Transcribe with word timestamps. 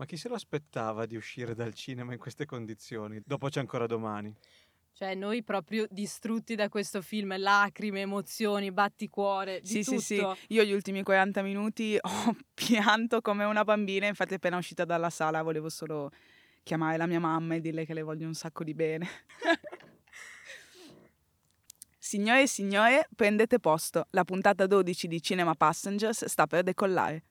Ma 0.00 0.06
chi 0.06 0.16
se 0.16 0.30
lo 0.30 0.34
aspettava 0.34 1.04
di 1.04 1.14
uscire 1.14 1.54
dal 1.54 1.74
cinema 1.74 2.14
in 2.14 2.18
queste 2.18 2.46
condizioni? 2.46 3.20
Dopo 3.22 3.50
c'è 3.50 3.60
ancora 3.60 3.86
domani. 3.86 4.34
Cioè, 4.94 5.14
noi 5.14 5.42
proprio 5.42 5.86
distrutti 5.90 6.54
da 6.54 6.70
questo 6.70 7.02
film, 7.02 7.36
lacrime, 7.36 8.00
emozioni, 8.00 8.72
batticuore, 8.72 9.60
di 9.60 9.68
Sì, 9.68 9.84
tutto. 9.84 10.00
sì, 10.00 10.14
sì. 10.14 10.26
Io 10.54 10.64
gli 10.64 10.72
ultimi 10.72 11.02
40 11.02 11.42
minuti 11.42 11.96
ho 12.00 12.34
pianto 12.54 13.20
come 13.20 13.44
una 13.44 13.62
bambina, 13.62 14.06
infatti 14.06 14.32
appena 14.32 14.56
uscita 14.56 14.86
dalla 14.86 15.10
sala 15.10 15.42
volevo 15.42 15.68
solo 15.68 16.10
chiamare 16.62 16.96
la 16.96 17.04
mia 17.04 17.20
mamma 17.20 17.56
e 17.56 17.60
dirle 17.60 17.84
che 17.84 17.92
le 17.92 18.00
voglio 18.00 18.26
un 18.26 18.32
sacco 18.32 18.64
di 18.64 18.72
bene. 18.72 19.06
Signore 21.98 22.40
e 22.40 22.46
signore, 22.46 23.06
prendete 23.14 23.60
posto. 23.60 24.06
La 24.12 24.24
puntata 24.24 24.66
12 24.66 25.08
di 25.08 25.20
Cinema 25.20 25.54
Passengers 25.54 26.24
sta 26.24 26.46
per 26.46 26.62
decollare. 26.62 27.22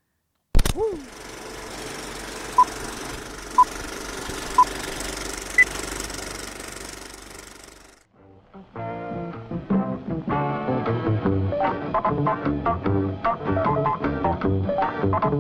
E 15.30 15.36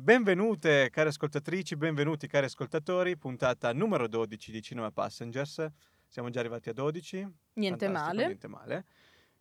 benvenute 0.00 0.88
cari 0.90 1.08
ascoltatrici, 1.10 1.76
benvenuti 1.76 2.26
cari 2.26 2.46
ascoltatori, 2.46 3.18
puntata 3.18 3.74
numero 3.74 4.08
12 4.08 4.50
di 4.50 4.62
Cinema 4.62 4.90
Passengers. 4.90 5.66
Siamo 6.06 6.30
già 6.30 6.40
arrivati 6.40 6.70
a 6.70 6.72
12. 6.72 7.28
Niente 7.56 7.88
male. 7.88 8.24
Niente 8.24 8.48
male. 8.48 8.86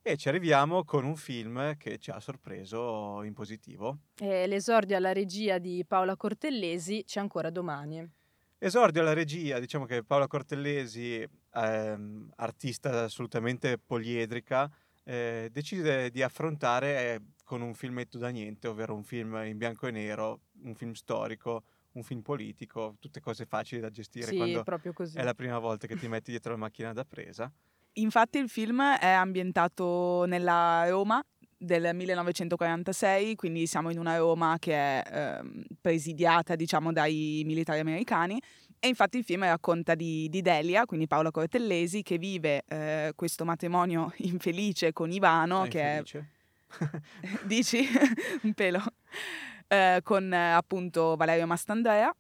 E 0.08 0.16
ci 0.16 0.30
arriviamo 0.30 0.86
con 0.86 1.04
un 1.04 1.18
film 1.18 1.76
che 1.76 1.98
ci 1.98 2.12
ha 2.12 2.20
sorpreso 2.22 3.24
in 3.24 3.34
positivo. 3.34 3.98
E 4.18 4.48
l'esordio 4.48 4.96
alla 4.96 5.12
regia 5.12 5.58
di 5.58 5.84
Paola 5.86 6.16
Cortellesi 6.16 7.04
c'è 7.06 7.20
ancora 7.20 7.50
domani. 7.50 8.10
Esordio 8.58 9.02
alla 9.02 9.12
regia, 9.12 9.60
diciamo 9.60 9.84
che 9.84 10.06
Paola 10.06 10.28
Cortellesi, 10.28 11.28
ehm, 11.56 12.32
artista 12.38 13.04
assolutamente 13.04 13.78
poliedrica, 13.78 14.72
eh, 15.04 15.50
decide 15.52 16.10
di 16.10 16.24
affrontare 16.24 17.16
eh, 17.16 17.22
con 17.44 17.62
un 17.62 17.74
filmetto 17.74 18.18
da 18.18 18.30
niente, 18.30 18.70
ovvero 18.70 18.96
un 18.96 19.04
film 19.04 19.36
in 19.44 19.58
bianco 19.58 19.88
e 19.88 19.92
nero, 19.92 20.40
un 20.62 20.76
film 20.76 20.94
storico, 20.94 21.64
un 21.92 22.04
film 22.04 22.22
politico, 22.22 22.96
tutte 23.02 23.20
cose 23.20 23.46
facili 23.46 23.82
da 23.82 23.90
gestire 23.90 24.28
Sì, 24.28 24.38
quando 24.38 24.64
è 25.16 25.24
la 25.24 25.34
prima 25.34 25.60
volta 25.60 25.86
che 25.86 25.98
ti 25.98 26.08
metti 26.08 26.32
dietro 26.32 26.54
la 26.54 26.58
macchina 26.60 26.94
da 26.94 27.04
presa. 27.04 27.52
Infatti 28.00 28.38
il 28.38 28.50
film 28.50 28.82
è 28.82 29.08
ambientato 29.10 30.26
nella 30.26 30.88
Roma 30.88 31.24
del 31.58 31.96
1946, 31.96 33.36
quindi 33.36 33.66
siamo 33.66 33.90
in 33.90 33.98
una 33.98 34.18
Roma 34.18 34.58
che 34.60 34.74
è 34.74 35.04
ehm, 35.40 35.64
presidiata 35.82 36.56
diciamo 36.56 36.94
dai 36.94 37.42
militari 37.46 37.80
americani. 37.80 38.40
E 38.80 38.88
infatti 38.88 39.18
il 39.18 39.24
film 39.24 39.44
racconta 39.44 39.96
di, 39.96 40.30
di 40.30 40.42
Delia, 40.44 40.86
quindi 40.86 41.08
Paola 41.08 41.32
Cortellesi, 41.32 42.04
che 42.04 42.20
vive 42.20 42.64
eh, 42.68 43.14
questo 43.16 43.44
matrimonio 43.44 44.14
infelice 44.22 44.94
con 44.94 45.12
Ivano, 45.12 45.64
Ah, 45.64 45.68
che 45.68 45.82
è 45.82 45.98
infelice. 45.98 46.30
dici? 47.46 47.84
Un 48.44 48.54
pelo. 48.54 48.84
Eh, 49.68 50.02
con 50.04 50.32
eh, 50.32 50.52
appunto 50.52 51.16
Valerio 51.16 51.48
Mastandrea 51.48 52.14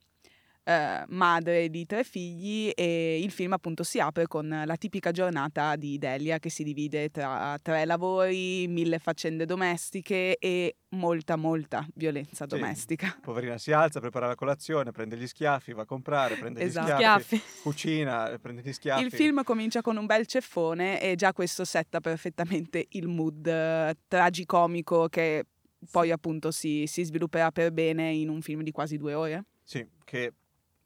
eh, 0.69 1.03
madre 1.07 1.69
di 1.69 1.85
tre 1.85 2.03
figli 2.03 2.69
e 2.75 3.21
il 3.21 3.31
film 3.31 3.53
appunto 3.53 3.83
si 3.83 4.01
apre 4.01 4.27
con 4.27 4.63
la 4.65 4.75
tipica 4.75 5.11
giornata 5.11 5.77
di 5.77 5.97
Delia 5.97 6.39
che 6.39 6.49
si 6.49 6.63
divide 6.63 7.09
tra 7.09 7.57
tre 7.61 7.85
lavori, 7.85 8.67
mille 8.67 8.99
faccende 8.99 9.45
domestiche 9.45 10.35
e 10.37 10.75
molta 10.89 11.37
molta 11.37 11.87
violenza 11.95 12.45
Sì. 12.49 12.55
domestica. 12.55 13.17
Poverina 13.21 13.57
si 13.57 13.71
alza, 13.71 14.01
prepara 14.01 14.27
la 14.27 14.35
colazione, 14.35 14.91
prende 14.91 15.15
gli 15.15 15.25
schiaffi, 15.27 15.71
va 15.71 15.83
a 15.83 15.85
comprare, 15.85 16.35
prende 16.35 16.61
Esatto. 16.61 16.87
gli 16.91 16.95
schiaffi, 16.95 17.37
Schiaffi. 17.37 17.61
cucina, 17.61 18.37
prende 18.41 18.61
gli 18.61 18.73
schiaffi. 18.73 19.03
Il 19.05 19.11
film 19.11 19.43
comincia 19.43 19.81
con 19.81 19.95
un 19.95 20.05
bel 20.05 20.25
ceffone 20.25 21.01
e 21.01 21.15
già 21.15 21.31
questo 21.31 21.63
setta 21.63 22.01
perfettamente 22.01 22.85
il 22.89 23.07
mood 23.07 23.47
eh, 23.47 23.95
tragicomico 24.07 25.07
che 25.07 25.45
poi 25.91 26.11
appunto 26.11 26.51
si, 26.51 26.85
si 26.87 27.03
svilupperà 27.03 27.51
per 27.51 27.71
bene 27.71 28.11
in 28.11 28.27
un 28.29 28.41
film 28.41 28.61
di 28.63 28.71
quasi 28.71 28.97
due 28.97 29.13
ore. 29.13 29.45
Sì, 29.63 29.85
che 30.03 30.33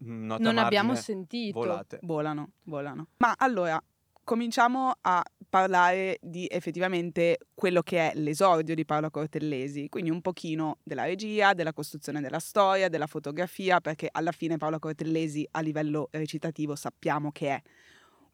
nota 0.03 0.43
Non 0.43 0.57
abbiamo 0.57 0.95
sentito. 0.95 1.59
volate. 1.59 1.99
Volano, 2.03 2.51
volano. 2.63 3.07
Ma 3.17 3.33
allora, 3.37 3.81
cominciamo 4.23 4.93
a 5.01 5.23
parlare 5.49 6.17
di 6.21 6.47
effettivamente 6.49 7.37
quello 7.53 7.81
che 7.81 8.11
è 8.11 8.15
l'esordio 8.15 8.73
di 8.75 8.85
Paola 8.85 9.09
Cortellesi, 9.09 9.89
quindi 9.89 10.09
un 10.09 10.21
pochino 10.21 10.77
della 10.83 11.03
regia, 11.03 11.53
della 11.53 11.73
costruzione 11.73 12.21
della 12.21 12.39
storia, 12.39 12.87
della 12.87 13.07
fotografia, 13.07 13.81
perché 13.81 14.07
alla 14.11 14.31
fine 14.31 14.57
Paola 14.57 14.79
Cortellesi 14.79 15.45
a 15.51 15.59
livello 15.59 16.07
recitativo 16.11 16.75
sappiamo 16.75 17.31
che 17.31 17.49
è 17.49 17.61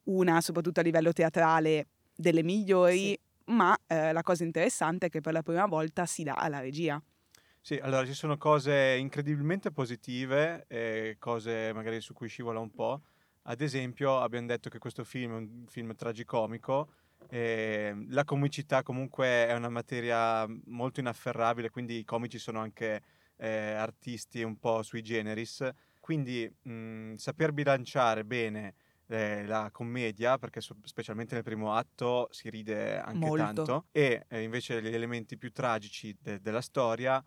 una, 0.04 0.40
soprattutto 0.40 0.80
a 0.80 0.82
livello 0.82 1.12
teatrale, 1.12 1.88
delle 2.14 2.42
migliori, 2.42 3.08
Sì. 3.08 3.18
ma 3.46 3.76
eh, 3.86 4.12
la 4.12 4.22
cosa 4.22 4.44
interessante 4.44 5.06
è 5.06 5.08
che 5.08 5.20
per 5.20 5.32
la 5.32 5.42
prima 5.42 5.66
volta 5.66 6.06
si 6.06 6.22
dà 6.22 6.34
alla 6.34 6.60
regia. 6.60 7.02
Sì, 7.68 7.74
allora 7.76 8.06
ci 8.06 8.14
sono 8.14 8.38
cose 8.38 8.96
incredibilmente 8.98 9.70
positive 9.72 10.64
e 10.68 11.16
cose 11.18 11.70
magari 11.74 12.00
su 12.00 12.14
cui 12.14 12.26
scivola 12.26 12.60
un 12.60 12.72
po'. 12.72 13.02
Ad 13.42 13.60
esempio, 13.60 14.18
abbiamo 14.20 14.46
detto 14.46 14.70
che 14.70 14.78
questo 14.78 15.04
film 15.04 15.32
è 15.32 15.36
un 15.36 15.64
film 15.66 15.94
tragicomico. 15.94 16.90
e 17.28 17.94
la 18.08 18.24
comicità 18.24 18.82
comunque 18.82 19.46
è 19.46 19.52
una 19.54 19.68
materia 19.68 20.46
molto 20.64 21.00
inafferrabile, 21.00 21.68
quindi 21.68 21.98
i 21.98 22.04
comici 22.04 22.38
sono 22.38 22.58
anche 22.58 23.02
eh, 23.36 23.72
artisti 23.72 24.42
un 24.42 24.56
po' 24.58 24.82
sui 24.82 25.02
generis. 25.02 25.68
Quindi 26.00 26.50
mh, 26.62 27.16
saper 27.16 27.52
bilanciare 27.52 28.24
bene 28.24 28.76
eh, 29.08 29.44
la 29.46 29.68
commedia, 29.70 30.38
perché 30.38 30.62
so- 30.62 30.78
specialmente 30.84 31.34
nel 31.34 31.42
primo 31.44 31.74
atto 31.74 32.28
si 32.30 32.48
ride 32.48 32.98
anche 32.98 33.18
Molto. 33.18 33.42
tanto, 33.62 33.88
e 33.92 34.24
eh, 34.26 34.40
invece 34.42 34.80
gli 34.80 34.86
elementi 34.94 35.36
più 35.36 35.52
tragici 35.52 36.16
de- 36.18 36.40
della 36.40 36.62
storia 36.62 37.22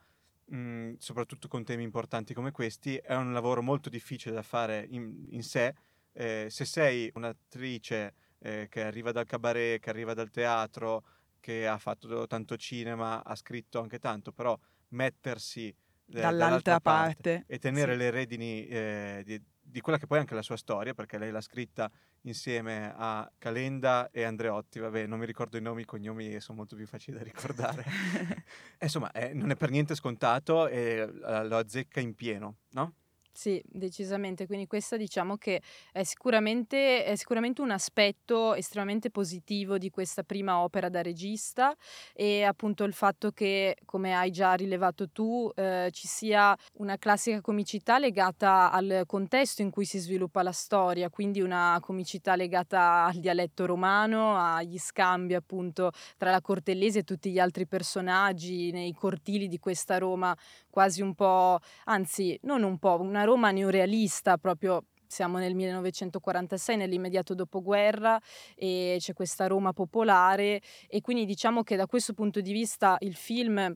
mh, 0.51 0.95
soprattutto 0.97 1.47
con 1.47 1.63
temi 1.63 1.83
importanti 1.83 2.33
come 2.33 2.51
questi, 2.51 2.97
è 2.97 3.15
un 3.15 3.33
lavoro 3.33 3.61
molto 3.61 3.89
difficile 3.89 4.35
da 4.35 4.43
fare 4.43 4.85
in, 4.89 5.25
in 5.29 5.43
sé. 5.43 5.73
Eh, 6.13 6.47
se 6.49 6.65
sei 6.65 7.09
un'attrice 7.13 8.13
eh, 8.39 8.67
che 8.69 8.83
arriva 8.83 9.11
dal 9.11 9.25
cabaret, 9.25 9.81
che 9.81 9.89
arriva 9.89 10.13
dal 10.13 10.29
teatro, 10.29 11.03
che 11.39 11.67
ha 11.67 11.77
fatto 11.77 12.27
tanto 12.27 12.57
cinema, 12.57 13.23
ha 13.23 13.35
scritto 13.35 13.79
anche 13.79 13.99
tanto, 13.99 14.31
però 14.31 14.57
mettersi 14.89 15.67
eh, 16.13 16.19
Dall'altra 16.19 16.79
parte, 16.81 17.45
e 17.47 17.57
tenere 17.57 17.93
sì. 17.93 17.97
le 17.97 18.09
redini 18.09 18.67
eh, 18.67 19.21
di, 19.25 19.41
di 19.71 19.81
quella 19.81 19.97
che 19.97 20.05
poi 20.05 20.17
è 20.17 20.21
anche 20.21 20.35
la 20.35 20.41
sua 20.41 20.57
storia, 20.57 20.93
perché 20.93 21.17
lei 21.17 21.31
l'ha 21.31 21.41
scritta 21.41 21.89
insieme 22.23 22.93
a 22.95 23.29
Calenda 23.37 24.09
e 24.11 24.23
Andreotti, 24.23 24.79
vabbè 24.79 25.07
non 25.07 25.17
mi 25.17 25.25
ricordo 25.25 25.57
i 25.57 25.61
nomi, 25.61 25.81
i 25.81 25.85
cognomi 25.85 26.39
sono 26.39 26.57
molto 26.59 26.75
più 26.75 26.85
facili 26.85 27.17
da 27.17 27.23
ricordare. 27.23 27.85
Eh, 28.77 28.85
Insomma, 28.85 29.11
eh, 29.11 29.33
non 29.33 29.51
è 29.51 29.55
per 29.55 29.69
niente 29.69 29.95
scontato 29.95 30.67
e 30.67 31.07
eh, 31.23 31.45
lo 31.45 31.57
azzecca 31.57 31.99
in 31.99 32.15
pieno, 32.15 32.57
no? 32.71 32.95
Sì, 33.33 33.61
decisamente. 33.65 34.45
Quindi 34.45 34.67
questa 34.67 34.97
diciamo 34.97 35.37
che 35.37 35.61
è 35.93 36.03
sicuramente, 36.03 37.05
è 37.05 37.15
sicuramente 37.15 37.61
un 37.61 37.71
aspetto 37.71 38.53
estremamente 38.55 39.09
positivo 39.09 39.77
di 39.77 39.89
questa 39.89 40.23
prima 40.23 40.59
opera 40.59 40.89
da 40.89 41.01
regista 41.01 41.73
e 42.13 42.43
appunto 42.43 42.83
il 42.83 42.93
fatto 42.93 43.31
che, 43.31 43.77
come 43.85 44.13
hai 44.15 44.31
già 44.31 44.53
rilevato 44.53 45.09
tu, 45.09 45.49
eh, 45.55 45.89
ci 45.93 46.07
sia 46.07 46.55
una 46.79 46.97
classica 46.97 47.39
comicità 47.41 47.99
legata 47.99 48.69
al 48.69 49.03
contesto 49.07 49.61
in 49.61 49.69
cui 49.71 49.85
si 49.85 49.97
sviluppa 49.97 50.43
la 50.43 50.51
storia, 50.51 51.09
quindi 51.09 51.39
una 51.41 51.77
comicità 51.81 52.35
legata 52.35 53.05
al 53.05 53.15
dialetto 53.15 53.65
romano, 53.65 54.35
agli 54.35 54.77
scambi 54.77 55.33
appunto 55.35 55.91
tra 56.17 56.31
la 56.31 56.41
Cortellesi 56.41 56.97
e 56.99 57.03
tutti 57.03 57.31
gli 57.31 57.39
altri 57.39 57.65
personaggi 57.65 58.71
nei 58.71 58.93
cortili 58.93 59.47
di 59.47 59.57
questa 59.57 59.97
Roma 59.97 60.35
quasi 60.69 61.01
un 61.01 61.13
po' 61.15 61.59
anzi 61.85 62.37
non 62.43 62.63
un 62.63 62.77
po', 62.77 62.99
una 62.99 63.20
Roma 63.23 63.51
neorealista 63.51 64.37
proprio. 64.37 64.85
Siamo 65.05 65.39
nel 65.39 65.53
1946, 65.55 66.77
nell'immediato 66.77 67.33
dopoguerra, 67.35 68.17
e 68.55 68.95
c'è 68.97 69.11
questa 69.11 69.45
Roma 69.47 69.73
popolare 69.73 70.61
e 70.87 71.01
quindi 71.01 71.25
diciamo 71.25 71.63
che 71.63 71.75
da 71.75 71.85
questo 71.85 72.13
punto 72.13 72.39
di 72.39 72.53
vista 72.53 72.95
il 72.99 73.15
film 73.15 73.75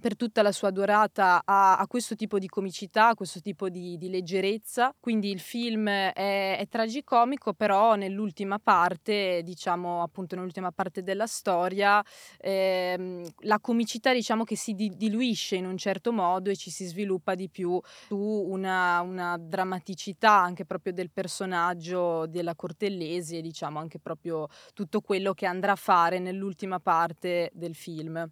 per 0.00 0.16
tutta 0.16 0.42
la 0.42 0.50
sua 0.50 0.70
durata 0.70 1.42
a, 1.44 1.76
a, 1.76 1.86
questo 1.86 2.16
tipo 2.16 2.38
di 2.38 2.48
comicità, 2.48 3.08
a 3.08 3.14
questo 3.14 3.40
tipo 3.40 3.68
di, 3.68 3.96
di 3.98 4.08
leggerezza. 4.08 4.94
Quindi 4.98 5.30
il 5.30 5.40
film 5.40 5.88
è, 5.88 6.12
è, 6.58 6.66
tragicomico, 6.68 7.52
però 7.52 7.94
nell'ultima 7.94 8.58
parte, 8.58 9.42
diciamo 9.44 10.02
appunto 10.02 10.34
nell'ultima 10.34 10.72
parte 10.72 11.02
della 11.02 11.26
storia, 11.26 12.02
ehm, 12.38 13.28
la 13.40 13.60
comicità 13.60 14.12
diciamo 14.12 14.44
che 14.44 14.56
si 14.56 14.74
di, 14.74 14.90
diluisce 14.96 15.56
in 15.56 15.66
un 15.66 15.76
certo 15.76 16.12
modo 16.12 16.50
e 16.50 16.56
ci 16.56 16.70
si 16.70 16.86
sviluppa 16.86 17.34
di 17.34 17.48
più 17.48 17.80
su 18.06 18.16
una, 18.16 19.00
una 19.00 19.36
drammaticità 19.38 20.32
anche 20.32 20.64
proprio 20.64 20.92
del 20.92 21.10
personaggio 21.10 22.26
della 22.26 22.54
Cortellesi 22.54 23.36
e 23.36 23.42
diciamo 23.42 23.78
anche 23.78 23.98
proprio 23.98 24.48
tutto 24.72 25.00
quello 25.00 25.34
che 25.34 25.46
andrà 25.46 25.72
a 25.72 25.76
fare 25.76 26.18
nell'ultima 26.18 26.80
parte 26.80 27.50
del 27.52 27.74
film. 27.74 28.28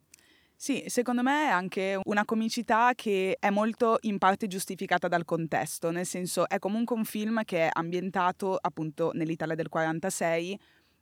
Sì, 0.60 0.82
secondo 0.88 1.22
me 1.22 1.44
è 1.46 1.50
anche 1.50 2.00
una 2.02 2.24
comicità 2.24 2.90
che 2.96 3.36
è 3.38 3.48
molto 3.48 3.98
in 4.00 4.18
parte 4.18 4.48
giustificata 4.48 5.06
dal 5.06 5.24
contesto, 5.24 5.92
nel 5.92 6.04
senso 6.04 6.48
è 6.48 6.58
comunque 6.58 6.96
un 6.96 7.04
film 7.04 7.44
che 7.44 7.68
è 7.68 7.70
ambientato 7.72 8.58
appunto 8.60 9.12
nell'Italia 9.14 9.54
del 9.54 9.68
46 9.68 10.58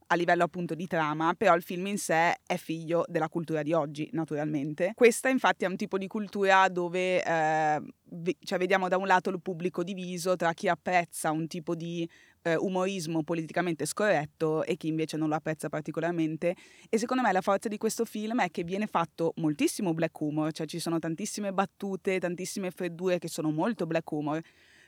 a 0.08 0.14
livello 0.14 0.44
appunto 0.44 0.74
di 0.74 0.86
trama, 0.86 1.32
però 1.32 1.54
il 1.56 1.62
film 1.62 1.86
in 1.86 1.96
sé 1.96 2.36
è 2.46 2.56
figlio 2.58 3.06
della 3.08 3.30
cultura 3.30 3.62
di 3.62 3.72
oggi, 3.72 4.10
naturalmente. 4.12 4.92
Questa 4.94 5.30
infatti 5.30 5.64
è 5.64 5.68
un 5.68 5.76
tipo 5.76 5.96
di 5.96 6.06
cultura 6.06 6.68
dove 6.68 7.24
eh, 7.24 7.82
cioè, 8.40 8.58
vediamo 8.58 8.88
da 8.88 8.98
un 8.98 9.06
lato 9.06 9.30
il 9.30 9.40
pubblico 9.40 9.82
diviso 9.82 10.36
tra 10.36 10.52
chi 10.52 10.68
apprezza 10.68 11.30
un 11.30 11.46
tipo 11.46 11.74
di 11.74 12.06
eh, 12.46 12.54
umorismo 12.54 13.24
politicamente 13.24 13.86
scorretto 13.86 14.62
e 14.62 14.76
chi 14.76 14.86
invece 14.86 15.16
non 15.16 15.28
lo 15.28 15.34
apprezza 15.34 15.68
particolarmente. 15.68 16.54
E 16.88 16.96
secondo 16.96 17.22
me 17.22 17.32
la 17.32 17.40
forza 17.40 17.68
di 17.68 17.76
questo 17.76 18.04
film 18.04 18.40
è 18.40 18.50
che 18.52 18.62
viene 18.62 18.86
fatto 18.86 19.32
moltissimo 19.36 19.92
black 19.92 20.20
humor, 20.20 20.52
cioè 20.52 20.66
ci 20.66 20.78
sono 20.78 21.00
tantissime 21.00 21.52
battute, 21.52 22.20
tantissime 22.20 22.70
freddure 22.70 23.18
che 23.18 23.28
sono 23.28 23.50
molto 23.50 23.86
black 23.86 24.10
humor 24.12 24.40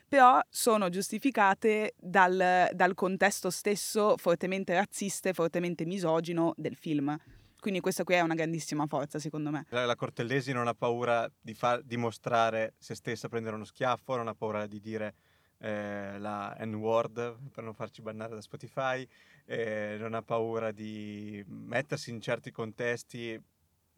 però 0.09 0.39
sono 0.49 0.89
giustificate 0.89 1.93
dal, 1.95 2.67
dal 2.73 2.95
contesto 2.95 3.51
stesso 3.51 4.17
fortemente 4.17 4.73
razzista 4.73 5.29
e 5.29 5.33
fortemente 5.33 5.85
misogino 5.85 6.55
del 6.57 6.75
film. 6.75 7.15
Quindi 7.59 7.79
questa 7.79 8.03
qui 8.03 8.15
è 8.15 8.21
una 8.21 8.33
grandissima 8.33 8.87
forza, 8.87 9.19
secondo 9.19 9.51
me. 9.51 9.67
La, 9.69 9.95
Cortellesi 9.95 10.51
non 10.51 10.67
ha 10.67 10.73
paura 10.73 11.31
di, 11.39 11.53
far, 11.53 11.83
dimostrare 11.83 12.73
se 12.79 12.95
stessa, 12.95 13.29
prendere 13.29 13.55
uno 13.55 13.65
schiaffo, 13.65 14.15
non 14.15 14.27
ha 14.27 14.33
paura 14.33 14.65
di 14.65 14.79
dire 14.79 15.13
eh, 15.59 16.17
la 16.17 16.55
N-word 16.59 17.49
per 17.51 17.63
non 17.63 17.73
farci 17.73 18.01
bannare 18.01 18.35
da 18.35 18.41
Spotify, 18.41 19.07
eh, 19.45 19.97
non 19.99 20.13
ha 20.13 20.21
paura 20.21 20.71
di 20.71 21.43
mettersi 21.47 22.09
in 22.09 22.21
certi 22.21 22.51
contesti. 22.51 23.41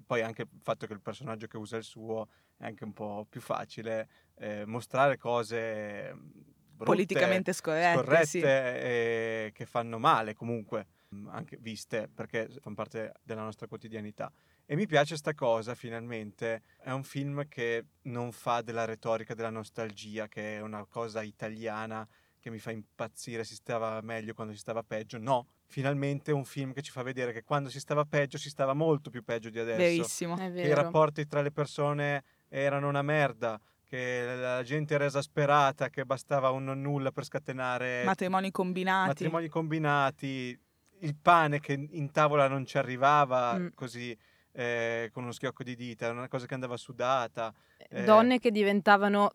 Poi 0.06 0.22
anche 0.22 0.42
il 0.42 0.50
fatto 0.62 0.88
che 0.88 0.94
il 0.94 1.02
personaggio 1.02 1.48
che 1.48 1.58
usa 1.58 1.78
il 1.78 1.84
suo 1.84 2.28
è 2.58 2.66
anche 2.66 2.84
un 2.84 2.94
po' 2.94 3.26
più 3.30 3.40
facile 3.40 4.10
eh, 4.36 4.66
mostrare 4.66 5.18
cose 5.18 6.12
brutte, 6.14 6.84
politicamente 6.84 7.54
scorrette, 7.54 8.00
scorrette 8.00 8.26
sì. 8.26 8.40
e 8.42 9.52
che 9.54 9.66
fanno 9.66 10.00
male 10.00 10.34
comunque, 10.34 10.88
anche 11.28 11.58
viste 11.58 12.10
perché 12.14 12.50
fanno 12.60 12.76
parte 12.76 13.14
della 13.24 13.44
nostra 13.44 13.68
quotidianità. 13.68 14.32
E 14.72 14.76
mi 14.78 14.88
piace 14.88 15.18
sta 15.18 15.34
cosa 15.34 15.76
finalmente, 15.76 16.62
è 16.80 16.92
un 16.92 17.04
film 17.04 17.46
che 17.50 17.88
non 18.04 18.32
fa 18.32 18.62
della 18.62 18.86
retorica 18.86 19.34
della 19.34 19.50
nostalgia, 19.50 20.30
che 20.30 20.56
è 20.56 20.62
una 20.62 20.86
cosa 20.86 21.22
italiana 21.24 22.08
che 22.40 22.50
mi 22.50 22.58
fa 22.58 22.72
impazzire, 22.72 23.44
si 23.44 23.56
stava 23.56 24.00
meglio 24.00 24.34
quando 24.34 24.54
si 24.54 24.60
stava 24.60 24.82
peggio. 24.82 25.18
No, 25.18 25.46
finalmente 25.66 26.32
un 26.32 26.46
film 26.46 26.72
che 26.72 26.82
ci 26.82 26.92
fa 26.92 27.04
vedere 27.04 27.34
che 27.34 27.44
quando 27.44 27.68
si 27.70 27.82
stava 27.82 28.06
peggio 28.06 28.38
si 28.38 28.48
stava 28.48 28.74
molto 28.74 29.10
più 29.10 29.26
peggio 29.26 29.50
di 29.50 29.60
adesso. 29.60 29.78
Verissimo. 29.78 30.38
È 30.38 30.50
vero. 30.50 30.64
Che 30.64 30.72
i 30.72 30.74
rapporti 30.74 31.28
tra 31.28 31.42
le 31.42 31.52
persone 31.52 32.24
erano 32.48 32.88
una 32.88 33.02
merda, 33.02 33.60
che 33.86 34.24
la 34.38 34.64
gente 34.64 34.94
era 34.94 35.04
esasperata, 35.04 35.90
che 35.90 36.06
bastava 36.06 36.50
un 36.50 36.64
non 36.64 36.80
nulla 36.80 37.12
per 37.12 37.26
scatenare 37.26 38.06
matrimoni 38.06 38.52
combinati. 38.52 39.08
Matrimoni 39.10 39.50
combinati, 39.50 40.58
il 41.00 41.16
pane 41.22 41.60
che 41.60 41.74
in 41.74 42.12
tavola 42.12 42.48
non 42.48 42.66
ci 42.66 42.78
arrivava 42.78 43.58
mm. 43.58 43.68
così 43.76 44.18
eh, 44.52 45.10
con 45.12 45.24
uno 45.24 45.32
schiocco 45.32 45.64
di 45.64 45.76
dita, 45.76 46.06
era 46.06 46.14
una 46.14 46.28
cosa 46.28 46.46
che 46.46 46.54
andava 46.54 46.78
sudata. 46.78 47.54
Eh. 47.90 48.04
Donne 48.04 48.40
che 48.40 48.52
diventavano 48.52 49.32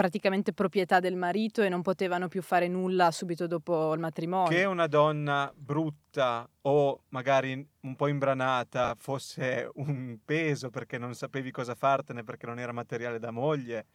praticamente 0.00 0.54
proprietà 0.54 0.98
del 0.98 1.14
marito 1.14 1.60
e 1.60 1.68
non 1.68 1.82
potevano 1.82 2.28
più 2.28 2.40
fare 2.40 2.68
nulla 2.68 3.10
subito 3.10 3.46
dopo 3.46 3.92
il 3.92 4.00
matrimonio. 4.00 4.48
Che 4.48 4.64
una 4.64 4.86
donna 4.86 5.52
brutta 5.54 6.48
o 6.62 7.02
magari 7.08 7.66
un 7.80 7.96
po' 7.96 8.06
imbranata 8.06 8.94
fosse 8.98 9.68
un 9.74 10.18
peso 10.24 10.70
perché 10.70 10.96
non 10.96 11.14
sapevi 11.14 11.50
cosa 11.50 11.74
fartene 11.74 12.24
perché 12.24 12.46
non 12.46 12.58
era 12.58 12.72
materiale 12.72 13.18
da 13.18 13.30
moglie. 13.30 13.86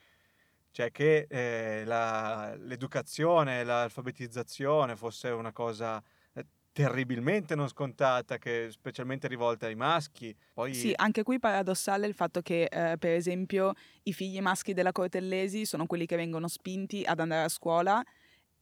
Cioè 0.69 0.92
che 0.92 1.25
eh, 1.28 1.84
la, 1.86 2.54
l'educazione, 2.56 3.63
l'alfabetizzazione 3.63 4.96
fosse 4.96 5.30
una 5.30 5.54
cosa 5.54 6.04
terribilmente 6.75 7.56
non 7.56 7.69
scontata, 7.69 8.38
che 8.38 8.68
specialmente 8.69 9.30
rivolta 9.30 9.66
ai 9.66 9.75
maschi. 9.75 10.36
Poi... 10.54 10.74
Sì, 10.74 10.92
anche 10.94 11.24
qui 11.24 11.39
paradossale 11.39 12.06
il 12.06 12.13
fatto 12.13 12.42
che, 12.42 12.63
eh, 12.63 12.98
per 12.98 13.12
esempio, 13.12 13.72
i 14.04 14.12
figli 14.12 14.42
maschi 14.42 14.74
della 14.74 14.92
Cortellesi 14.92 15.66
sono 15.66 15.86
quelli 15.86 16.06
che 16.06 16.18
vengono 16.18 16.50
spinti 16.50 17.01
ad 17.06 17.22
andare 17.22 17.45
a 17.45 17.48
scuola 17.48 18.04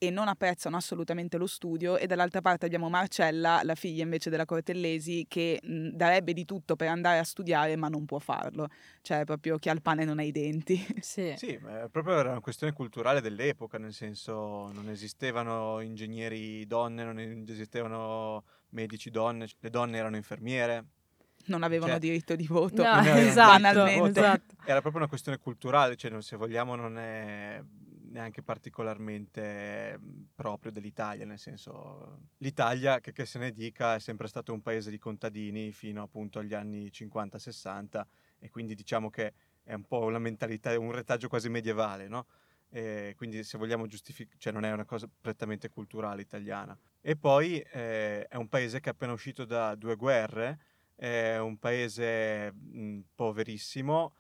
e 0.03 0.09
non 0.09 0.27
apprezzano 0.27 0.75
assolutamente 0.75 1.37
lo 1.37 1.47
studio 1.47 1.97
e 1.97 2.07
dall'altra 2.07 2.41
parte 2.41 2.65
abbiamo 2.65 2.89
Marcella, 2.89 3.61
la 3.63 3.75
figlia 3.75 4.03
invece 4.03 4.29
della 4.29 4.43
Cortellesi, 4.43 5.25
che 5.29 5.61
mh, 5.63 5.89
darebbe 5.91 6.33
di 6.33 6.43
tutto 6.43 6.75
per 6.75 6.89
andare 6.89 7.19
a 7.19 7.23
studiare 7.23 7.77
ma 7.77 7.87
non 7.87 8.03
può 8.05 8.19
farlo, 8.19 8.67
cioè 9.01 9.23
proprio 9.23 9.57
chi 9.57 9.69
ha 9.69 9.71
il 9.71 9.81
pane 9.81 10.03
non 10.03 10.19
ha 10.19 10.23
i 10.23 10.31
denti. 10.31 10.85
Sì, 10.99 11.33
sì 11.37 11.57
proprio 11.89 12.17
era 12.17 12.31
una 12.31 12.41
questione 12.41 12.73
culturale 12.73 13.21
dell'epoca, 13.21 13.77
nel 13.77 13.93
senso 13.93 14.69
non 14.73 14.89
esistevano 14.89 15.79
ingegneri 15.79 16.67
donne, 16.67 17.05
non 17.05 17.45
esistevano 17.47 18.43
medici 18.69 19.09
donne, 19.09 19.47
le 19.57 19.69
donne 19.69 19.97
erano 19.97 20.17
infermiere, 20.17 20.85
non 21.45 21.63
avevano 21.63 21.91
cioè, 21.91 21.99
diritto 22.01 22.35
di 22.35 22.45
voto. 22.45 22.83
No, 22.83 22.99
esatto, 23.15 23.85
esatto. 23.85 24.55
Era 24.65 24.81
proprio 24.81 24.97
una 25.01 25.07
questione 25.07 25.37
culturale, 25.37 25.95
cioè 25.95 26.21
se 26.21 26.35
vogliamo 26.35 26.75
non 26.75 26.97
è 26.97 27.61
neanche 28.13 28.43
particolarmente 28.43 29.97
mhmm, 29.99 30.27
proprio 30.35 30.71
dell'Italia, 30.71 31.25
nel 31.25 31.39
senso 31.39 32.29
l'Italia, 32.37 32.99
che, 32.99 33.11
che, 33.11 33.25
se 33.25 33.39
ne 33.39 33.51
dica, 33.51 33.95
è 33.95 33.99
sempre 33.99 34.27
stato 34.27 34.53
un 34.53 34.61
paese 34.61 34.89
di 34.89 34.99
contadini 34.99 35.71
fino 35.71 36.03
appunto 36.03 36.39
agli 36.39 36.53
anni 36.53 36.89
50-60 36.89 38.05
e 38.39 38.49
quindi 38.49 38.75
diciamo 38.75 39.09
che 39.09 39.33
è 39.63 39.73
un 39.73 39.85
po' 39.85 40.03
una 40.03 40.19
mentalità, 40.19 40.77
un 40.79 40.91
retaggio 40.91 41.27
quasi 41.27 41.49
medievale, 41.49 42.07
no? 42.07 42.27
E 42.69 43.13
quindi 43.17 43.43
se 43.43 43.57
vogliamo 43.57 43.87
giustificare, 43.87 44.37
cioè 44.39 44.53
non 44.53 44.65
è 44.65 44.71
una 44.71 44.85
cosa 44.85 45.07
prettamente 45.21 45.69
culturale 45.69 46.21
italiana. 46.21 46.77
E 47.01 47.15
poi 47.15 47.59
eh, 47.59 48.27
è 48.27 48.35
un 48.35 48.47
paese 48.47 48.79
che 48.79 48.89
è 48.89 48.93
appena 48.93 49.11
uscito 49.13 49.45
da 49.45 49.75
due 49.75 49.95
guerre, 49.95 50.59
è 50.95 51.37
un 51.37 51.57
paese 51.57 52.51
mh, 52.51 52.79
mhmm, 52.79 53.03
poverissimo 53.15 54.13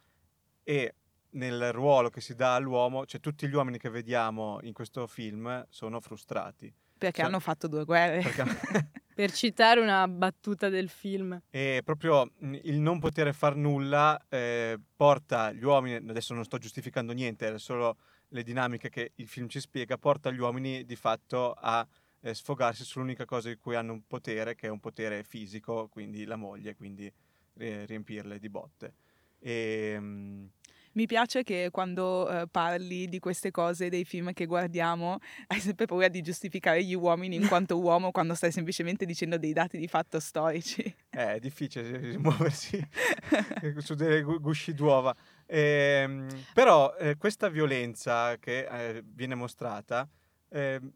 e 0.63 0.95
nel 1.33 1.71
ruolo 1.71 2.09
che 2.09 2.21
si 2.21 2.35
dà 2.35 2.55
all'uomo, 2.55 3.05
cioè 3.05 3.19
tutti 3.19 3.47
gli 3.47 3.53
uomini 3.53 3.77
che 3.77 3.89
vediamo 3.89 4.59
in 4.63 4.73
questo 4.73 5.07
film 5.07 5.65
sono 5.69 5.99
frustrati. 5.99 6.73
Perché 6.97 7.17
cioè, 7.17 7.25
hanno 7.25 7.39
fatto 7.39 7.67
due 7.67 7.85
guerre. 7.85 8.21
Perché... 8.21 8.91
per 9.13 9.31
citare 9.31 9.79
una 9.79 10.07
battuta 10.07 10.69
del 10.69 10.89
film. 10.89 11.39
E 11.49 11.81
proprio 11.83 12.31
il 12.39 12.79
non 12.79 12.99
poter 12.99 13.33
far 13.33 13.55
nulla 13.55 14.19
eh, 14.29 14.79
porta 14.95 15.51
gli 15.51 15.63
uomini, 15.63 15.95
adesso 15.95 16.33
non 16.33 16.43
sto 16.43 16.57
giustificando 16.57 17.13
niente, 17.13 17.53
è 17.53 17.59
solo 17.59 17.97
le 18.29 18.43
dinamiche 18.43 18.89
che 18.89 19.11
il 19.15 19.27
film 19.27 19.47
ci 19.47 19.59
spiega, 19.59 19.97
porta 19.97 20.31
gli 20.31 20.39
uomini 20.39 20.85
di 20.85 20.95
fatto 20.95 21.53
a 21.53 21.85
eh, 22.21 22.33
sfogarsi 22.33 22.83
sull'unica 22.83 23.25
cosa 23.25 23.49
di 23.49 23.57
cui 23.57 23.75
hanno 23.75 23.93
un 23.93 24.07
potere, 24.07 24.55
che 24.55 24.67
è 24.67 24.69
un 24.69 24.79
potere 24.79 25.23
fisico, 25.23 25.87
quindi 25.89 26.25
la 26.25 26.35
moglie, 26.35 26.75
quindi 26.75 27.11
riempirle 27.55 28.39
di 28.39 28.49
botte. 28.49 28.95
E, 29.37 29.93
ehm, 29.95 30.49
mi 30.93 31.05
piace 31.05 31.43
che 31.43 31.69
quando 31.71 32.27
uh, 32.29 32.47
parli 32.49 33.07
di 33.07 33.19
queste 33.19 33.51
cose, 33.51 33.89
dei 33.89 34.05
film 34.05 34.33
che 34.33 34.45
guardiamo, 34.45 35.17
hai 35.47 35.59
sempre 35.59 35.85
paura 35.85 36.07
di 36.07 36.21
giustificare 36.21 36.83
gli 36.83 36.93
uomini 36.93 37.35
in 37.35 37.47
quanto 37.47 37.79
uomo 37.79 38.11
quando 38.11 38.35
stai 38.35 38.51
semplicemente 38.51 39.05
dicendo 39.05 39.37
dei 39.37 39.53
dati 39.53 39.77
di 39.77 39.87
fatto 39.87 40.19
storici. 40.19 40.95
Eh, 41.15 41.35
è 41.35 41.39
difficile 41.39 42.17
muoversi 42.17 42.83
su 43.77 43.93
delle 43.93 44.23
gusci 44.23 44.73
d'uova. 44.73 45.15
Eh, 45.45 46.25
però 46.53 46.95
eh, 46.95 47.17
questa 47.17 47.49
violenza 47.49 48.35
che 48.39 48.65
eh, 48.65 49.03
viene 49.05 49.35
mostrata, 49.35 50.09
ehm, 50.49 50.91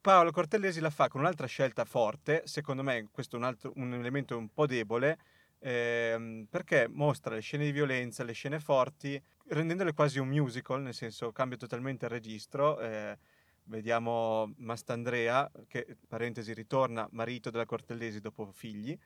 Paolo 0.00 0.30
Cortellesi 0.30 0.80
la 0.80 0.90
fa 0.90 1.08
con 1.08 1.22
un'altra 1.22 1.46
scelta 1.46 1.86
forte, 1.86 2.42
secondo 2.44 2.82
me 2.82 3.08
questo 3.10 3.36
è 3.36 3.38
un, 3.38 3.44
altro, 3.46 3.72
un 3.76 3.94
elemento 3.94 4.36
un 4.36 4.52
po' 4.52 4.66
debole, 4.66 5.18
ehm, 5.64 6.46
perché 6.50 6.86
mostra 6.88 7.34
le 7.34 7.40
scene 7.40 7.64
di 7.64 7.72
violenza, 7.72 8.22
le 8.22 8.32
scene 8.32 8.60
forti, 8.60 9.20
rendendole 9.48 9.94
quasi 9.94 10.18
un 10.18 10.28
musical, 10.28 10.82
nel 10.82 10.94
senso 10.94 11.32
cambia 11.32 11.56
totalmente 11.56 12.04
il 12.04 12.10
registro. 12.10 12.78
Eh, 12.80 13.18
vediamo 13.64 14.52
Mastandrea, 14.58 15.50
che 15.66 15.96
parentesi 16.06 16.52
ritorna 16.52 17.08
marito 17.12 17.50
della 17.50 17.64
Cortellesi 17.64 18.20
dopo 18.20 18.50
figli, 18.52 18.96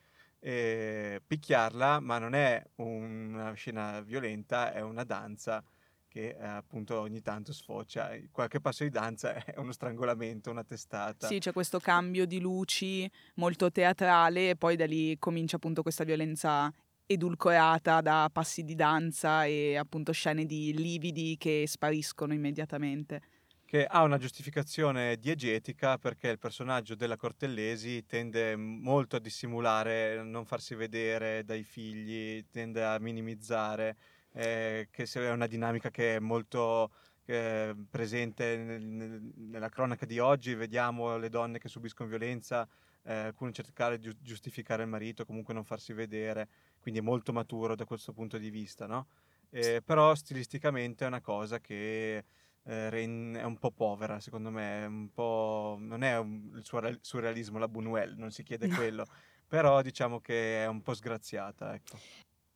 picchiarla, 0.41 2.01
ma 2.01 2.19
non 2.19 2.35
è 2.35 2.63
una 2.77 3.53
scena 3.55 4.01
violenta, 4.01 4.73
è 4.73 4.81
una 4.81 5.05
danza 5.05 5.63
che 6.09 6.31
eh, 6.31 6.45
appunto 6.45 6.99
ogni 6.99 7.21
tanto 7.21 7.53
sfocia. 7.53 8.11
Qualche 8.33 8.61
passo 8.61 8.83
di 8.83 8.91
danza 8.91 9.35
è 9.45 9.59
uno 9.59 9.73
strangolamento, 9.73 10.51
una 10.51 10.65
testata. 10.65 11.27
Sì, 11.27 11.39
c'è 11.39 11.53
questo 11.53 11.79
cambio 11.79 12.27
di 12.27 12.41
luci 12.41 13.09
molto 13.35 13.71
teatrale 13.71 14.51
e 14.51 14.57
poi 14.57 14.77
da 14.77 14.87
lì 14.87 15.17
comincia 15.19 15.57
appunto 15.57 15.83
questa 15.83 16.05
violenza 16.05 16.73
edulcorata 17.11 18.03
da 18.03 18.29
passi 18.31 18.65
di 18.65 18.75
danza 18.75 19.45
e 19.45 19.77
appunto 19.77 20.13
scene 20.13 20.45
di 20.45 20.75
lividi 20.75 21.37
che 21.39 21.65
spariscono 21.67 22.35
immediatamente. 22.35 23.23
Che 23.65 23.85
ha 23.85 24.03
una 24.03 24.17
giustificazione 24.17 25.17
diegetica 25.19 25.99
perché 25.99 26.29
il 26.29 26.39
personaggio 26.39 26.95
della 26.95 27.17
Cortellesi 27.17 28.05
tende 28.07 28.57
molto 28.57 29.17
a 29.17 29.21
dissimulare, 29.21 30.23
non 30.23 30.47
farsi 30.47 30.75
vedere 30.75 31.45
dai 31.45 31.63
figli, 31.63 32.47
tende 32.51 32.83
a 32.83 32.99
minimizzare, 32.99 33.97
eh, 34.39 34.89
che 34.93 35.03
è 35.03 35.31
una 35.31 35.49
dinamica 35.49 35.91
che 35.91 36.15
è 36.15 36.19
molto 36.21 36.93
eh, 37.25 37.75
presente 37.91 38.57
nel, 38.57 38.85
nel, 38.85 39.33
nella 39.35 39.69
cronaca 39.69 40.07
di 40.07 40.21
oggi, 40.21 40.55
vediamo 40.55 41.17
le 41.17 41.29
donne 41.29 41.59
che 41.59 41.67
subiscono 41.67 42.09
violenza, 42.09 42.69
eh, 43.03 43.15
alcune 43.15 43.53
cercare 43.53 43.99
di 43.99 44.17
giustificare 44.21 44.85
il 44.85 44.89
marito, 44.89 45.25
comunque 45.25 45.55
non 45.55 45.65
farsi 45.65 45.93
vedere 45.93 46.49
quindi 46.79 47.01
è 47.01 47.03
molto 47.03 47.33
maturo 47.33 47.75
da 47.75 47.85
questo 47.85 48.13
punto 48.13 48.39
di 48.39 48.49
vista, 48.51 48.87
no? 48.87 49.09
Eh, 49.51 49.83
però 49.85 50.15
stilisticamente 50.15 51.05
è 51.05 51.09
una 51.09 51.21
cosa 51.21 51.59
che 51.59 52.25
eh, 52.63 52.91
è 52.91 53.45
un 53.45 53.57
po' 53.59 53.73
povera, 53.73 54.21
secondo 54.21 54.51
me, 54.51 54.87
un 54.87 55.11
po'... 55.13 55.77
non 55.81 56.03
è 56.03 56.17
un, 56.17 56.53
il 56.55 56.99
surrealismo, 57.01 57.59
la 57.59 57.67
Buñuel, 57.67 58.15
non 58.15 58.31
si 58.31 58.45
chiede 58.45 58.69
quello, 58.69 59.05
però 59.49 59.83
diciamo 59.83 60.21
che 60.21 60.63
è 60.63 60.67
un 60.67 60.83
po' 60.83 60.95
sgraziata, 60.95 61.75
ecco. 61.75 61.99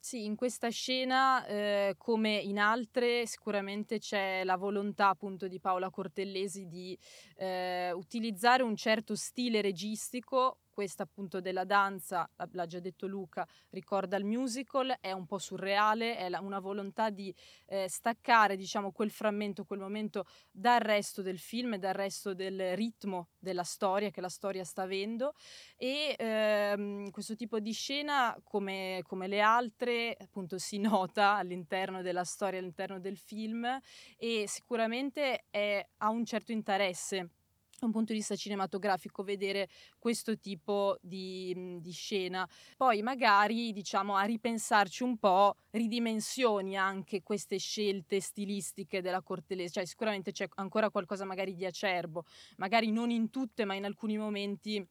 Sì, 0.05 0.25
in 0.25 0.35
questa 0.35 0.69
scena, 0.69 1.47
eh, 1.47 1.95
come 1.97 2.37
in 2.37 2.59
altre, 2.59 3.25
sicuramente 3.25 4.01
c'è 4.01 4.43
la 4.43 4.57
volontà 4.57 5.11
appunto 5.11 5.47
di 5.47 5.61
Paola 5.61 5.91
Cortellesi 5.91 6.67
di 6.67 6.99
eh, 7.37 7.93
utilizzare 7.93 8.65
un 8.65 8.75
certo 8.75 9.15
stile 9.15 9.61
registico 9.61 10.62
questa 10.73 11.03
appunto 11.03 11.41
della 11.41 11.65
danza, 11.65 12.29
l'ha 12.53 12.67
già 12.67 12.81
detto 12.81 13.07
Luca, 13.07 13.47
ricorda 13.71 14.17
il 14.17 14.25
musical, 14.25 14.97
è 15.01 15.13
un 15.13 15.27
po' 15.27 15.39
surreale, 15.39 16.17
è 16.17 16.29
la, 16.29 16.41
una 16.41 16.59
volontà 16.59 17.11
di 17.11 17.35
eh, 17.67 17.89
staccare 17.89 18.57
diciamo 18.57 18.91
quel 18.91 19.11
frammento, 19.11 19.65
quel 19.65 19.79
momento 19.79 20.27
dal 20.51 20.81
resto 20.81 21.23
del 21.23 21.39
film 21.39 21.77
dal 21.77 21.95
resto 21.95 22.35
del 22.35 22.77
ritmo 22.77 23.29
della 23.39 23.65
storia 23.65 24.11
che 24.11 24.21
la 24.21 24.29
storia 24.29 24.65
sta 24.65 24.83
avendo 24.83 25.35
e 25.77 26.15
ehm, 26.19 27.11
questo 27.11 27.35
tipo 27.35 27.59
di 27.59 27.73
scena 27.73 28.39
come, 28.43 29.03
come 29.07 29.27
le 29.27 29.41
altre 29.41 30.17
appunto 30.19 30.59
si 30.59 30.79
nota 30.79 31.35
all'interno 31.35 32.03
della 32.03 32.25
storia, 32.25 32.59
all'interno 32.59 33.01
del 33.01 33.19
film 33.19 33.67
e 34.17 34.45
sicuramente 34.47 35.45
è, 35.51 35.87
ha 35.99 36.11
un 36.11 36.25
certo 36.25 36.53
interesse 36.53 37.31
da 37.83 37.87
un 37.87 37.93
punto 37.93 38.13
di 38.13 38.19
vista 38.19 38.37
cinematografico 38.37 39.23
vedere 39.25 39.69
questo 39.99 40.39
tipo 40.39 40.97
di, 41.01 41.53
mhmm, 41.55 41.81
di, 41.81 41.91
scena. 41.91 42.49
Poi 42.77 43.03
magari 43.03 43.73
diciamo 43.73 44.17
a 44.17 44.23
ripensarci 44.23 45.03
un 45.03 45.19
po', 45.19 45.57
ridimensioni 45.71 46.77
anche 46.77 47.23
queste 47.23 47.59
scelte 47.59 48.21
stilistiche 48.21 49.03
della 49.03 49.23
Cortelese, 49.23 49.73
cioè 49.73 49.85
sicuramente 49.85 50.33
c'è 50.33 50.49
ancora 50.55 50.91
qualcosa 50.91 51.25
magari 51.25 51.55
di 51.55 51.65
acerbo, 51.65 52.25
magari 52.57 52.91
non 52.93 53.11
in 53.11 53.31
tutte 53.31 53.65
ma 53.65 53.75
in 53.75 53.85
alcuni 53.85 54.17
momenti 54.17 54.87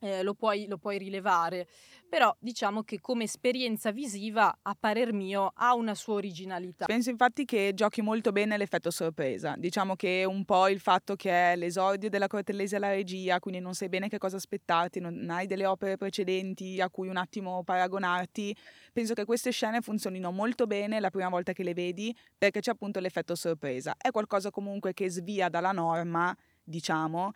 eh, 0.00 0.22
lo, 0.22 0.34
puoi, 0.34 0.66
lo, 0.66 0.76
puoi, 0.76 0.98
rilevare, 0.98 1.66
però 2.08 2.34
diciamo 2.38 2.82
che 2.82 3.00
come 3.00 3.24
esperienza 3.24 3.90
visiva, 3.90 4.58
a 4.62 4.76
parer 4.78 5.12
mio, 5.12 5.52
ha 5.54 5.74
una 5.74 5.94
sua 5.94 6.14
originalità. 6.14 6.84
Penso 6.84 7.10
infatti 7.10 7.44
che 7.44 7.72
giochi 7.74 8.02
molto 8.02 8.32
bene 8.32 8.56
l'effetto 8.56 8.90
sorpresa, 8.90 9.54
diciamo 9.56 9.96
che 9.96 10.24
un 10.26 10.44
po' 10.44 10.68
il 10.68 10.80
fatto 10.80 11.16
che 11.16 11.52
è 11.52 11.56
l'esordio 11.56 12.08
della 12.08 12.26
Cortellesi 12.26 12.74
alla 12.74 12.90
regia, 12.90 13.38
quindi 13.38 13.60
non 13.60 13.74
sai 13.74 13.88
bene 13.88 14.08
che 14.08 14.18
cosa 14.18 14.36
aspettarti, 14.36 15.00
non 15.00 15.28
hai 15.30 15.46
delle 15.46 15.66
opere 15.66 15.96
precedenti 15.96 16.80
a 16.80 16.90
cui 16.90 17.08
un 17.08 17.16
attimo 17.16 17.62
paragonarti, 17.62 18.54
penso 18.92 19.14
che 19.14 19.24
queste 19.24 19.50
scene 19.50 19.80
funzionino 19.80 20.30
molto 20.30 20.66
bene 20.66 21.00
la 21.00 21.10
prima 21.10 21.28
volta 21.28 21.52
che 21.52 21.62
le 21.62 21.74
vedi 21.74 22.14
perché 22.36 22.60
c'è 22.60 22.72
appunto 22.72 23.00
l'effetto 23.00 23.34
sorpresa, 23.34 23.94
è 23.96 24.10
qualcosa 24.10 24.50
comunque 24.50 24.92
che 24.92 25.08
svia 25.08 25.48
dalla 25.48 25.72
norma, 25.72 26.36
diciamo, 26.62 27.32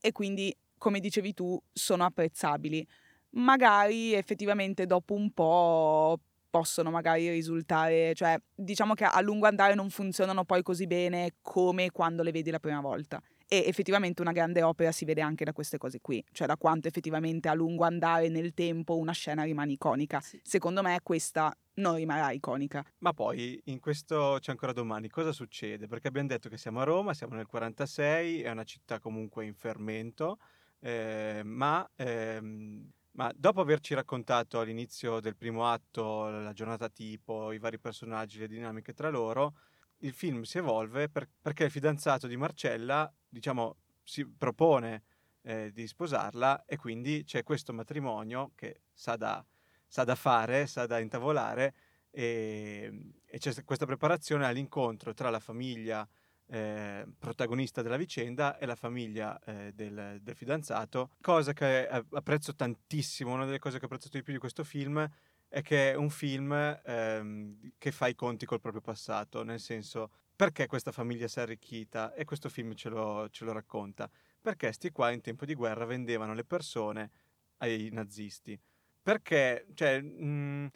e 0.00 0.12
quindi 0.12 0.54
come 0.80 0.98
dicevi 0.98 1.34
tu, 1.34 1.62
sono 1.70 2.04
apprezzabili. 2.04 2.86
Magari 3.32 4.14
effettivamente 4.14 4.86
dopo 4.86 5.12
un 5.12 5.30
po' 5.30 6.18
possono 6.48 6.90
magari 6.90 7.28
risultare, 7.28 8.14
cioè 8.14 8.40
diciamo 8.54 8.94
che 8.94 9.04
a 9.04 9.20
lungo 9.20 9.46
andare 9.46 9.74
non 9.74 9.90
funzionano 9.90 10.44
poi 10.44 10.62
così 10.62 10.86
bene 10.86 11.34
come 11.42 11.90
quando 11.90 12.22
le 12.22 12.32
vedi 12.32 12.50
la 12.50 12.58
prima 12.58 12.80
volta. 12.80 13.20
E 13.46 13.64
effettivamente 13.66 14.22
una 14.22 14.32
grande 14.32 14.62
opera 14.62 14.90
si 14.90 15.04
vede 15.04 15.20
anche 15.20 15.44
da 15.44 15.52
queste 15.52 15.76
cose 15.76 16.00
qui, 16.00 16.24
cioè 16.32 16.46
da 16.46 16.56
quanto 16.56 16.88
effettivamente 16.88 17.48
a 17.48 17.52
lungo 17.52 17.84
andare 17.84 18.30
nel 18.30 18.54
tempo 18.54 18.96
una 18.96 19.12
scena 19.12 19.42
rimane 19.42 19.72
iconica. 19.72 20.20
Sì. 20.20 20.40
Secondo 20.42 20.80
me 20.82 20.98
questa 21.02 21.54
non 21.74 21.96
rimarrà 21.96 22.30
iconica. 22.30 22.82
Ma 23.00 23.12
poi 23.12 23.60
in 23.64 23.80
questo 23.80 24.38
c'è 24.40 24.50
ancora 24.50 24.72
domani, 24.72 25.08
cosa 25.08 25.32
succede? 25.32 25.88
Perché 25.88 26.08
abbiamo 26.08 26.28
detto 26.28 26.48
che 26.48 26.56
siamo 26.56 26.80
a 26.80 26.84
Roma, 26.84 27.12
siamo 27.12 27.34
nel 27.34 27.46
46, 27.46 28.42
è 28.42 28.50
una 28.50 28.64
città 28.64 28.98
comunque 28.98 29.44
in 29.44 29.54
fermento 29.54 30.38
eh, 30.80 31.42
ma, 31.44 31.88
ehm, 31.96 32.90
ma, 33.12 33.32
dopo 33.36 33.60
averci 33.60 33.94
raccontato 33.94 34.60
all'inizio 34.60 35.20
del 35.20 35.36
primo 35.36 35.66
atto 35.66 36.28
la 36.28 36.52
giornata 36.52 36.88
tipo, 36.88 37.52
i 37.52 37.58
vari 37.58 37.78
personaggi, 37.78 38.38
le 38.38 38.48
dinamiche 38.48 38.92
tra 38.92 39.10
loro, 39.10 39.54
il 39.98 40.12
film 40.12 40.42
si 40.42 40.58
evolve 40.58 41.08
per, 41.08 41.28
perché 41.40 41.64
il 41.64 41.70
fidanzato 41.70 42.26
di 42.26 42.36
Marcella, 42.36 43.12
diciamo, 43.28 43.76
si 44.02 44.26
propone 44.26 45.04
eh, 45.42 45.70
di 45.72 45.86
sposarla 45.86 46.64
e 46.64 46.76
quindi 46.76 47.24
c'è 47.24 47.42
questo 47.42 47.72
matrimonio 47.72 48.52
che 48.54 48.82
sa 48.92 49.16
da, 49.16 49.44
sa 49.86 50.04
da 50.04 50.14
fare, 50.14 50.66
sa 50.66 50.86
da 50.86 50.98
intavolare 50.98 51.74
e, 52.10 53.12
e 53.24 53.38
c'è 53.38 53.64
questa 53.64 53.86
preparazione 53.86 54.46
all'incontro 54.46 55.12
tra 55.14 55.30
la 55.30 55.40
famiglia 55.40 56.08
eh, 56.50 57.06
protagonista 57.16 57.80
della 57.80 57.96
vicenda 57.96 58.58
è 58.58 58.66
la 58.66 58.74
famiglia 58.74 59.38
eh, 59.44 59.72
del, 59.72 60.18
del, 60.20 60.34
fidanzato, 60.34 61.10
cosa 61.20 61.52
che 61.52 61.86
apprezzo 61.88 62.54
tantissimo, 62.54 63.32
una 63.32 63.44
delle 63.44 63.60
cose 63.60 63.78
che 63.78 63.84
ho 63.84 63.86
apprezzato 63.86 64.16
di 64.16 64.24
più 64.24 64.32
di 64.32 64.40
questo 64.40 64.64
film 64.64 65.08
è 65.48 65.62
che 65.62 65.92
è 65.92 65.94
un 65.94 66.10
film 66.10 66.52
ehm, 66.84 67.72
che 67.78 67.92
fa 67.92 68.08
i 68.08 68.14
conti 68.14 68.46
col 68.46 68.60
proprio 68.60 68.80
passato, 68.80 69.44
nel 69.44 69.60
senso 69.60 70.10
perché 70.34 70.66
questa 70.66 70.90
famiglia 70.90 71.28
si 71.28 71.38
è 71.38 71.42
arricchita? 71.42 72.14
E 72.14 72.24
questo 72.24 72.48
film 72.48 72.74
ce 72.74 72.88
lo, 72.88 73.28
ce 73.30 73.44
lo 73.44 73.52
racconta, 73.52 74.10
perché 74.40 74.72
sti 74.72 74.90
qua 74.90 75.10
in 75.12 75.20
tempo 75.20 75.44
di 75.44 75.54
guerra 75.54 75.84
vendevano 75.84 76.34
le 76.34 76.44
persone 76.44 77.10
ai 77.58 77.90
nazisti, 77.92 78.58
perché 79.02 79.66
cioè, 79.74 80.00
mh, 80.00 80.70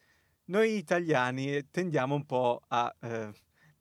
noi 0.47 0.77
italiani 0.77 1.69
tendiamo 1.71 2.15
un 2.15 2.27
po' 2.27 2.63
a... 2.69 2.95
Eh, 3.01 3.33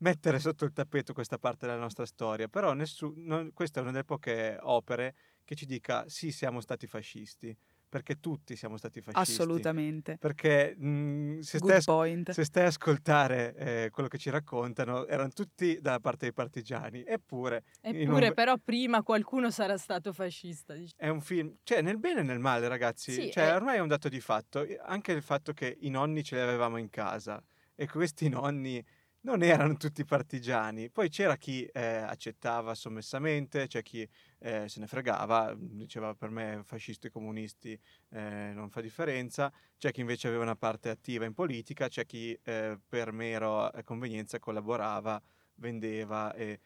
mettere 0.04 0.38
sotto 0.38 0.66
il 0.66 0.72
tappeto 0.74 1.14
questa 1.14 1.38
parte 1.38 1.66
della 1.66 1.78
nostra 1.78 2.04
storia, 2.04 2.46
però 2.46 2.74
nessu- 2.74 3.14
non, 3.16 3.52
questa 3.54 3.78
è 3.80 3.82
una 3.82 3.90
delle 3.90 4.04
poche 4.04 4.58
opere 4.60 5.14
che 5.44 5.54
ci 5.54 5.64
dica 5.64 6.04
sì, 6.08 6.30
siamo 6.30 6.60
stati 6.60 6.86
fascisti, 6.86 7.56
perché 7.88 8.20
tutti 8.20 8.54
siamo 8.54 8.76
stati 8.76 9.00
fascisti. 9.00 9.40
Assolutamente. 9.40 10.18
Perché 10.18 10.74
mh, 10.76 10.86
mhmm, 10.86 11.38
se, 11.40 11.58
stai, 11.58 12.22
se, 12.26 12.44
stai, 12.44 12.64
a 12.64 12.66
ascoltare 12.66 13.54
eh, 13.56 13.90
quello 13.90 14.08
che 14.08 14.18
ci 14.18 14.28
raccontano, 14.28 15.06
erano 15.06 15.30
tutti 15.30 15.78
dalla 15.80 16.00
parte 16.00 16.26
dei 16.26 16.34
partigiani, 16.34 17.02
eppure... 17.02 17.64
Eppure 17.80 18.28
un... 18.28 18.34
però 18.34 18.56
prima 18.62 19.02
qualcuno 19.02 19.50
sarà 19.50 19.78
stato 19.78 20.12
fascista. 20.12 20.74
Diciamo. 20.74 21.00
È 21.00 21.08
un 21.08 21.22
film, 21.22 21.56
cioè 21.62 21.80
nel 21.80 21.98
bene 21.98 22.20
e 22.20 22.24
nel 22.24 22.40
male 22.40 22.68
ragazzi, 22.68 23.12
sì, 23.12 23.30
cioè, 23.30 23.48
è... 23.48 23.54
ormai 23.54 23.76
è 23.76 23.80
un 23.80 23.88
dato 23.88 24.10
di 24.10 24.20
fatto, 24.20 24.66
anche 24.82 25.12
il 25.12 25.22
fatto 25.22 25.54
che 25.54 25.78
i 25.80 25.88
nonni 25.88 26.22
ce 26.22 26.34
li 26.34 26.42
avevamo 26.42 26.76
in 26.76 26.90
casa 26.90 27.42
e 27.74 27.88
questi 27.88 28.28
nonni 28.28 28.84
non 29.24 29.42
erano 29.42 29.76
tutti 29.76 30.04
partigiani. 30.04 30.90
Poi 30.90 31.08
c'era 31.08 31.36
chi 31.36 31.64
eh, 31.64 31.82
accettava 31.82 32.74
sommessamente, 32.74 33.66
c'è 33.66 33.82
chi 33.82 34.06
eh, 34.38 34.68
se 34.68 34.80
ne 34.80 34.86
fregava, 34.86 35.54
diceva 35.58 36.14
per 36.14 36.30
me 36.30 36.60
fascisti 36.64 37.06
e 37.08 37.10
comunisti 37.10 37.78
eh, 38.10 38.52
non 38.54 38.70
fa 38.70 38.80
differenza, 38.80 39.52
c'è 39.78 39.92
chi 39.92 40.00
invece 40.00 40.28
aveva 40.28 40.42
una 40.42 40.56
parte 40.56 40.90
attiva 40.90 41.24
in 41.24 41.34
politica, 41.34 41.88
c'è 41.88 42.04
chi 42.04 42.38
eh, 42.42 42.78
per 42.86 43.12
mero 43.12 43.72
eh, 43.72 43.82
convenienza 43.82 44.38
collaborava, 44.38 45.20
vendeva 45.56 46.32
e, 46.34 46.60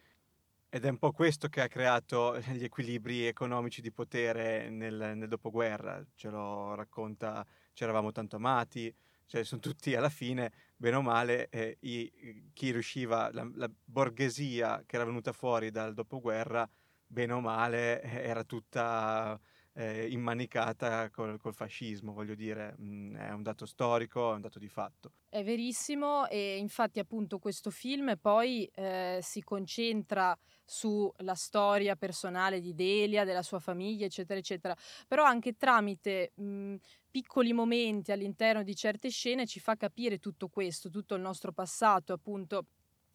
ed 0.70 0.84
è 0.84 0.88
un 0.90 0.98
po' 0.98 1.12
questo 1.12 1.48
che 1.48 1.62
ha 1.62 1.68
creato 1.68 2.38
gli 2.52 2.64
equilibri 2.64 3.24
economici 3.26 3.80
di 3.80 3.90
potere 3.92 4.68
nel, 4.68 5.12
nel 5.16 5.28
dopoguerra, 5.28 6.04
ce 6.14 6.28
lo 6.28 6.74
racconta 6.74 7.46
Ci 7.72 7.84
eravamo 7.84 8.12
tanto 8.12 8.36
amati, 8.36 8.94
cioè 9.28 9.44
sono 9.44 9.60
tutti 9.60 9.94
alla 9.94 10.08
fine, 10.08 10.52
bene 10.74 10.96
o 10.96 11.02
male, 11.02 11.48
eh, 11.50 11.76
i, 11.82 12.50
chi 12.54 12.72
riusciva, 12.72 13.30
la, 13.32 13.48
la, 13.54 13.70
borghesia 13.84 14.82
che 14.86 14.96
era 14.96 15.04
venuta 15.04 15.32
fuori 15.32 15.70
dal 15.70 15.92
dopoguerra, 15.92 16.68
bene 17.06 17.34
o 17.34 17.40
male, 17.40 18.00
eh, 18.02 18.22
era 18.22 18.42
tutta 18.42 19.38
eh, 19.78 20.08
immanicata 20.10 21.08
col, 21.10 21.38
col, 21.38 21.54
fascismo, 21.54 22.12
voglio 22.12 22.34
dire, 22.34 22.74
mh, 22.76 22.84
mm, 22.84 23.16
è 23.16 23.30
un 23.30 23.42
dato 23.42 23.64
storico, 23.64 24.32
è 24.32 24.34
un 24.34 24.40
dato 24.40 24.58
di 24.58 24.68
fatto. 24.68 25.12
È 25.28 25.44
verissimo 25.44 26.26
e 26.26 26.56
infatti 26.56 26.98
appunto 26.98 27.38
questo 27.38 27.70
film 27.70 28.16
poi 28.20 28.68
eh, 28.74 29.20
si 29.22 29.40
concentra 29.44 30.36
sulla 30.64 31.34
storia 31.34 31.94
personale 31.94 32.60
di 32.60 32.74
Delia, 32.74 33.24
della 33.24 33.42
sua 33.42 33.60
famiglia, 33.60 34.06
eccetera, 34.06 34.40
eccetera, 34.40 34.76
però 35.06 35.22
anche 35.22 35.56
tramite 35.56 36.32
mh, 36.34 36.44
mm, 36.44 36.74
piccoli 37.08 37.52
momenti 37.52 38.10
all'interno 38.10 38.64
di 38.64 38.74
certe 38.74 39.10
scene 39.10 39.46
ci 39.46 39.60
fa 39.60 39.76
capire 39.76 40.18
tutto 40.18 40.48
questo, 40.48 40.90
tutto 40.90 41.14
il 41.14 41.20
nostro 41.20 41.52
passato, 41.52 42.12
appunto 42.12 42.66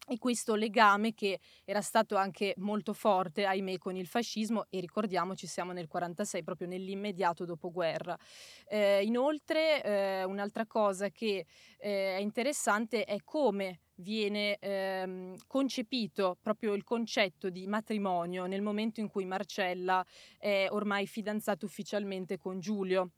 e 0.06 0.18
questo 0.18 0.54
legame 0.54 1.14
che 1.14 1.40
era 1.64 1.80
stato 1.80 2.16
anche 2.16 2.54
molto 2.58 2.92
forte, 2.92 3.44
ahimè, 3.44 3.78
con 3.78 3.96
il 3.96 4.06
fascismo 4.06 4.66
e 4.70 4.80
ricordiamoci 4.80 5.46
siamo 5.46 5.72
nel 5.72 5.88
46, 5.88 6.42
proprio 6.42 6.68
nell'immediato 6.68 7.44
dopoguerra. 7.44 8.16
Eh, 8.66 9.02
inoltre 9.04 9.82
eh, 9.82 10.24
un'altra 10.24 10.66
cosa 10.66 11.10
che 11.10 11.46
eh, 11.78 12.16
è 12.16 12.20
interessante 12.20 13.04
è 13.04 13.18
come 13.24 13.80
viene 13.96 14.56
ehm, 14.58 15.36
concepito 15.46 16.36
proprio 16.40 16.74
il 16.74 16.82
concetto 16.82 17.48
di 17.48 17.66
matrimonio 17.66 18.46
nel 18.46 18.62
momento 18.62 19.00
in 19.00 19.08
cui 19.08 19.24
Marcella 19.24 20.04
è 20.38 20.66
ormai 20.70 21.06
fidanzata 21.06 21.64
ufficialmente 21.64 22.38
con 22.38 22.58
Giulio 22.58 23.10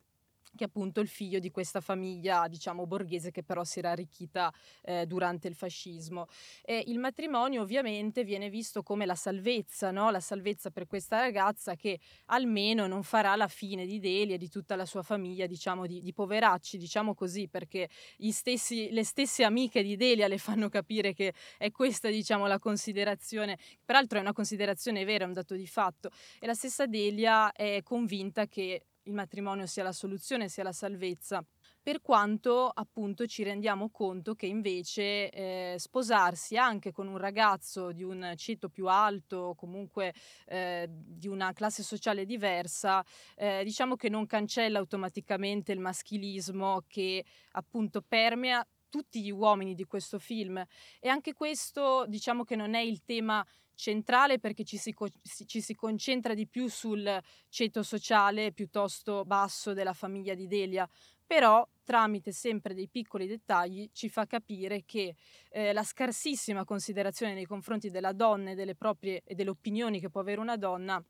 che 0.56 0.64
è 0.64 0.66
appunto 0.66 1.00
il 1.00 1.08
figlio 1.08 1.38
di 1.38 1.50
questa 1.52 1.80
famiglia, 1.80 2.48
diciamo, 2.48 2.86
borghese 2.86 3.30
che 3.30 3.44
però 3.44 3.62
si 3.62 3.78
era 3.78 3.90
arricchita 3.90 4.52
eh, 4.82 5.06
durante 5.06 5.46
il 5.46 5.54
fascismo. 5.54 6.26
E 6.62 6.82
il 6.86 6.98
matrimonio 6.98 7.62
ovviamente 7.62 8.24
viene 8.24 8.50
visto 8.50 8.82
come 8.82 9.06
la 9.06 9.14
salvezza, 9.14 9.92
no? 9.92 10.10
la 10.10 10.20
salvezza 10.20 10.70
per 10.70 10.86
questa 10.86 11.20
ragazza 11.20 11.76
che 11.76 12.00
almeno 12.26 12.88
non 12.88 13.04
farà 13.04 13.36
la 13.36 13.48
fine 13.48 13.86
di 13.86 14.00
Delia 14.00 14.34
e 14.34 14.38
di 14.38 14.48
tutta 14.48 14.74
la 14.74 14.86
sua 14.86 15.02
famiglia, 15.02 15.46
diciamo, 15.46 15.86
di, 15.86 16.02
di 16.02 16.12
poveracci, 16.12 16.78
diciamo 16.78 17.14
così, 17.14 17.48
perché 17.48 17.88
stessi, 18.30 18.90
le 18.90 19.04
stesse 19.04 19.44
amiche 19.44 19.82
di 19.82 19.96
Delia 19.96 20.26
le 20.26 20.38
fanno 20.38 20.68
capire 20.68 21.12
che 21.12 21.34
è 21.58 21.70
questa, 21.70 22.08
diciamo, 22.08 22.46
la 22.46 22.58
considerazione, 22.58 23.58
peraltro 23.84 24.18
è 24.18 24.20
una 24.22 24.32
considerazione 24.32 25.04
vera, 25.04 25.24
è 25.24 25.26
un 25.28 25.34
dato 25.34 25.54
di 25.54 25.66
fatto, 25.66 26.10
e 26.40 26.46
la 26.46 26.54
stessa 26.54 26.86
Delia 26.86 27.52
è 27.52 27.82
convinta 27.82 28.46
che 28.46 28.86
il 29.06 29.14
matrimonio 29.14 29.66
sia 29.66 29.82
la 29.82 29.92
soluzione, 29.92 30.48
sia 30.48 30.62
la 30.62 30.72
salvezza, 30.72 31.44
per 31.82 32.00
quanto 32.00 32.68
appunto 32.68 33.26
ci 33.26 33.42
rendiamo 33.42 33.90
conto 33.90 34.34
che 34.34 34.46
invece 34.46 35.30
eh, 35.30 35.74
sposarsi 35.78 36.56
anche 36.56 36.92
con 36.92 37.06
un 37.06 37.16
ragazzo 37.16 37.92
di 37.92 38.02
un 38.02 38.34
ceto 38.36 38.68
più 38.68 38.88
alto, 38.88 39.54
comunque 39.56 40.12
eh, 40.46 40.88
di 40.90 41.28
una 41.28 41.52
classe 41.52 41.82
sociale 41.82 42.24
diversa, 42.24 43.04
eh, 43.36 43.62
diciamo 43.64 43.94
che 43.94 44.08
non 44.08 44.26
cancella 44.26 44.78
automaticamente 44.78 45.72
il 45.72 45.78
maschilismo 45.80 46.82
che 46.88 47.24
appunto 47.52 48.02
permea 48.02 48.66
tutti 48.88 49.22
gli 49.22 49.30
uomini 49.30 49.74
di 49.74 49.84
questo 49.84 50.18
film. 50.18 50.64
E 51.00 51.08
anche 51.08 51.34
questo 51.34 52.04
diciamo 52.08 52.44
che 52.44 52.56
non 52.56 52.74
è 52.74 52.80
il 52.80 53.04
tema 53.04 53.44
centrale 53.76 54.40
perché 54.40 54.64
ci 54.64 54.78
si, 54.78 54.92
co- 54.92 55.08
ci 55.46 55.60
si, 55.60 55.74
concentra 55.74 56.34
di 56.34 56.48
più 56.48 56.68
sul 56.68 57.22
ceto 57.48 57.82
sociale 57.84 58.52
piuttosto 58.52 59.22
basso 59.24 59.72
della 59.72 59.92
famiglia 59.92 60.34
di 60.34 60.48
Delia, 60.48 60.88
però 61.24 61.66
tramite 61.84 62.32
sempre 62.32 62.74
dei 62.74 62.88
piccoli 62.88 63.26
dettagli 63.26 63.88
ci 63.92 64.08
fa 64.08 64.26
capire 64.26 64.84
che 64.84 65.14
eh, 65.50 65.72
la 65.72 65.84
scarsissima 65.84 66.64
considerazione 66.64 67.34
nei 67.34 67.44
confronti 67.44 67.90
della 67.90 68.12
donna 68.12 68.50
e 68.50 68.54
delle 68.54 68.74
proprie 68.74 69.22
e 69.24 69.34
delle 69.34 69.50
opinioni 69.50 70.00
che 70.00 70.10
può 70.10 70.20
avere 70.20 70.40
una 70.40 70.56
donna 70.56 71.02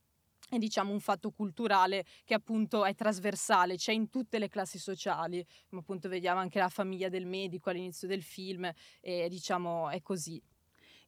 è 0.49 0.59
diciamo 0.59 0.93
un 0.93 1.01
fatto 1.01 1.31
culturale 1.31 2.05
che 2.25 2.35
appunto 2.35 2.85
è 2.85 2.95
trasversale, 2.95 3.77
c'è 3.77 3.93
in 3.93 4.09
tutte 4.11 4.39
le 4.39 4.49
classi 4.49 4.79
sociali, 4.79 5.45
come 5.69 5.81
appunto 5.81 6.09
vediamo 6.09 6.41
anche 6.41 6.59
la 6.59 6.69
famiglia 6.69 7.09
del 7.09 7.27
medico 7.27 7.71
all'inizio 7.71 8.07
del 8.07 8.23
film 8.23 8.71
e 9.01 9.29
diciamo 9.29 9.91
è 9.91 10.01
così. 10.03 10.41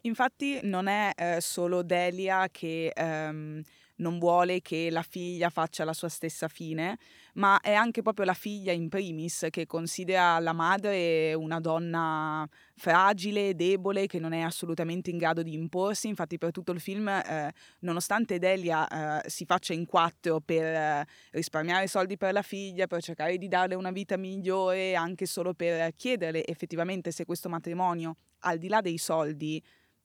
Infatti 0.03 0.61
non 0.63 0.87
è 0.87 1.13
eh, 1.17 1.41
solo 1.41 1.83
Delia 1.83 2.49
che 2.51 2.93
ehm, 2.95 3.63
non 3.99 4.19
vuole 4.19 4.61
che 4.61 4.91
la 4.91 5.03
figlia 5.03 5.51
faccia 5.51 5.85
la 5.85 5.93
sua 5.93 6.09
stessa 6.09 6.49
fine, 6.49 6.99
ma 7.35 7.61
è 7.61 7.73
anche 7.73 8.03
proprio 8.03 8.25
la 8.25 8.35
figlia 8.35 8.73
in 8.73 8.89
primis 8.89 9.47
che 9.51 9.67
considera 9.67 10.39
la 10.39 10.53
madre 10.53 11.35
una 11.35 11.61
donna 11.61 12.49
fragile, 12.77 13.55
debole, 13.55 14.07
che 14.07 14.19
non 14.19 14.33
è 14.33 14.41
assolutamente 14.41 15.11
in 15.11 15.19
grado 15.19 15.43
di 15.43 15.53
imporsi. 15.55 16.09
Infatti 16.09 16.39
per 16.39 16.53
tutto 16.53 16.73
il 16.73 16.81
film, 16.81 17.09
eh, 17.09 17.53
nonostante 17.81 18.39
Delia 18.39 19.23
eh, 19.23 19.29
si 19.29 19.45
faccia 19.45 19.73
in 19.73 19.85
quattro 19.87 20.41
per 20.41 20.65
eh, 20.65 21.07
risparmiare 21.33 21.87
soldi 21.89 22.17
per 22.17 22.33
la 22.33 22.43
figlia, 22.43 22.87
per 22.87 23.03
cercare 23.03 23.37
di 23.37 23.49
darle 23.49 23.75
una 23.75 23.91
vita 23.91 24.17
migliore, 24.17 24.95
anche 24.95 25.27
solo 25.27 25.55
per 25.55 25.95
chiederle 25.97 26.47
effettivamente 26.47 27.11
se 27.11 27.25
questo 27.25 27.49
matrimonio, 27.49 28.17
al 28.41 28.59
di 28.59 28.69
là 28.69 28.81
dei 28.81 28.99
soldi, 28.99 29.61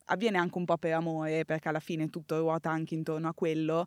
avviene 0.05 0.37
anche 0.37 0.57
un 0.57 0.65
po' 0.65 0.77
per 0.77 0.93
amore, 0.93 1.45
perché 1.45 1.69
alla 1.69 1.79
fine 1.79 2.09
tutto 2.09 2.37
ruota 2.39 2.69
anche 2.69 2.95
intorno 2.95 3.27
a 3.27 3.33
quello, 3.33 3.85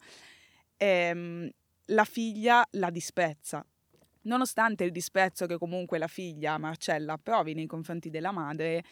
ehm, 0.77 1.49
la 1.87 2.05
figlia 2.05 2.67
la 2.73 2.91
disprezza. 2.91 3.65
Nonostante 4.23 4.85
il 4.85 4.91
disprezzo 4.91 5.47
che 5.47 5.57
comunque 5.57 5.99
la 5.99 6.09
figlia, 6.09 6.59
Marcella, 6.59 7.17
provi 7.17 7.55
nei 7.55 7.67
confronti 7.67 8.11
della 8.11 8.33
madre, 8.33 8.83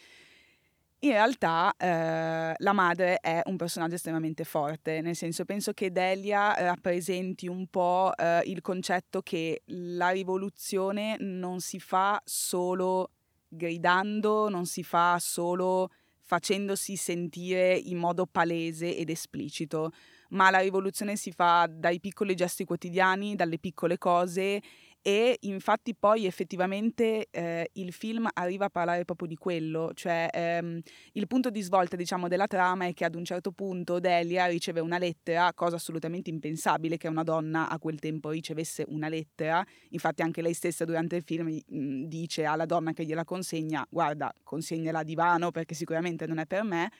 in 0.99 1.11
realtà 1.11 1.73
eh, 1.77 2.53
la 2.57 2.73
madre 2.73 3.17
è 3.17 3.41
un 3.45 3.57
personaggio 3.57 3.95
estremamente 3.95 4.43
forte, 4.43 5.01
nel 5.01 5.15
senso 5.15 5.43
penso 5.45 5.73
che 5.73 5.91
Delia 5.91 6.53
rappresenti 6.53 7.47
un 7.47 7.67
po' 7.67 8.11
eh, 8.15 8.41
il 8.45 8.61
concetto 8.61 9.21
che 9.21 9.61
la 9.65 10.09
rivoluzione 10.09 11.17
non 11.19 11.59
si 11.59 11.79
fa 11.79 12.19
solo 12.23 13.11
gridando, 13.47 14.49
non 14.49 14.65
si 14.65 14.83
fa 14.83 15.17
solo 15.19 15.89
facendosi 16.25 16.95
sentire 16.95 17.75
in 17.75 17.97
modo 17.97 18.25
palese 18.25 18.97
ed 18.97 19.09
esplicito, 19.09 19.91
ma 20.29 20.49
la 20.49 20.59
rivoluzione 20.59 21.15
si 21.15 21.31
fa 21.31 21.67
dai 21.71 21.99
piccoli 21.99 22.33
gesti 22.33 22.65
quotidiani, 22.65 23.35
dalle 23.35 23.59
piccole 23.59 23.99
cose 23.99 24.61
e 25.07 25.37
infatti 25.41 25.93
poi 25.93 26.25
effettivamente 26.25 27.27
eh, 27.29 27.69
il 27.73 27.93
film 27.93 28.27
arriva 28.33 28.65
a 28.65 28.69
parlare 28.71 29.05
proprio 29.05 29.27
di 29.27 29.35
quello, 29.35 29.91
cioè 29.93 30.27
ehm, 30.33 30.81
il 31.11 31.27
punto 31.27 31.51
di 31.51 31.61
svolta 31.61 31.95
diciamo 31.95 32.27
della 32.27 32.47
trama 32.47 32.87
è 32.87 32.93
che 32.95 33.05
ad 33.05 33.13
un 33.13 33.23
certo 33.23 33.51
punto 33.51 33.99
Delia 33.99 34.47
riceve 34.47 34.79
una 34.79 34.97
lettera, 34.97 35.53
cosa 35.53 35.75
assolutamente 35.75 36.31
impensabile 36.31 36.97
che 36.97 37.07
una 37.07 37.21
donna 37.21 37.69
a 37.69 37.77
quel 37.77 37.99
tempo 37.99 38.31
ricevesse 38.31 38.83
una 38.87 39.07
lettera, 39.07 39.63
infatti 39.89 40.23
anche 40.23 40.41
lei 40.41 40.55
stessa 40.55 40.85
durante 40.85 41.17
il 41.17 41.21
film 41.23 41.49
mh, 41.49 42.05
dice 42.05 42.45
alla 42.45 42.65
donna 42.65 42.91
che 42.93 43.05
gliela 43.05 43.25
consegna 43.25 43.85
guarda 43.87 44.33
consegnala 44.41 44.99
a 44.99 45.03
divano 45.03 45.51
perché 45.51 45.75
sicuramente 45.75 46.25
non 46.25 46.39
è 46.39 46.47
per 46.47 46.63
me 46.63 46.91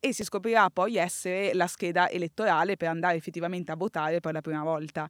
e 0.00 0.14
si 0.14 0.24
scoprirà 0.24 0.70
poi 0.70 0.96
essere 0.96 1.52
la 1.52 1.66
scheda 1.66 2.08
elettorale 2.08 2.78
per 2.78 2.88
andare 2.88 3.18
effettivamente 3.18 3.70
a 3.70 3.76
votare 3.76 4.20
per 4.20 4.32
la 4.32 4.40
prima 4.40 4.62
volta. 4.62 5.06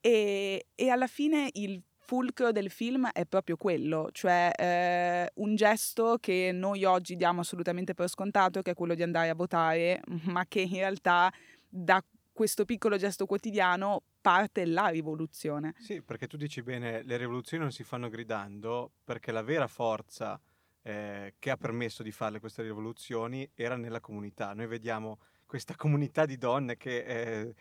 E, 0.00 0.68
e 0.74 0.88
alla 0.88 1.06
fine 1.06 1.50
il 1.52 1.78
fulcro 2.10 2.50
del 2.50 2.70
film 2.70 3.08
è 3.12 3.24
proprio 3.24 3.56
quello, 3.56 4.08
cioè 4.10 4.50
eh, 4.58 5.30
un 5.34 5.54
gesto 5.54 6.16
che 6.18 6.50
noi 6.52 6.82
oggi 6.82 7.14
diamo 7.14 7.42
assolutamente 7.42 7.94
per 7.94 8.08
scontato, 8.08 8.62
che 8.62 8.72
è 8.72 8.74
quello 8.74 8.94
di 8.94 9.04
andare 9.04 9.28
a 9.28 9.34
votare, 9.36 10.00
ma 10.26 10.44
che 10.46 10.62
in 10.62 10.72
realtà 10.72 11.32
da 11.68 12.04
questo 12.32 12.64
piccolo 12.64 12.96
gesto 12.96 13.26
quotidiano 13.26 14.02
parte 14.20 14.66
la 14.66 14.88
rivoluzione. 14.88 15.76
Sì, 15.78 16.02
perché 16.02 16.26
tu 16.26 16.36
dici 16.36 16.62
bene, 16.62 17.04
le 17.04 17.16
rivoluzioni 17.16 17.62
non 17.62 17.70
si 17.70 17.84
fanno 17.84 18.08
gridando, 18.08 18.90
perché 19.04 19.30
la 19.30 19.42
vera 19.42 19.68
forza 19.68 20.40
eh, 20.82 21.34
che 21.38 21.50
ha 21.50 21.56
permesso 21.56 22.02
di 22.02 22.10
fare 22.10 22.40
queste 22.40 22.62
rivoluzioni 22.62 23.48
era 23.54 23.76
nella 23.76 24.00
comunità. 24.00 24.52
Noi 24.52 24.66
vediamo 24.66 25.20
questa 25.46 25.76
comunità 25.76 26.26
di 26.26 26.36
donne 26.36 26.76
che 26.76 27.04
eh, 27.04 27.54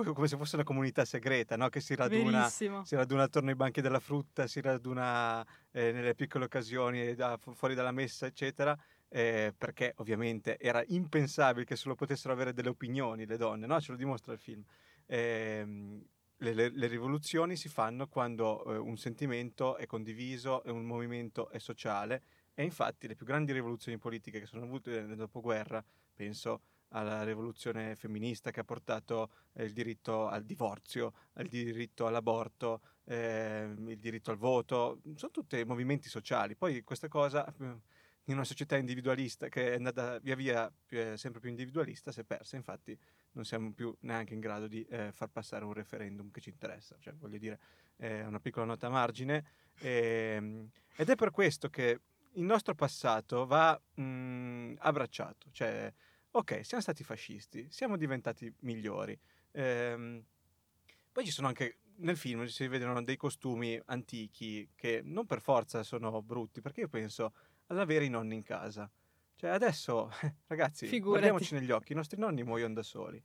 come 0.00 0.26
se 0.26 0.38
fosse 0.38 0.54
una 0.54 0.64
comunità 0.64 1.04
segreta, 1.04 1.56
no? 1.56 1.68
che 1.68 1.80
si 1.80 1.94
raduna, 1.94 2.48
si 2.48 2.66
raduna, 2.96 3.24
attorno 3.24 3.50
ai 3.50 3.56
banchi 3.56 3.82
della 3.82 4.00
frutta, 4.00 4.46
si 4.46 4.62
raduna 4.62 5.44
eh, 5.70 5.92
nelle 5.92 6.14
piccole 6.14 6.46
occasioni 6.46 7.14
da, 7.14 7.36
fuori 7.36 7.74
dalla 7.74 7.92
messa, 7.92 8.24
eccetera, 8.24 8.76
eh, 9.08 9.52
perché 9.56 9.92
ovviamente 9.96 10.58
era 10.58 10.82
impensabile 10.86 11.66
che 11.66 11.76
solo 11.76 11.94
potessero 11.94 12.32
avere 12.32 12.54
delle 12.54 12.70
opinioni 12.70 13.26
le 13.26 13.36
donne, 13.36 13.66
no? 13.66 13.78
ce 13.82 13.92
lo 13.92 13.98
dimostra 13.98 14.32
il 14.32 14.38
film. 14.38 14.64
Eh, 15.04 16.00
le, 16.38 16.54
le, 16.54 16.70
le, 16.70 16.86
rivoluzioni 16.86 17.54
si 17.54 17.68
fanno 17.68 18.08
quando 18.08 18.64
eh, 18.64 18.78
un 18.78 18.96
sentimento 18.96 19.76
è 19.76 19.84
condiviso 19.84 20.64
e 20.64 20.70
un 20.70 20.84
movimento 20.84 21.50
è 21.50 21.58
sociale 21.58 22.22
e 22.54 22.64
infatti 22.64 23.06
le 23.06 23.14
più 23.14 23.26
grandi 23.26 23.52
rivoluzioni 23.52 23.98
politiche 23.98 24.40
che 24.40 24.46
sono 24.46 24.64
avute 24.64 25.02
nel 25.02 25.16
dopoguerra, 25.16 25.84
penso 26.14 26.62
alla 26.92 27.22
rivoluzione 27.24 27.96
femminista 27.96 28.50
che 28.50 28.60
ha 28.60 28.64
portato 28.64 29.30
eh, 29.54 29.64
il 29.64 29.72
diritto 29.72 30.28
al 30.28 30.44
divorzio, 30.44 31.12
il 31.38 31.48
diritto 31.48 32.06
all'aborto, 32.06 32.80
eh, 33.04 33.74
il 33.76 33.98
diritto 33.98 34.30
al 34.30 34.36
voto, 34.36 35.00
sono 35.16 35.32
tutti 35.32 35.62
movimenti 35.64 36.08
sociali. 36.08 36.56
Poi 36.56 36.82
questa 36.82 37.08
cosa, 37.08 37.52
in 37.58 38.34
una 38.34 38.44
società 38.44 38.76
individualista 38.76 39.48
che 39.48 39.72
è 39.72 39.74
andata 39.74 40.18
via 40.20 40.36
via 40.36 40.72
eh, 40.88 41.16
sempre 41.16 41.40
più 41.40 41.50
individualista, 41.50 42.12
si 42.12 42.20
è 42.20 42.24
persa. 42.24 42.56
Infatti 42.56 42.96
non 43.32 43.44
siamo 43.44 43.72
più 43.72 43.94
neanche 44.00 44.34
in 44.34 44.40
grado 44.40 44.68
di 44.68 44.84
eh, 44.84 45.10
far 45.12 45.28
passare 45.28 45.64
un 45.64 45.72
referendum 45.72 46.30
che 46.30 46.40
ci 46.40 46.50
interessa. 46.50 46.96
Cioè, 46.98 47.14
voglio 47.14 47.38
dire, 47.38 47.58
è 47.96 48.24
una 48.24 48.40
piccola 48.40 48.66
nota 48.66 48.86
a 48.86 48.90
margine. 48.90 49.44
Ehm, 49.80 50.70
ed 50.94 51.08
è 51.08 51.14
per 51.14 51.30
questo 51.30 51.68
che 51.68 52.00
il 52.34 52.44
nostro 52.44 52.74
passato 52.74 53.46
va 53.46 53.80
mh, 53.94 54.02
mm, 54.02 54.74
abbracciato. 54.78 55.48
Cioè, 55.50 55.92
ok, 56.32 56.64
siamo 56.64 56.82
stati 56.82 57.04
fascisti, 57.04 57.66
siamo 57.70 57.96
diventati 57.96 58.52
migliori. 58.60 59.18
Ehm, 59.52 60.24
poi 61.12 61.24
ci 61.24 61.30
sono 61.30 61.48
anche 61.48 61.78
nel 61.96 62.16
film 62.16 62.44
si 62.46 62.66
vedono 62.68 63.02
dei 63.02 63.16
costumi 63.16 63.80
antichi 63.86 64.70
che 64.74 65.02
non 65.04 65.26
per 65.26 65.40
forza 65.40 65.82
sono 65.82 66.22
brutti, 66.22 66.60
perché 66.60 66.80
io 66.80 66.88
penso 66.88 67.32
ad 67.66 67.78
avere 67.78 68.04
i 68.04 68.08
nonni 68.08 68.34
in 68.36 68.42
casa. 68.42 68.90
Cioè 69.34 69.50
adesso, 69.50 70.10
ragazzi, 70.46 70.86
Figurati. 70.86 71.00
guardiamoci 71.00 71.54
negli 71.54 71.70
occhi, 71.70 71.92
i 71.92 71.96
nostri 71.96 72.18
nonni 72.18 72.42
muoiono 72.42 72.74
da 72.74 72.82
soli. 72.82 73.22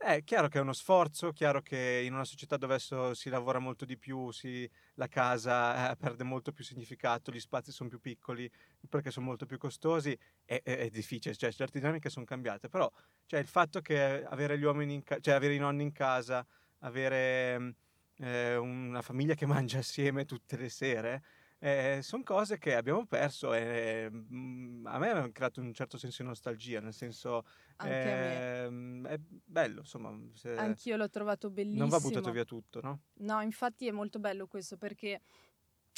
È 0.00 0.22
chiaro 0.22 0.46
che 0.46 0.58
è 0.58 0.60
uno 0.60 0.72
sforzo, 0.72 1.32
chiaro 1.32 1.60
che 1.60 2.02
in 2.04 2.12
una 2.14 2.24
società 2.24 2.56
dove 2.56 2.74
adesso 2.74 3.14
si 3.14 3.28
lavora 3.30 3.58
molto 3.58 3.84
di 3.84 3.98
più, 3.98 4.30
si, 4.30 4.68
la 4.94 5.08
casa 5.08 5.90
eh, 5.90 5.96
perde 5.96 6.22
molto 6.22 6.52
più 6.52 6.62
significato, 6.62 7.32
gli 7.32 7.40
spazi 7.40 7.72
sono 7.72 7.88
più 7.88 8.00
piccoli 8.00 8.48
perché 8.88 9.10
sono 9.10 9.26
molto 9.26 9.44
più 9.44 9.58
costosi, 9.58 10.16
è, 10.44 10.60
è, 10.62 10.76
è 10.78 10.88
difficile, 10.88 11.34
cioè 11.34 11.50
certe 11.52 11.80
dinamiche 11.80 12.10
sono 12.10 12.24
cambiate, 12.24 12.68
però 12.68 12.88
cioè, 13.26 13.40
il 13.40 13.48
fatto 13.48 13.80
che 13.80 14.22
avere 14.24 14.56
gli 14.56 14.62
uomini 14.62 14.94
in 14.94 15.02
ca- 15.02 15.18
cioè 15.18 15.34
avere 15.34 15.54
i 15.54 15.58
nonni 15.58 15.82
in 15.82 15.92
casa, 15.92 16.46
avere 16.80 17.74
eh, 18.18 18.54
una 18.56 19.02
famiglia 19.02 19.34
che 19.34 19.46
mangia 19.46 19.78
assieme 19.78 20.24
tutte 20.24 20.56
le 20.56 20.68
sere, 20.68 21.22
eh, 21.60 22.00
sono 22.02 22.22
cose 22.22 22.58
che 22.58 22.76
abbiamo 22.76 23.04
perso 23.06 23.52
e 23.52 24.08
mm, 24.10 24.86
a 24.86 24.98
me 24.98 25.10
hanno 25.10 25.30
creato 25.32 25.60
un 25.60 25.72
certo 25.72 25.98
senso 25.98 26.22
di 26.22 26.28
nostalgia, 26.28 26.80
nel 26.80 26.92
senso 26.92 27.44
eh, 27.84 28.66
è 28.66 29.18
bello, 29.18 29.80
insomma. 29.80 30.16
Anch'io 30.56 30.96
l'ho 30.96 31.08
trovato 31.08 31.50
bellissimo. 31.50 31.80
Non 31.80 31.88
va 31.88 31.98
buttato 31.98 32.30
via 32.30 32.44
tutto, 32.44 32.80
no? 32.80 33.00
No, 33.14 33.40
infatti 33.40 33.86
è 33.86 33.90
molto 33.90 34.18
bello 34.20 34.46
questo 34.46 34.76
perché 34.76 35.20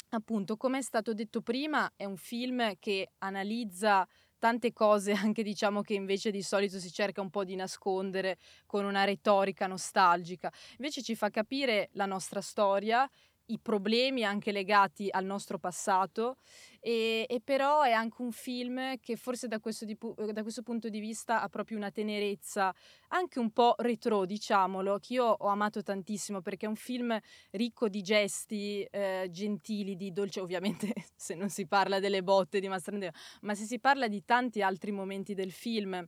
appunto, 0.09 0.57
come 0.57 0.79
è 0.79 0.81
stato 0.81 1.13
detto 1.13 1.41
prima, 1.41 1.91
è 1.95 2.05
un 2.05 2.17
film 2.17 2.73
che 2.79 3.11
analizza 3.19 4.07
tante 4.41 4.73
cose 4.73 5.11
anche 5.13 5.43
diciamo 5.43 5.81
che 5.81 5.93
invece 5.93 6.31
di 6.31 6.41
solito 6.41 6.79
si 6.79 6.91
cerca 6.91 7.21
un 7.21 7.29
po' 7.29 7.43
di 7.43 7.55
nascondere 7.55 8.37
con 8.65 8.85
una 8.85 9.03
retorica 9.03 9.67
nostalgica. 9.67 10.51
Invece 10.77 11.03
ci 11.03 11.15
fa 11.15 11.29
capire 11.29 11.89
la 11.93 12.07
nostra 12.07 12.41
storia 12.41 13.07
i 13.47 13.59
problemi 13.59 14.23
anche 14.23 14.51
legati 14.51 15.07
al 15.09 15.25
nostro 15.25 15.57
passato 15.57 16.37
e, 16.79 17.25
e, 17.27 17.41
però 17.43 17.81
è 17.81 17.91
anche 17.91 18.21
un 18.21 18.31
film 18.31 18.97
che 18.99 19.15
forse 19.15 19.47
da 19.47 19.59
questo, 19.59 19.85
di, 19.85 19.97
da 20.31 20.41
questo, 20.41 20.63
punto 20.63 20.89
di 20.89 20.99
vista 20.99 21.41
ha 21.41 21.49
proprio 21.49 21.77
una 21.77 21.91
tenerezza 21.91 22.73
anche 23.09 23.39
un 23.39 23.51
po' 23.51 23.75
retro 23.77 24.25
diciamolo 24.25 24.97
che 24.99 25.13
io 25.13 25.25
ho 25.25 25.47
amato 25.47 25.83
tantissimo 25.83 26.41
perché 26.41 26.65
è 26.65 26.69
un 26.69 26.75
film 26.75 27.17
ricco 27.51 27.89
di 27.89 28.01
gesti 28.01 28.83
eh, 28.89 29.27
gentili 29.29 29.95
di 29.95 30.11
dolce 30.11 30.39
ovviamente 30.39 30.93
se 31.15 31.35
non 31.35 31.49
si 31.49 31.67
parla 31.67 31.99
delle 31.99 32.23
botte 32.23 32.59
di 32.59 32.67
Mastrandeo 32.67 33.11
ma 33.41 33.53
se 33.53 33.65
si 33.65 33.79
parla 33.79 34.07
di 34.07 34.23
tanti 34.25 34.61
altri 34.61 34.91
momenti 34.91 35.33
del 35.33 35.51
film 35.51 36.07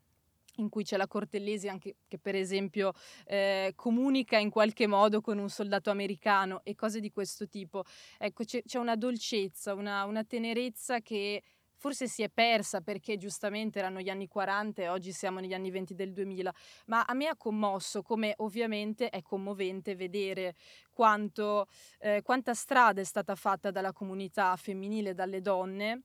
in 0.58 0.70
cui 0.70 0.84
c'è 0.84 0.98
la 0.98 1.08
Cortellesi 1.08 1.68
anche 1.68 1.96
che 2.08 2.20
per 2.20 2.36
esempio 2.36 2.94
eh, 3.26 3.74
comunica 3.76 4.38
in 4.38 4.50
qualche 4.50 4.88
modo 4.88 5.22
con 5.22 5.38
un 5.38 5.50
soldato 5.50 5.90
americano 5.90 6.62
e 6.64 6.76
cose 6.76 7.00
di 7.00 7.12
questo 7.12 7.48
tipo. 7.48 7.84
Ecco, 8.18 8.44
c'è, 8.44 8.62
c'è 8.64 8.78
una 8.78 8.96
dolcezza, 8.96 9.74
una, 9.74 10.04
una, 10.06 10.24
tenerezza 10.24 11.00
che 11.02 11.42
forse 11.76 12.08
si 12.08 12.24
è 12.24 12.30
persa 12.30 12.80
perché 12.80 13.18
giustamente 13.18 13.80
erano 13.80 14.00
gli 14.00 14.10
anni 14.10 14.28
40 14.28 14.84
e 14.84 14.88
oggi 14.88 15.12
siamo 15.12 15.40
negli 15.40 15.54
anni 15.54 15.70
20 15.70 15.96
del 15.96 16.14
2000, 16.14 16.54
ma 16.86 17.04
a 17.04 17.14
me 17.14 17.28
ha 17.28 17.36
commosso 17.36 18.02
come 18.02 18.34
ovviamente 18.38 19.10
è 19.10 19.22
commovente 19.22 19.96
vedere 19.96 20.56
quanto, 20.94 21.68
eh, 22.00 22.22
quanta 22.24 22.54
strada 22.54 23.02
è 23.02 23.04
stata 23.04 23.36
fatta 23.36 23.70
dalla 23.70 23.92
comunità 23.92 24.56
femminile, 24.56 25.14
dalle 25.14 25.42
donne 25.42 26.04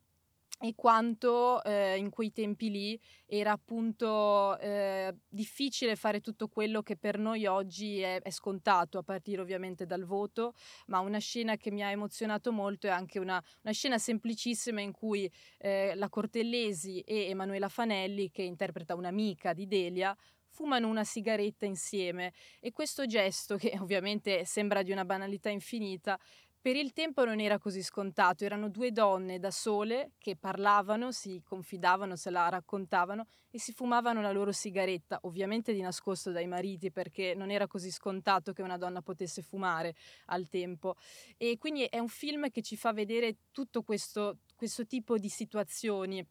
e 0.61 0.75
quanto 0.75 1.63
eh, 1.63 1.97
in 1.97 2.11
quei 2.11 2.33
tempi 2.33 2.71
lì 2.71 3.01
era 3.27 3.53
appunto 3.53 4.59
eh, 4.59 5.15
difficile 5.29 5.95
fare 5.95 6.21
tutto 6.21 6.49
quello 6.49 6.83
che 6.83 6.97
per 6.97 7.19
noi 7.19 7.47
oggi 7.47 8.01
è, 8.01 8.21
è, 8.21 8.31
scontato, 8.31 8.99
a 8.99 9.03
partire 9.03 9.41
ovviamente 9.41 9.87
dal 9.87 10.05
voto, 10.05 10.55
ma 10.87 10.99
una 10.99 11.19
scena 11.19 11.57
che 11.57 11.71
mi 11.71 11.83
ha 11.83 11.91
emozionato 11.91 12.51
molto 12.53 12.89
è 12.89 12.91
anche 12.91 13.21
una, 13.21 13.43
una 13.63 13.73
scena 13.73 13.99
semplicissima 13.99 14.81
in 14.81 14.93
cui 14.93 15.31
eh, 15.59 15.95
la 15.95 16.09
Cortellesi 16.09 17.01
e 17.01 17.29
Emanuela 17.29 17.69
Fanelli, 17.69 18.31
che 18.31 18.43
interpreta 18.43 18.97
un'amica 18.97 19.53
di 19.53 19.69
Delia, 19.69 20.17
fumano 20.59 20.89
una 20.89 21.05
sigaretta 21.05 21.67
insieme. 21.67 22.33
E 22.59 22.73
questo 22.73 23.07
gesto, 23.07 23.57
che 23.57 23.77
ovviamente 23.79 24.45
sembra 24.45 24.83
di 24.83 24.91
una 24.91 25.05
banalità 25.05 25.51
infinita, 25.51 26.19
per 26.61 26.77
il 26.77 26.93
tempo 26.93 27.25
non 27.25 27.39
era 27.41 27.59
così 27.59 27.83
scontato, 27.83 28.45
erano 28.45 28.69
due 28.69 28.91
donne 28.91 29.39
da 29.39 29.51
sole 29.51 30.13
che 30.19 30.37
parlavano, 30.37 31.13
si 31.13 31.41
confidavano, 31.45 32.17
se 32.17 32.31
la 32.31 32.49
raccontavano 32.49 33.27
e 33.51 33.61
si 33.61 33.73
fumavano 33.73 34.21
la 34.21 34.33
loro 34.33 34.51
sigaretta, 34.51 35.21
ovviamente 35.23 35.73
di 35.73 35.81
nascosto 35.81 36.33
dai 36.33 36.47
mariti 36.47 36.91
perché 36.91 37.35
non 37.35 37.51
era 37.51 37.67
così 37.67 37.91
scontato 37.91 38.53
che 38.53 38.63
una 38.63 38.77
donna 38.77 39.03
potesse 39.03 39.41
fumare 39.41 39.95
al 40.27 40.49
tempo. 40.49 40.97
E 41.37 41.59
quindi 41.59 41.85
è 41.85 41.99
un 41.99 42.09
film 42.09 42.51
che 42.51 42.63
ci 42.63 42.77
fa 42.77 42.93
vedere 42.93 43.37
tutto 43.53 43.83
questo, 43.83 44.39
questo 44.57 44.85
tipo 44.85 45.17
di 45.17 45.29
situazioni, 45.29 46.27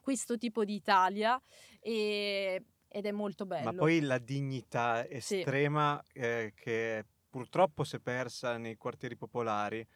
questo 0.00 0.38
tipo 0.38 0.64
di 0.64 0.74
Italia 0.74 1.40
e, 1.80 2.64
ed 2.88 3.04
è 3.04 3.12
molto 3.12 3.44
bello. 3.44 3.72
Ma 3.72 3.78
poi 3.78 4.00
la 4.00 4.18
dignità 4.18 5.06
estrema 5.06 6.02
sì. 6.06 6.18
eh, 6.18 6.52
che 6.56 7.04
purtroppo 7.36 7.84
si 7.84 7.96
è 7.96 7.98
persa 7.98 8.56
nei 8.56 8.76
quartieri 8.76 9.14
popolari, 9.14 9.86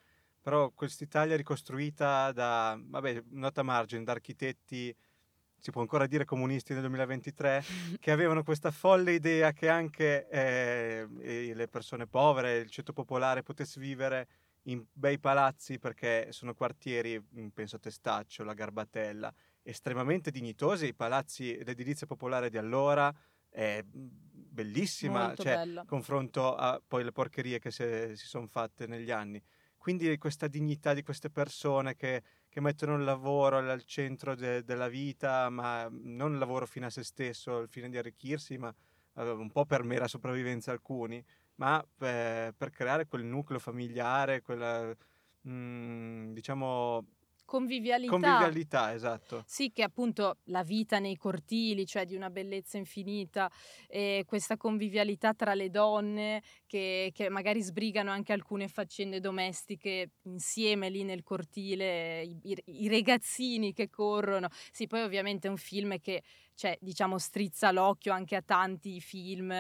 però 0.42 0.70
quest'Italia 0.72 1.36
ricostruita 1.36 2.32
da, 2.32 2.78
vabbè, 2.78 3.22
nota 3.30 3.62
margine, 3.62 4.04
da 4.04 4.12
architetti, 4.12 4.94
si 5.56 5.70
può 5.70 5.80
ancora 5.80 6.06
dire 6.06 6.26
comunisti 6.26 6.74
nel 6.74 6.82
2023, 6.82 7.64
che 7.98 8.10
avevano 8.10 8.42
questa 8.42 8.70
folle 8.70 9.12
idea 9.12 9.52
che 9.52 9.70
anche 9.70 10.28
eh, 10.28 11.54
le 11.54 11.68
persone 11.68 12.06
povere, 12.06 12.58
il 12.58 12.68
ceto 12.68 12.92
popolare 12.92 13.42
potesse 13.42 13.80
vivere 13.80 14.28
in 14.64 14.84
bei 14.92 15.18
palazzi 15.18 15.78
perché 15.78 16.32
sono 16.32 16.52
quartieri, 16.52 17.18
mm, 17.18 17.46
penso 17.54 17.76
a 17.76 17.78
Testaccio, 17.78 18.44
la 18.44 18.52
Garbatella, 18.52 19.32
estremamente 19.62 20.30
dignitosi, 20.30 20.88
i 20.88 20.94
palazzi, 20.94 21.58
l'edilizia 21.64 22.06
popolare 22.06 22.50
di 22.50 22.58
allora, 22.58 23.10
è 23.48 23.82
bellissima, 24.50 25.26
Molto 25.26 25.42
cioè, 25.42 25.54
bella. 25.54 25.84
confronto 25.86 26.54
a 26.54 26.80
poi 26.86 27.04
le 27.04 27.12
porcherie 27.12 27.58
che 27.58 27.70
si, 27.70 28.16
si 28.16 28.26
sono 28.26 28.46
fatte 28.46 28.86
negli 28.86 29.10
anni. 29.10 29.42
Quindi 29.76 30.18
questa 30.18 30.46
dignità 30.46 30.92
di 30.92 31.02
queste 31.02 31.30
persone 31.30 31.96
che, 31.96 32.22
che 32.50 32.60
mettono 32.60 32.96
il 32.96 33.04
lavoro 33.04 33.56
al 33.56 33.82
centro 33.84 34.34
de, 34.34 34.62
della 34.62 34.88
vita, 34.88 35.48
ma 35.48 35.88
non 35.90 36.32
il 36.32 36.38
lavoro 36.38 36.66
fino 36.66 36.84
a 36.84 36.90
se 36.90 37.02
stesso, 37.02 37.56
al 37.56 37.68
fine 37.68 37.88
di 37.88 37.96
arricchirsi, 37.96 38.58
ma 38.58 38.74
eh, 39.14 39.30
un 39.30 39.50
po' 39.50 39.64
per 39.64 39.82
mera 39.82 40.06
sopravvivenza 40.06 40.70
alcuni, 40.70 41.24
ma 41.54 41.82
per, 41.96 42.52
per 42.52 42.70
creare 42.70 43.06
quel 43.06 43.24
nucleo 43.24 43.58
familiare, 43.58 44.42
quella, 44.42 44.94
mh, 45.42 45.50
mm, 45.50 46.32
diciamo, 46.32 47.06
Convivialità. 47.50 48.12
Convivialità, 48.12 48.94
esatto. 48.94 49.42
Sì, 49.44 49.72
che 49.72 49.82
appunto 49.82 50.38
la 50.44 50.62
vita 50.62 51.00
nei 51.00 51.16
cortili, 51.16 51.84
cioè 51.84 52.04
di 52.04 52.14
una 52.14 52.30
bellezza 52.30 52.78
infinita, 52.78 53.50
e 53.88 54.22
questa 54.24 54.56
convivialità 54.56 55.34
tra 55.34 55.54
le 55.54 55.68
donne 55.68 56.44
che, 56.68 57.10
che 57.12 57.28
magari 57.28 57.60
sbrigano 57.60 58.12
anche 58.12 58.32
alcune 58.32 58.68
faccende 58.68 59.18
domestiche 59.18 60.10
insieme 60.26 60.90
lì 60.90 61.02
nel 61.02 61.24
cortile, 61.24 62.22
i, 62.22 62.38
i, 62.40 62.62
i 62.66 62.88
ragazzini 62.88 63.72
che 63.72 63.90
corrono. 63.90 64.46
Sì, 64.70 64.86
poi 64.86 65.02
ovviamente 65.02 65.48
è 65.48 65.50
un 65.50 65.56
film 65.56 65.98
che 65.98 66.22
cioè, 66.60 66.76
diciamo, 66.78 67.16
strizza 67.16 67.70
l'occhio 67.70 68.12
anche 68.12 68.36
a 68.36 68.42
tanti 68.42 69.00
film, 69.00 69.50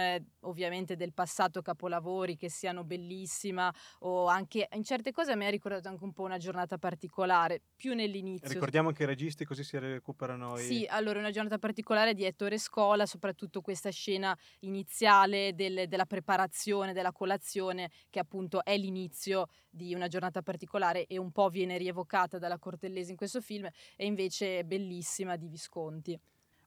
ovviamente 0.40 0.96
del 0.96 1.14
passato 1.14 1.62
capolavori, 1.62 2.36
che 2.36 2.50
siano 2.50 2.84
bellissima, 2.84 3.72
o 4.00 4.26
anche 4.26 4.68
in 4.74 4.84
certe 4.84 5.10
cose 5.10 5.32
a 5.32 5.34
me 5.34 5.46
ha 5.46 5.50
ricordato 5.50 5.88
anche 5.88 6.04
un 6.04 6.12
po' 6.12 6.24
una 6.24 6.36
giornata 6.36 6.76
particolare, 6.76 7.62
più 7.74 7.94
nell'inizio. 7.94 8.50
Ricordiamo 8.50 8.88
anche 8.88 9.04
i 9.04 9.06
registi, 9.06 9.46
così 9.46 9.64
si 9.64 9.78
recuperano 9.78 10.58
i... 10.58 10.62
Sì, 10.62 10.86
allora 10.90 11.20
una 11.20 11.30
giornata 11.30 11.56
particolare 11.58 12.12
di 12.12 12.24
Ettore 12.24 12.58
Scola, 12.58 13.06
soprattutto 13.06 13.62
questa 13.62 13.88
scena 13.88 14.36
iniziale 14.58 15.54
del, 15.54 15.88
della 15.88 16.04
preparazione, 16.04 16.92
della 16.92 17.12
colazione, 17.12 17.90
che 18.10 18.18
appunto 18.18 18.62
è 18.62 18.76
l'inizio 18.76 19.46
di 19.70 19.94
una 19.94 20.08
giornata 20.08 20.42
particolare 20.42 21.06
e 21.06 21.16
un 21.16 21.32
po' 21.32 21.48
viene 21.48 21.78
rievocata 21.78 22.36
dalla 22.36 22.58
Cortellesi 22.58 23.12
in 23.12 23.16
questo 23.16 23.40
film, 23.40 23.66
e 23.96 24.04
invece 24.04 24.58
è 24.58 24.64
bellissima 24.64 25.36
di 25.36 25.48
Visconti. 25.48 26.20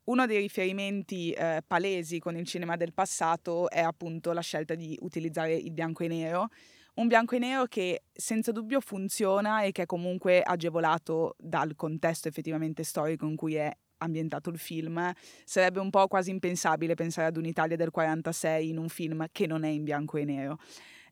Uno 0.06 0.26
dei 0.26 0.39
riferimenti 0.39 1.32
eh, 1.32 1.63
palesi 1.66 2.20
con 2.20 2.36
il 2.36 2.46
cinema 2.46 2.76
del 2.76 2.94
passato 2.94 3.70
è 3.70 3.80
appunto 3.80 4.34
la 4.34 4.42
scelta 4.42 4.76
di 4.76 4.98
utilizzare 5.02 5.54
il 5.54 5.72
bianco 5.72 6.04
e 6.04 6.08
nero, 6.10 6.50
un 6.96 7.08
bianco 7.08 7.36
e 7.36 7.39
nero 7.39 7.66
che 7.66 8.04
senza 8.12 8.52
dubbio 8.52 8.82
funziona 8.82 9.63
e 9.63 9.72
che 9.72 9.84
è 9.84 9.86
comunque 9.86 10.42
agevolato 10.42 11.36
dal 11.39 11.76
contesto 11.76 12.28
effettivamente 12.28 12.84
storico 12.84 13.26
in 13.26 13.38
cui 13.38 13.56
è 13.56 13.72
ambientato 13.98 14.50
il 14.50 14.60
film, 14.60 15.12
sarebbe 15.46 15.80
un 15.80 15.89
po' 15.89 16.08
quasi 16.08 16.32
impensabile 16.32 16.96
pensare 16.96 17.28
ad 17.28 17.38
un'Italia 17.38 17.78
del 17.78 17.89
46 17.89 18.70
in 18.70 18.78
un 18.78 18.89
film 18.89 19.26
che 19.32 19.48
non 19.48 19.63
è 19.63 19.70
in 19.70 19.84
bianco 19.84 20.18
e 20.18 20.26
nero. 20.26 20.58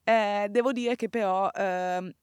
Eh, 0.04 0.48
devo 0.50 0.74
dire 0.74 0.96
che 0.98 1.08
però 1.08 1.50
eh, 1.50 2.14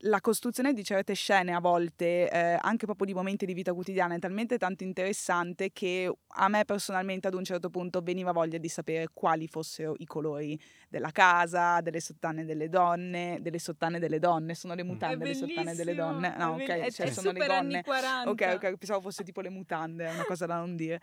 la 0.00 0.20
costruzione 0.20 0.72
di 0.72 0.84
certe 0.84 1.14
scene 1.14 1.54
a 1.54 1.60
volte, 1.60 2.30
eh, 2.30 2.58
anche 2.60 2.84
proprio 2.84 3.06
di 3.06 3.14
momenti 3.14 3.46
di 3.46 3.54
vita 3.54 3.72
quotidiana, 3.72 4.14
è 4.14 4.18
talmente 4.18 4.58
tanto 4.58 4.84
interessante 4.84 5.70
che 5.72 6.12
a 6.26 6.48
me 6.48 6.64
personalmente 6.64 7.28
ad 7.28 7.34
un 7.34 7.44
certo 7.44 7.70
punto 7.70 8.00
veniva 8.02 8.32
voglia 8.32 8.58
di 8.58 8.68
sapere 8.68 9.08
quali 9.12 9.46
fossero 9.48 9.94
i 9.98 10.04
colori 10.04 10.58
della 10.88 11.10
casa, 11.10 11.80
delle 11.80 12.00
sottane 12.00 12.44
delle 12.44 12.68
donne, 12.68 13.38
delle 13.40 13.58
sottane 13.58 13.98
delle 13.98 14.18
donne, 14.18 14.54
sono 14.54 14.74
le 14.74 14.82
mutande 14.82 15.24
le 15.24 15.34
sottane 15.34 15.74
delle 15.74 15.94
donne. 15.94 16.34
No, 16.36 16.52
ok, 16.52 16.66
è, 16.66 16.90
cioè 16.90 17.06
è 17.06 17.10
sono 17.10 17.32
le 17.32 17.46
donne. 17.46 17.82
Ok, 18.26 18.52
ok, 18.54 18.76
pensavo 18.76 19.00
fosse 19.00 19.24
tipo 19.24 19.40
le 19.40 19.50
mutande, 19.50 20.06
è 20.06 20.12
una 20.12 20.24
cosa 20.24 20.44
da 20.44 20.58
non 20.58 20.76
dire. 20.76 21.00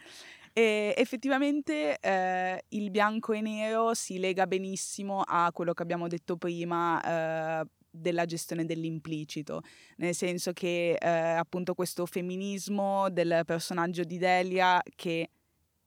E 0.54 0.94
effettivamente 0.96 1.98
eh, 2.00 2.64
il 2.70 2.92
bianco 2.92 3.34
e 3.34 3.42
nero 3.42 3.96
si 3.96 4.20
lega 4.20 4.46
benissimo 4.46 5.24
a 5.26 5.50
quello 5.52 5.74
che 5.74 5.82
abbiamo 5.82 6.08
detto 6.08 6.38
prima, 6.38 7.62
eh, 7.62 7.68
della 7.96 8.26
gestione 8.26 8.66
dell'implicito, 8.66 9.62
nel 9.98 10.16
senso 10.16 10.52
che 10.52 10.96
eh, 11.00 11.08
appunto 11.08 11.76
questo 11.76 12.08
femminismo 12.08 13.10
del 13.12 13.44
personaggio 13.46 14.04
di 14.04 14.18
Delia 14.18 14.82
che 14.96 15.30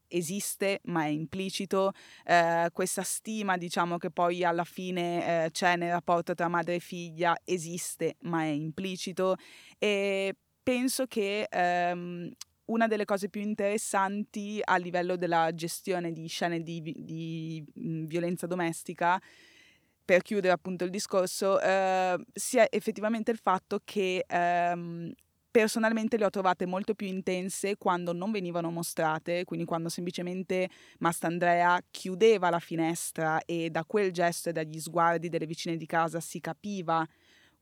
esiste 0.09 0.79
ma 0.85 1.05
è 1.05 1.09
implicito, 1.09 1.90
eh, 2.25 2.69
questa 2.73 3.03
stima 3.03 3.57
diciamo 3.57 3.99
che 3.99 4.11
poi 4.11 4.45
alla 4.45 4.62
fine 4.62 5.47
eh, 5.47 5.51
c'è 5.51 5.77
nel 5.77 5.90
rapporto 5.90 6.35
tra 6.35 6.47
madre 6.47 6.77
e 6.77 6.79
figlia 6.79 7.37
esiste 7.45 8.16
ma 8.21 8.42
è 8.42 8.47
implicito. 8.47 9.35
E 9.79 10.33
penso 10.62 11.07
che 11.07 11.47
ehm, 11.51 12.31
una 12.66 12.87
delle 12.87 13.05
cose 13.05 13.29
più 13.29 13.40
interessanti 13.40 14.61
a 14.62 14.77
livello 14.77 15.16
della 15.16 15.53
gestione 15.55 16.12
di 16.12 16.27
scene 16.29 16.62
di, 16.62 16.81
di 16.97 17.64
mh, 17.75 18.05
violenza 18.05 18.47
domestica 18.47 19.21
per 20.07 20.23
chiudere 20.23 20.55
appunto 20.55 20.85
il 20.85 20.90
discorso, 20.90 21.61
eh, 21.61 22.16
sia 22.33 22.66
effettivamente 22.71 23.33
il 23.33 23.38
fatto 23.38 23.81
che 23.85 24.25
ehm, 24.27 25.12
personalmente 25.51 26.16
le 26.16 26.25
ho 26.25 26.31
trovate 26.31 26.64
molto 26.66 26.95
più 26.95 27.07
intense 27.09 27.77
quando 27.77 28.12
non 28.12 28.31
venivano 28.31 28.71
mostrate, 28.71 29.45
quindi 29.45 29.66
quando 29.66 29.88
semplicemente 29.88 30.69
Mastandrea 30.99 31.81
chiudeva 31.90 32.51
la 32.51 32.61
finestra 32.61 33.40
e 33.45 33.71
da 33.71 33.85
quel 33.85 34.12
gesto 34.12 34.51
e 34.51 34.53
dagli 34.53 34.79
sguardi 34.79 35.29
delle 35.29 35.47
vicine 35.47 35.77
di 35.77 35.87
casa 35.87 36.21
si 36.21 36.40
capiva 36.40 37.05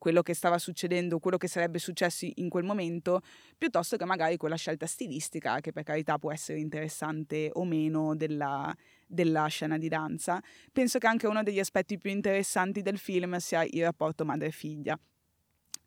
quello 0.05 0.21
che 0.21 0.35
stava 0.35 0.59
succedendo, 0.59 1.19
quello 1.19 1.39
che 1.39 1.49
sarebbe 1.49 1.79
successo 1.79 2.29
in 2.35 2.51
quel 2.51 2.65
momento, 2.65 3.23
piuttosto 3.57 3.97
che 3.97 4.05
magari 4.05 4.37
quella 4.37 4.55
scelta 4.55 4.85
stilistica, 4.85 5.61
che 5.61 5.73
per 5.73 5.83
carità 5.83 6.19
può 6.19 6.31
essere 6.31 6.59
interessante 6.59 7.49
o 7.55 7.65
meno, 7.65 8.15
della, 8.15 8.71
della 9.07 9.47
scena 9.47 9.79
di 9.79 9.89
danza. 9.89 10.43
Penso 10.71 10.99
che 10.99 11.07
anche 11.07 11.27
uno 11.27 11.43
degli 11.43 11.59
aspetti 11.59 11.97
più 11.97 12.11
interessanti 12.11 12.83
del 12.83 12.99
film 12.99 13.39
sia 13.39 13.63
il 13.63 13.83
rapporto 13.83 14.27
madre-figlia. 14.27 14.95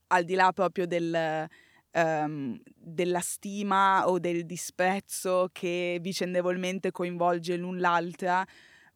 Al 0.07 0.23
di 0.23 0.33
là 0.33 0.51
proprio 0.51 0.87
del, 0.87 1.47
um, 1.91 2.59
della 2.75 3.21
stima 3.21 4.09
o 4.09 4.17
del 4.17 4.47
disprezzo 4.47 5.49
che 5.51 5.99
vicendevolmente 6.01 6.89
coinvolge 6.89 7.55
l'un 7.55 7.77
l'altra, 7.77 8.43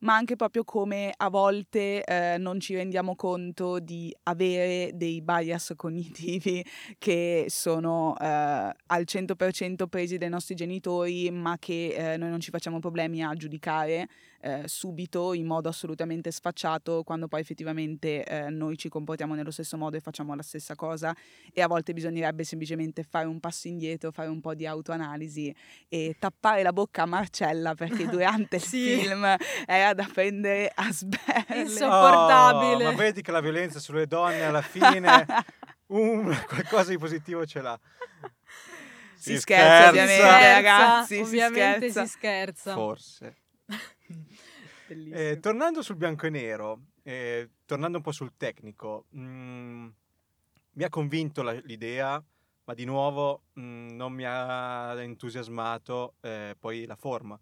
ma 0.02 0.16
anche 0.16 0.36
proprio 0.36 0.64
come 0.64 1.14
a 1.16 1.30
volte 1.30 2.04
eh, 2.04 2.38
non 2.38 2.60
ci 2.60 2.76
rendiamo 2.76 3.16
conto 3.16 3.80
di 3.80 4.16
avere 4.24 4.92
dei 4.94 5.22
bias 5.22 5.74
cognitivi 5.76 6.64
che 6.98 7.46
sono 7.50 8.16
eh, 8.20 8.26
al 8.26 9.04
100% 9.06 9.88
presi 9.88 10.18
dai 10.18 10.30
nostri 10.30 10.56
genitori, 10.56 11.30
ma 11.32 11.58
che 11.60 12.14
eh, 12.14 12.18
noi 12.18 12.30
non 12.30 12.40
ci 12.40 12.52
facciamo 12.52 12.80
problemi 12.80 13.24
a 13.24 13.34
giudicare 13.36 14.08
eh, 14.41 14.67
subito 14.67 15.34
in 15.34 15.45
modo 15.45 15.69
assolutamente 15.69 16.32
sfacciato 16.32 17.04
quando 17.04 17.27
poi 17.27 17.41
effettivamente 17.41 18.23
eh, 18.23 18.49
noi 18.49 18.77
ci 18.77 18.89
comportiamo 18.89 19.36
nello 19.36 19.51
stesso 19.51 19.77
modo 19.77 19.97
e 19.97 19.99
facciamo 19.99 20.36
la 20.36 20.41
stessa 20.41 20.75
cosa 20.75 21.15
e 21.54 21.62
a 21.62 21.67
volte 21.67 21.93
bisognerebbe 21.93 22.43
semplicemente 22.43 23.04
fare 23.04 23.27
un 23.27 23.39
passo 23.39 23.67
indietro, 23.67 24.12
fare 24.12 24.30
un 24.30 24.41
po' 24.41 24.56
di 24.56 24.65
autoanalisi 24.65 25.56
e 25.88 26.15
tappare 26.17 26.63
la 26.63 26.73
bocca 26.73 27.04
a 27.04 27.06
Marcella 27.06 27.75
perché 27.75 28.08
durante 28.08 28.56
il 28.56 28.62
sì. 28.63 28.97
film 28.97 29.36
era 29.65 29.93
da 29.93 30.10
prendere 30.12 30.71
a 30.73 30.91
sberle. 30.91 31.62
Insopportabile. 31.62 32.88
Oh, 32.88 32.91
ma 32.91 32.97
vedi 32.97 33.21
che 33.21 33.32
la 33.32 33.41
violenza 33.41 33.80
sulle 33.80 34.08
donne 34.08 34.43
alla 34.43 34.62
fine 34.62 35.25
um, 35.88 36.45
qualcosa 36.47 36.89
di 36.89 36.97
positivo 36.97 37.45
ce 37.45 37.62
l'ha. 37.62 37.80
Si, 39.15 39.34
si 39.34 39.39
scherza, 39.39 39.89
scherza, 39.89 39.89
ovviamente, 39.89 40.54
ragazzi. 40.54 41.17
Ovviamente 41.19 41.86
si 41.86 41.91
scherza. 41.91 42.06
si 42.06 42.12
scherza. 42.12 42.73
Forse. 42.73 43.36
Eh, 44.93 45.39
tornando 45.39 45.82
sul 45.82 45.95
bianco 45.95 46.25
e 46.25 46.30
nero, 46.30 46.88
eh, 47.04 47.49
tornando 47.65 47.97
un 47.97 48.04
po' 48.04 48.12
sul 48.12 48.34
tecnico, 48.36 49.06
mh, 49.12 49.21
mm, 49.21 49.88
mi 50.73 50.84
ha 50.84 50.89
convinto 50.89 51.41
la, 51.43 51.54
l'idea, 51.54 52.21
ma 52.65 52.73
di 52.73 52.84
nuovo 52.84 53.43
mh, 53.54 53.62
mm, 53.62 53.88
non 53.91 54.12
mi 54.12 54.25
ha 54.25 55.01
entusiasmato 55.01 56.15
eh, 56.19 56.58
poi 56.60 56.86
la 56.86 56.97
forma. 56.97 57.39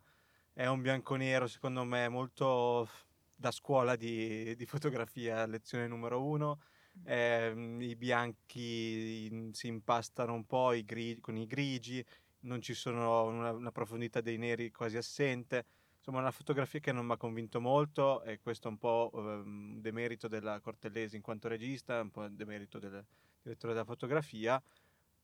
È 0.53 0.67
un 0.67 0.81
bianco 0.81 1.15
e 1.15 1.17
nero, 1.17 1.47
secondo 1.47 1.83
me, 1.85 2.07
molto 2.07 2.87
da 3.35 3.49
scuola 3.49 3.95
di, 3.95 4.55
di 4.55 4.65
fotografia, 4.67 5.47
lezione 5.47 5.87
numero 5.87 6.23
uno. 6.23 6.61
Eh, 7.03 7.77
I 7.79 7.95
bianchi 7.95 9.49
si 9.53 9.67
impastano 9.67 10.33
un 10.33 10.45
po' 10.45 10.73
i 10.73 10.85
grigi, 10.85 11.19
con 11.19 11.35
i 11.35 11.47
grigi, 11.47 12.05
non 12.41 12.61
ci 12.61 12.75
sono 12.75 13.23
una, 13.23 13.51
una 13.51 13.71
profondità 13.71 14.21
dei 14.21 14.37
neri 14.37 14.69
quasi 14.71 14.97
assente 14.97 15.65
insomma 15.99 16.19
una 16.19 16.31
fotografia 16.31 16.79
che 16.79 16.91
non 16.91 17.05
mi 17.05 17.11
ha 17.11 17.17
convinto 17.17 17.59
molto 17.59 18.23
e 18.23 18.39
questo 18.39 18.67
è 18.67 18.71
un 18.71 18.77
po' 18.77 19.09
un 19.13 19.75
eh, 19.77 19.81
demerito 19.81 20.27
della 20.27 20.59
Cortellesi 20.61 21.17
in 21.17 21.21
quanto 21.21 21.47
regista, 21.47 22.01
un 22.01 22.09
po' 22.09 22.27
demerito 22.29 22.79
del 22.79 23.05
direttore 23.41 23.73
della 23.73 23.85
fotografia. 23.85 24.61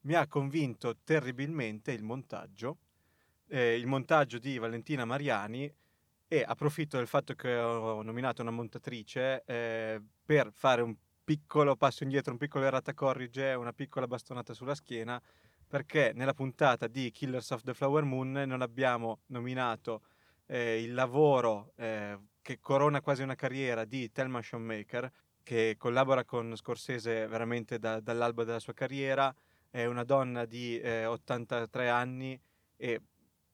Mi 0.01 0.13
ha 0.13 0.27
convinto 0.27 0.97
terribilmente 1.03 1.91
il 1.91 2.03
montaggio, 2.03 2.77
eh, 3.47 3.75
il 3.75 3.88
montaggio 3.88 4.38
di 4.38 4.57
Valentina 4.57 5.05
Mariani 5.05 5.73
e 6.27 6.43
approfitto 6.45 6.97
del 6.97 7.07
fatto 7.07 7.33
che 7.33 7.55
ho 7.55 8.01
nominato 8.01 8.41
una 8.41 8.51
montatrice 8.51 9.43
eh, 9.45 10.01
per 10.25 10.51
fare 10.51 10.81
un 10.81 10.95
piccolo 11.23 11.75
passo 11.75 12.03
indietro, 12.03 12.33
un 12.33 12.38
piccolo 12.38 12.65
errata 12.65 12.93
corrige, 12.93 13.53
una 13.53 13.73
piccola 13.73 14.07
bastonata 14.07 14.53
sulla 14.53 14.75
schiena, 14.75 15.19
perché 15.67 16.11
nella 16.13 16.33
puntata 16.33 16.88
di 16.88 17.09
Killers 17.11 17.49
of 17.51 17.63
the 17.63 17.73
Flower 17.73 18.03
Moon 18.03 18.31
non 18.31 18.61
abbiamo 18.61 19.21
nominato 19.27 20.01
eh, 20.47 20.81
il 20.81 20.93
lavoro 20.93 21.73
eh, 21.75 22.17
che 22.41 22.60
corona 22.60 23.01
quasi 23.01 23.23
una 23.23 23.36
carriera 23.36 23.86
di 23.86 24.12
Thelma 24.12 24.41
Schoonmaker, 24.41 25.12
che 25.43 25.75
collabora 25.77 26.23
con 26.23 26.55
Scorsese 26.55 27.27
veramente 27.27 27.79
da, 27.79 27.99
dall'alba 27.99 28.43
della 28.43 28.60
sua 28.60 28.73
carriera, 28.73 29.34
è 29.69 29.86
una 29.86 30.03
donna 30.03 30.45
di 30.45 30.79
eh, 30.79 31.05
83 31.05 31.89
anni 31.89 32.39
e 32.77 33.01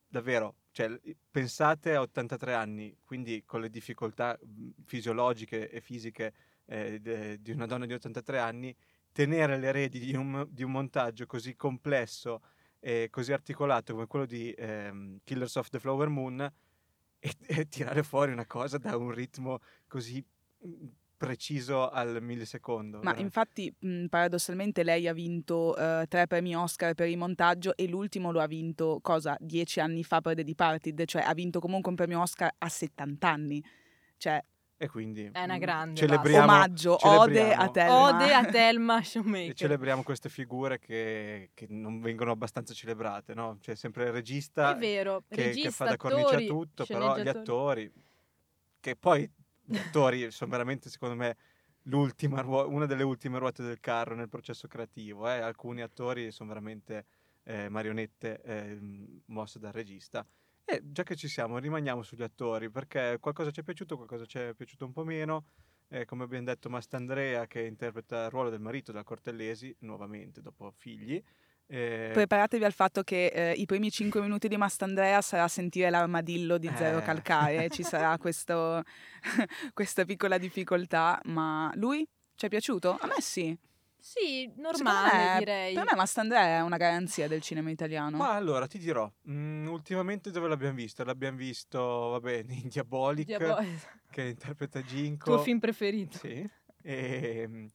davvero, 0.08 0.56
cioè, 0.72 1.00
pensate 1.30 1.96
a 1.96 2.02
83 2.02 2.54
anni, 2.54 2.98
quindi 3.04 3.44
con 3.46 3.62
le 3.62 3.70
difficoltà 3.70 4.38
fisiologiche 4.86 5.70
e 5.70 5.82
fisiche 5.82 6.34
eh, 6.66 7.00
de, 7.00 7.42
di 7.42 7.52
una 7.52 7.66
donna 7.66 7.86
di 7.86 7.94
83 7.94 8.40
anni, 8.40 8.76
tenere 9.12 9.58
le 9.58 9.72
reti 9.72 10.00
di 10.00 10.16
un, 10.16 10.46
di 10.50 10.64
un 10.64 10.72
montaggio 10.72 11.26
così 11.26 11.56
complesso 11.56 12.42
e 12.80 13.10
così 13.10 13.32
articolato 13.32 13.94
come 13.94 14.08
quello 14.08 14.26
di 14.26 14.52
ehm, 14.52 15.20
Killers 15.24 15.56
of 15.56 15.70
the 15.70 15.80
Flower 15.80 16.10
Moon 16.10 16.52
e, 17.22 17.36
e 17.62 17.68
tirare 17.68 18.04
fuori 18.04 18.32
una 18.32 18.48
cosa 18.48 18.78
da 18.78 18.98
un 18.98 19.12
ritmo 19.12 19.60
così 19.88 20.26
mhmm, 20.60 20.90
preciso 21.16 21.88
al 21.88 22.18
millisecondo. 22.20 22.98
Ma 22.98 23.14
veramente. 23.14 23.22
infatti, 23.22 23.76
mh, 23.78 24.06
paradossalmente, 24.08 24.82
lei 24.82 25.08
ha 25.08 25.14
vinto 25.14 25.76
uh, 25.78 26.08
tre 26.08 26.26
premi 26.26 26.56
Oscar 26.56 26.96
per 26.96 27.08
il 27.08 27.18
montaggio 27.18 27.78
e 27.78 27.88
l'ultimo 27.88 28.32
lo 28.32 28.42
ha 28.42 28.48
vinto, 28.48 28.98
cosa, 29.04 29.38
dieci 29.40 29.80
anni 29.80 30.04
fa 30.04 30.20
per 30.20 30.34
The 30.34 30.44
Departed, 30.44 31.06
cioè 31.06 31.22
ha 31.22 31.34
vinto 31.36 31.60
comunque 31.60 31.92
un 31.92 31.96
premio 31.96 32.22
Oscar 32.22 32.52
a 32.58 32.68
70 32.68 33.30
anni. 33.30 33.64
Cioè, 34.18 34.44
e 34.82 34.90
quindi 34.90 35.30
è 35.32 35.44
una 35.44 35.60
grande 35.60 35.96
celebriamo, 35.96 36.44
omaggio, 36.44 36.98
celebriamo, 36.98 37.22
ode 37.22 37.54
a 37.54 37.70
Thelma. 37.70 38.02
Ode 38.02 38.34
a 38.34 38.46
Thelma 38.50 39.04
Shoemaker. 39.04 39.50
E 39.52 39.54
celebriamo 39.54 40.02
queste 40.02 40.28
figure 40.28 40.80
che, 40.80 41.52
che, 41.54 41.68
non 41.70 42.02
vengono 42.02 42.32
abbastanza 42.32 42.74
celebrate, 42.74 43.36
no? 43.36 43.60
C'è 43.62 43.76
sempre 43.76 44.06
il 44.06 44.12
regista, 44.12 44.76
è 44.76 44.80
vero, 44.80 45.24
che, 45.30 45.44
regista, 45.46 45.68
che 45.68 45.76
fa 45.76 45.86
da 45.86 45.92
attori, 45.92 46.14
cornice 46.14 46.36
a 46.44 46.48
tutto, 46.48 46.86
però 46.88 47.16
gli 47.20 47.28
attori, 47.28 47.94
che 48.80 48.96
poi 48.96 49.32
gli 49.64 49.78
attori 49.78 50.32
sono 50.32 50.50
veramente 50.50 50.90
secondo 50.90 51.16
me 51.16 51.38
ruo- 51.84 52.68
una 52.68 52.88
delle 52.88 53.04
ultime 53.04 53.38
ruote 53.38 53.62
del 53.62 53.80
carro 53.80 54.16
nel 54.16 54.30
processo 54.30 54.68
creativo. 54.68 55.30
Eh? 55.30 55.38
Alcuni 55.42 55.84
attori 55.84 56.32
sono 56.32 56.50
veramente 56.50 57.06
eh, 57.44 57.70
marionette 57.70 58.42
eh, 58.42 58.80
mosse 59.26 59.60
dal 59.60 59.74
regista. 59.74 60.26
E 60.66 60.82
già 60.84 61.04
che 61.04 61.16
ci 61.16 61.28
siamo, 61.28 61.58
rimaniamo 61.58 62.02
sugli 62.04 62.22
attori 62.24 62.70
perché 62.70 63.18
qualcosa 63.20 63.52
ci 63.52 63.60
è 63.62 63.64
piaciuto, 63.64 63.96
qualcosa 63.96 64.26
ci 64.26 64.38
è 64.38 64.54
piaciuto 64.54 64.86
un 64.86 64.92
po' 64.94 65.04
meno. 65.04 65.46
eh, 65.90 66.06
come 66.06 66.24
abbiamo 66.24 66.46
detto 66.46 66.70
Mastandrea 66.70 67.48
che 67.48 67.62
interpreta 67.66 68.24
il 68.26 68.30
ruolo 68.30 68.50
del 68.50 68.62
marito 68.62 68.92
della 68.94 69.04
Cortellesi, 69.04 69.76
nuovamente 69.80 70.42
dopo 70.42 70.72
figli. 70.78 71.22
Eh, 71.68 72.12
Preparatevi 72.14 72.64
al 72.64 72.72
fatto 72.74 73.02
che 73.04 73.26
eh, 73.28 73.52
i 73.54 73.66
primi 73.66 73.92
5 73.92 74.22
minuti 74.22 74.48
di 74.48 74.56
Mastandrea 74.56 75.22
sarà 75.22 75.48
sentire 75.50 75.90
l'armadillo 75.90 76.58
di 76.58 76.70
Zero 76.78 77.00
Eh. 77.00 77.02
Calcare, 77.02 77.70
ci 77.70 77.84
sarà 77.84 78.18
questo- 78.20 78.82
questa 79.74 80.06
piccola 80.06 80.38
difficoltà, 80.38 81.20
ma 81.26 81.70
lui 81.76 82.08
ci 82.36 82.46
è 82.46 82.50
piaciuto? 82.50 82.98
A 83.00 83.08
me 83.08 83.20
sì. 83.20 83.58
Sì, 84.02 84.52
normale 84.58 85.34
me- 85.34 85.36
direi. 85.38 85.74
Per 85.76 85.84
me 85.86 85.96
Mastandrea 85.96 86.58
è 86.58 86.62
una 86.62 86.78
garanzia 86.78 87.28
del 87.28 87.40
cinema 87.42 87.70
italiano. 87.70 88.18
Ma 88.18 88.32
allora 88.34 88.66
ti 88.66 88.80
dirò, 88.80 89.10
mm, 89.30 89.68
ultimamente 89.68 90.32
dove 90.32 90.48
l'abbiamo 90.48 90.76
visto? 90.76 91.04
L'abbiamo 91.04 91.38
visto, 91.38 91.80
vabbè, 91.80 92.44
in 92.50 92.68
Diabolic, 92.68 93.26
Diabo- 93.28 93.64
che 94.10 94.24
interpreta 94.24 94.82
Ginko. 94.82 95.36
Tuo 95.36 95.44
film 95.44 95.60
preferito. 95.60 96.18
Sì. 96.18 96.50
E 96.82 97.46
mm, 97.48 97.66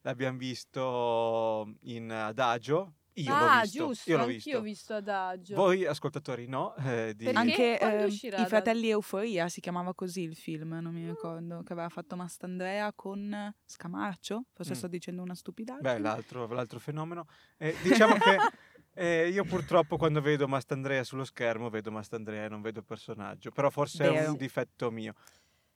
l'abbiamo 0.00 0.38
visto 0.38 1.74
in 1.82 2.10
Adagio. 2.10 2.94
Io 3.16 3.32
ah, 3.32 3.54
l'ho 3.56 3.60
visto. 3.62 3.86
giusto, 3.86 4.10
Io 4.10 4.16
l'ho 4.16 4.22
anch'io 4.24 4.36
visto. 4.42 4.56
ho 4.58 4.60
visto 4.60 4.94
Adagio. 4.94 5.54
Voi 5.54 5.84
ascoltatori 5.86 6.46
no? 6.46 6.74
eh, 6.76 7.12
di-? 7.16 7.28
Anche 7.28 7.78
uscirà 8.06 8.38
I 8.38 8.40
da- 8.42 8.46
fratelli 8.48 8.88
Euforia 8.88 9.48
si 9.48 9.60
chiamava 9.60 9.94
così 9.94 10.22
il 10.22 10.34
film, 10.34 10.70
non 10.80 10.92
Mm. 10.92 10.96
mi 10.96 11.06
ricordo, 11.08 11.62
che 11.62 11.72
aveva 11.72 11.88
fatto 11.88 12.16
Mastandrea 12.16 12.92
con 12.92 13.54
Scamarcio, 13.64 14.44
forse 14.52 14.72
Mm. 14.72 14.76
sto 14.76 14.86
dicendo 14.88 15.22
una 15.22 15.34
stupidaggine. 15.34 15.92
Beh, 15.94 15.98
l'altro, 16.00 16.46
l'altro 16.48 16.78
fenomeno. 16.80 17.26
Eh, 17.56 17.74
diciamo 17.82 18.14
che 18.16 18.36
eh, 18.94 19.28
io 19.28 19.44
purtroppo 19.44 19.96
quando 19.96 20.20
vedo 20.20 20.48
Mastandrea 20.48 21.04
sullo 21.04 21.24
schermo 21.24 21.70
vedo 21.70 21.92
Mastandrea 21.92 22.46
e 22.46 22.48
non 22.48 22.62
vedo 22.62 22.82
personaggio, 22.82 23.50
però 23.52 23.70
forse 23.70 24.04
è 24.04 24.10
Vero. 24.12 24.30
un 24.32 24.36
difetto 24.36 24.90
mio. 24.90 25.14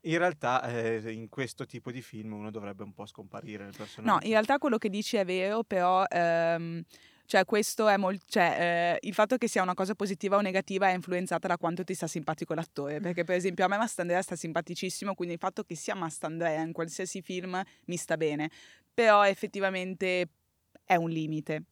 In 0.02 0.18
realtà 0.18 0.62
eh, 0.62 1.12
in 1.12 1.28
questo 1.28 1.66
tipo 1.66 1.90
di 1.90 2.00
film 2.02 2.32
uno 2.32 2.50
dovrebbe 2.50 2.82
un 2.84 2.92
po' 2.92 3.04
scomparire 3.06 3.64
nel 3.64 3.74
personaggio. 3.76 4.12
No, 4.12 4.18
in 4.22 4.30
realtà 4.30 4.58
quello 4.58 4.78
che 4.78 4.88
dici 4.88 5.16
è 5.16 5.24
vero, 5.24 5.64
però 5.64 6.04
ehm, 6.08 6.82
cioè 7.28 7.44
questo 7.44 7.88
è 7.88 7.98
molto 7.98 8.24
cioè 8.26 8.96
eh, 9.02 9.06
il 9.06 9.12
fatto 9.12 9.36
che 9.36 9.48
sia 9.48 9.60
una 9.60 9.74
cosa 9.74 9.94
positiva 9.94 10.36
o 10.36 10.40
negativa 10.40 10.88
è 10.88 10.94
influenzata 10.94 11.46
da 11.46 11.58
quanto 11.58 11.84
ti 11.84 11.92
sta 11.92 12.06
simpatico 12.06 12.54
l'attore, 12.54 13.00
perché 13.00 13.22
per 13.24 13.36
esempio 13.36 13.66
a 13.66 13.68
me 13.68 13.76
Mastandrea 13.76 14.22
sta 14.22 14.34
simpaticissimo, 14.34 15.14
quindi 15.14 15.34
il 15.34 15.40
fatto 15.40 15.62
che 15.62 15.76
sia 15.76 15.94
Mastandrea 15.94 16.62
in 16.62 16.72
qualsiasi 16.72 17.20
film 17.20 17.62
mi 17.84 17.96
sta 17.98 18.16
bene, 18.16 18.50
però 18.94 19.26
effettivamente 19.26 20.28
è 20.84 20.94
un 20.94 21.10
limite. 21.10 21.64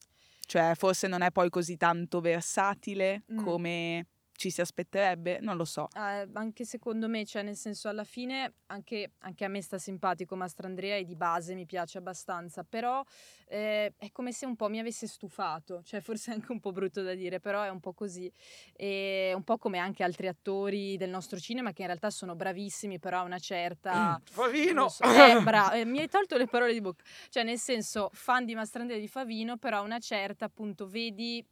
Cioè 0.47 0.75
forse 0.77 1.09
non 1.09 1.23
è 1.23 1.31
poi 1.33 1.49
così 1.49 1.79
tanto 1.79 2.21
versatile 2.21 3.23
Mm. 3.33 3.43
come 3.43 4.07
ci 4.37 4.51
si 4.51 4.61
aspetterebbe, 4.61 5.39
non 5.41 5.57
lo 5.57 5.65
so. 5.65 5.89
Eh, 5.95 6.29
anche 6.33 6.65
secondo 6.65 7.09
me, 7.09 7.25
cioè 7.25 7.43
nel 7.43 7.57
senso 7.57 7.89
alla 7.89 8.05
fine 8.05 8.55
anche, 8.67 9.13
anche 9.19 9.45
a 9.45 9.49
me 9.49 9.61
sta 9.63 9.79
simpatico 9.79 10.37
Mastrandrea 10.37 10.97
e 10.97 11.05
di 11.05 11.17
base 11.17 11.55
mi 11.55 11.67
piace 11.67 11.99
abbastanza, 11.99 12.65
però 12.65 13.03
eh, 13.49 13.95
è 13.97 14.11
come 14.13 14.33
se 14.33 14.47
un 14.47 14.57
po' 14.57 14.69
mi 14.69 14.79
avesse 14.79 15.07
stufato, 15.07 15.83
cioè 15.83 16.01
forse 16.01 16.31
è 16.31 16.35
anche 16.35 16.53
un 16.53 16.61
po' 16.61 16.73
brutto 16.73 17.03
da 17.03 17.15
dire, 17.15 17.41
però 17.41 17.63
è 17.63 17.69
un 17.69 17.81
po' 17.81 17.93
così, 17.93 18.31
e 18.73 19.33
un 19.35 19.43
po' 19.43 19.59
come 19.59 19.79
anche 19.79 20.03
altri 20.03 20.29
attori 20.29 20.97
del 20.97 21.11
nostro 21.11 21.39
cinema 21.39 21.73
che 21.73 21.83
in 21.83 21.89
realtà 21.89 22.11
sono 22.11 22.35
bravissimi, 22.35 22.99
però 22.99 23.21
a 23.21 23.23
una 23.23 23.39
certa... 23.39 24.21
Favino! 24.25 24.81
non 24.81 24.91
so, 24.91 25.05
eh, 25.05 25.41
bra- 25.43 25.73
eh, 25.73 25.85
mi 25.85 26.01
hai 26.01 26.09
tolto 26.09 26.37
le 26.37 26.47
parole 26.47 26.73
di 26.73 26.81
bocca. 26.81 27.05
Cioè, 27.29 27.43
nel 27.43 27.59
senso, 27.59 28.11
fan 28.13 28.45
di 28.45 28.55
Mastrandrea 28.55 28.97
e 28.99 29.01
di 29.01 29.09
Favino, 29.09 29.57
però 29.57 29.79
a 29.79 29.81
una 29.81 29.99
certa, 29.99 30.45
appunto, 30.45 30.87
vedi 30.87 31.45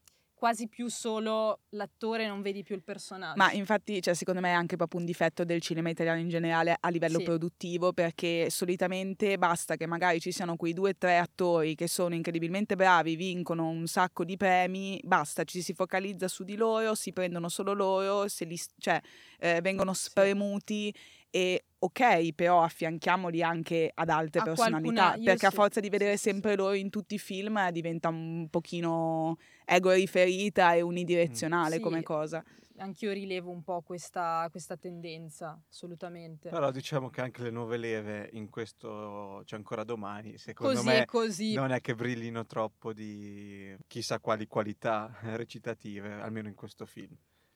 quasi 0.44 0.68
più 0.68 0.90
solo 0.90 1.62
l'attore, 1.70 2.26
non 2.26 2.42
vedi 2.42 2.62
più 2.62 2.74
il 2.74 2.82
personaggio. 2.82 3.38
Ma 3.38 3.50
infatti, 3.52 4.02
cioè, 4.02 4.12
secondo 4.12 4.42
me 4.42 4.50
è 4.50 4.52
anche 4.52 4.76
proprio 4.76 5.00
un 5.00 5.06
difetto 5.06 5.42
del 5.42 5.62
cinema 5.62 5.88
italiano 5.88 6.20
in 6.20 6.28
generale 6.28 6.76
a 6.78 6.90
livello 6.90 7.16
Sì. 7.16 7.24
produttivo, 7.24 7.94
perché 7.94 8.50
solitamente 8.50 9.38
basta 9.38 9.76
che 9.76 9.86
magari 9.86 10.20
ci 10.20 10.32
siano 10.32 10.56
quei 10.56 10.74
due 10.74 10.90
o 10.90 10.94
tre 10.98 11.16
attori 11.16 11.74
che 11.74 11.88
sono 11.88 12.14
incredibilmente 12.14 12.76
bravi, 12.76 13.16
vincono 13.16 13.68
un 13.70 13.86
sacco 13.86 14.22
di 14.22 14.36
premi, 14.36 15.00
basta, 15.02 15.44
ci 15.44 15.62
si 15.62 15.72
focalizza 15.72 16.28
su 16.28 16.44
di 16.44 16.56
loro, 16.56 16.94
si 16.94 17.14
prendono 17.14 17.48
solo 17.48 17.72
loro, 17.72 18.28
se 18.28 18.44
li, 18.44 18.60
cioè, 18.76 19.00
eh, 19.38 19.60
vengono 19.62 19.94
spremuti 19.94 20.94
e 21.30 21.64
ok, 21.84 22.32
però 22.32 22.62
affianchiamoli 22.62 23.42
anche 23.42 23.90
ad 23.94 24.08
altre 24.08 24.40
A 24.40 24.44
personalità, 24.44 24.92
qualcuna- 25.10 25.24
perché 25.24 25.46
a 25.46 25.50
sì, 25.50 25.56
forza 25.56 25.80
di 25.80 25.88
vedere 25.90 26.16
sì, 26.16 26.22
sì. 26.24 26.30
sempre 26.30 26.56
loro 26.56 26.72
in 26.74 26.88
tutti 26.90 27.14
i 27.14 27.18
film 27.18 27.58
eh, 27.58 27.72
diventa 27.72 28.08
un 28.08 28.48
pochino 28.50 29.36
ego 29.64 29.92
riferita 29.92 30.72
e 30.74 30.80
unidirezionale 30.80 31.76
Sì. 31.76 31.80
come 31.80 32.02
cosa. 32.02 32.42
Anch'io 32.78 33.12
rilevo 33.12 33.50
un 33.50 33.62
po' 33.62 33.82
questa, 33.82 34.48
questa 34.50 34.76
tendenza, 34.76 35.60
assolutamente. 35.70 36.48
Però 36.48 36.72
diciamo 36.72 37.08
che 37.08 37.20
anche 37.20 37.42
le 37.42 37.50
nuove 37.50 37.76
leve 37.76 38.30
in 38.32 38.48
questo 38.50 39.42
c'è 39.44 39.54
ancora 39.54 39.84
domani, 39.84 40.38
secondo 40.38 40.74
così 40.74 40.86
me 40.88 41.04
così. 41.04 41.54
non 41.54 41.70
è 41.70 41.80
che 41.80 41.94
brillino 41.94 42.44
troppo 42.46 42.92
di 42.92 43.76
chissà 43.86 44.18
quali 44.18 44.48
qualità 44.48 45.16
recitative, 45.36 46.14
almeno 46.14 46.48
in 46.48 46.54
questo 46.54 46.84
film. 46.84 47.14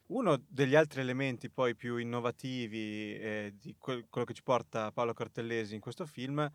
Uno 0.08 0.42
degli 0.48 0.74
altri 0.74 1.02
elementi 1.02 1.50
poi 1.50 1.74
più 1.74 1.98
innovativi 1.98 3.14
eh, 3.14 3.54
di 3.58 3.74
quel- 3.78 4.06
quello 4.08 4.26
che 4.26 4.32
ci 4.32 4.42
porta 4.42 4.90
Paolo 4.90 5.12
Cortellesi 5.12 5.74
in 5.74 5.80
questo 5.82 6.06
film 6.06 6.50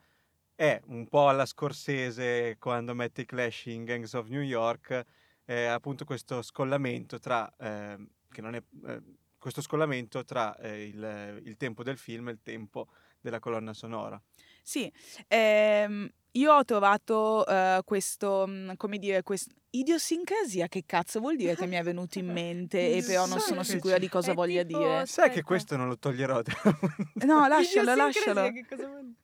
è 0.55 0.81
un 0.85 1.07
po' 1.07 1.29
alla 1.29 1.45
Scorsese 1.45 2.57
quando 2.57 2.95
mette 2.95 3.21
i 3.21 3.25
Clash 3.25 3.65
in 3.65 3.83
Gangs 3.83 4.13
of 4.13 4.29
New 4.29 4.41
York, 4.41 5.05
eh, 5.45 5.65
appunto 5.65 6.03
questo 6.03 6.41
scollamento 6.41 7.19
tra, 7.19 7.53
ehm, 7.57 8.07
non 8.37 8.55
è, 8.55 8.63
eh, 8.87 9.01
questo 9.37 9.61
scollamento 9.61 10.23
tra 10.23 10.55
eh, 10.57 10.85
il, 10.87 11.41
il 11.43 11.55
tempo 11.55 11.83
del 11.83 11.97
film 11.97 12.29
e 12.29 12.31
il 12.31 12.41
tempo 12.41 12.87
della 13.21 13.39
colonna 13.39 13.73
sonora. 13.73 14.19
Sì, 14.63 14.91
ehm, 15.27 16.09
io 16.31 16.53
ho 16.53 16.63
trovato 16.63 17.45
eh, 17.45 17.81
questo, 17.83 18.45
mm, 18.47 18.71
come 18.77 18.97
dire, 18.97 19.21
quest- 19.23 19.51
idiosincrasia, 19.71 20.67
che 20.67 20.83
cazzo 20.85 21.19
vuol 21.19 21.35
dire 21.35 21.55
che 21.55 21.67
mi 21.67 21.75
è 21.75 21.83
venuto 21.83 22.17
in 22.17 22.27
mente 22.31 22.95
e 22.95 23.03
però 23.03 23.25
non 23.27 23.39
sono 23.39 23.61
sicura 23.63 23.97
di 23.97 24.07
cosa 24.09 24.31
È 24.31 24.33
voglia 24.33 24.63
tipo- 24.63 24.79
dire. 24.79 25.05
Sai 25.05 25.29
che 25.31 25.43
questo 25.43 25.75
non 25.75 25.87
lo 25.87 25.97
toglierò. 25.97 26.41
No, 27.25 27.45
lascialo, 27.47 27.91
Idiosincrasia, 27.91 27.95
lascialo. 28.33 28.51
che 28.51 28.65
cosa 28.67 28.87
vuol 28.87 29.01
dire? 29.03 29.17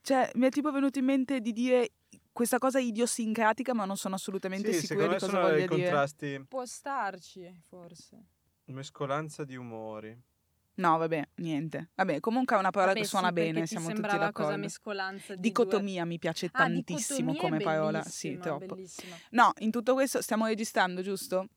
Cioè, 0.00 0.30
mi 0.34 0.46
è 0.46 0.50
tipo 0.50 0.70
venuto 0.72 0.98
in 0.98 1.04
mente 1.04 1.40
di 1.40 1.52
dire 1.52 1.90
questa 2.32 2.58
cosa 2.58 2.78
idiosincratica, 2.78 3.74
ma 3.74 3.84
non 3.84 3.96
sono 3.96 4.14
assolutamente 4.14 4.72
sì, 4.72 4.86
sicura 4.86 5.04
secondo 5.04 5.08
di 5.08 5.14
me 5.14 5.18
cosa 5.20 5.32
sono 5.32 5.42
voglia 5.42 5.64
i 5.64 5.68
dire. 5.68 5.82
contrasti, 5.90 6.44
Può 6.48 6.64
starci, 6.64 7.62
forse. 7.68 8.24
mescolanza 8.66 9.44
di 9.44 9.56
umori. 9.56 10.16
No, 10.78 10.98
vabbè, 10.98 11.28
niente. 11.36 11.90
Vabbè, 11.94 12.20
comunque 12.20 12.54
è 12.54 12.58
una 12.58 12.70
parola 12.70 12.92
Vabbè, 12.92 13.02
che 13.02 13.08
suona 13.08 13.28
sì, 13.28 13.32
bene, 13.32 13.66
siamo 13.66 13.86
tutti 13.88 14.00
sembrava 14.00 14.30
cosa 14.32 14.48
d'accordo. 14.48 14.60
mescolanza 14.60 15.34
di 15.34 15.40
due- 15.40 15.40
Dicotomia 15.40 16.04
mi 16.04 16.18
piace 16.18 16.46
Ah, 16.46 16.50
tantissimo 16.58 17.34
come 17.34 17.58
parola. 17.58 18.02
Sì, 18.02 18.36
troppo. 18.38 18.74
bellissima. 18.74 19.16
No, 19.30 19.52
in 19.60 19.70
tutto 19.70 19.94
questo 19.94 20.20
stiamo 20.20 20.46
registrando, 20.46 21.00
giusto? 21.02 21.48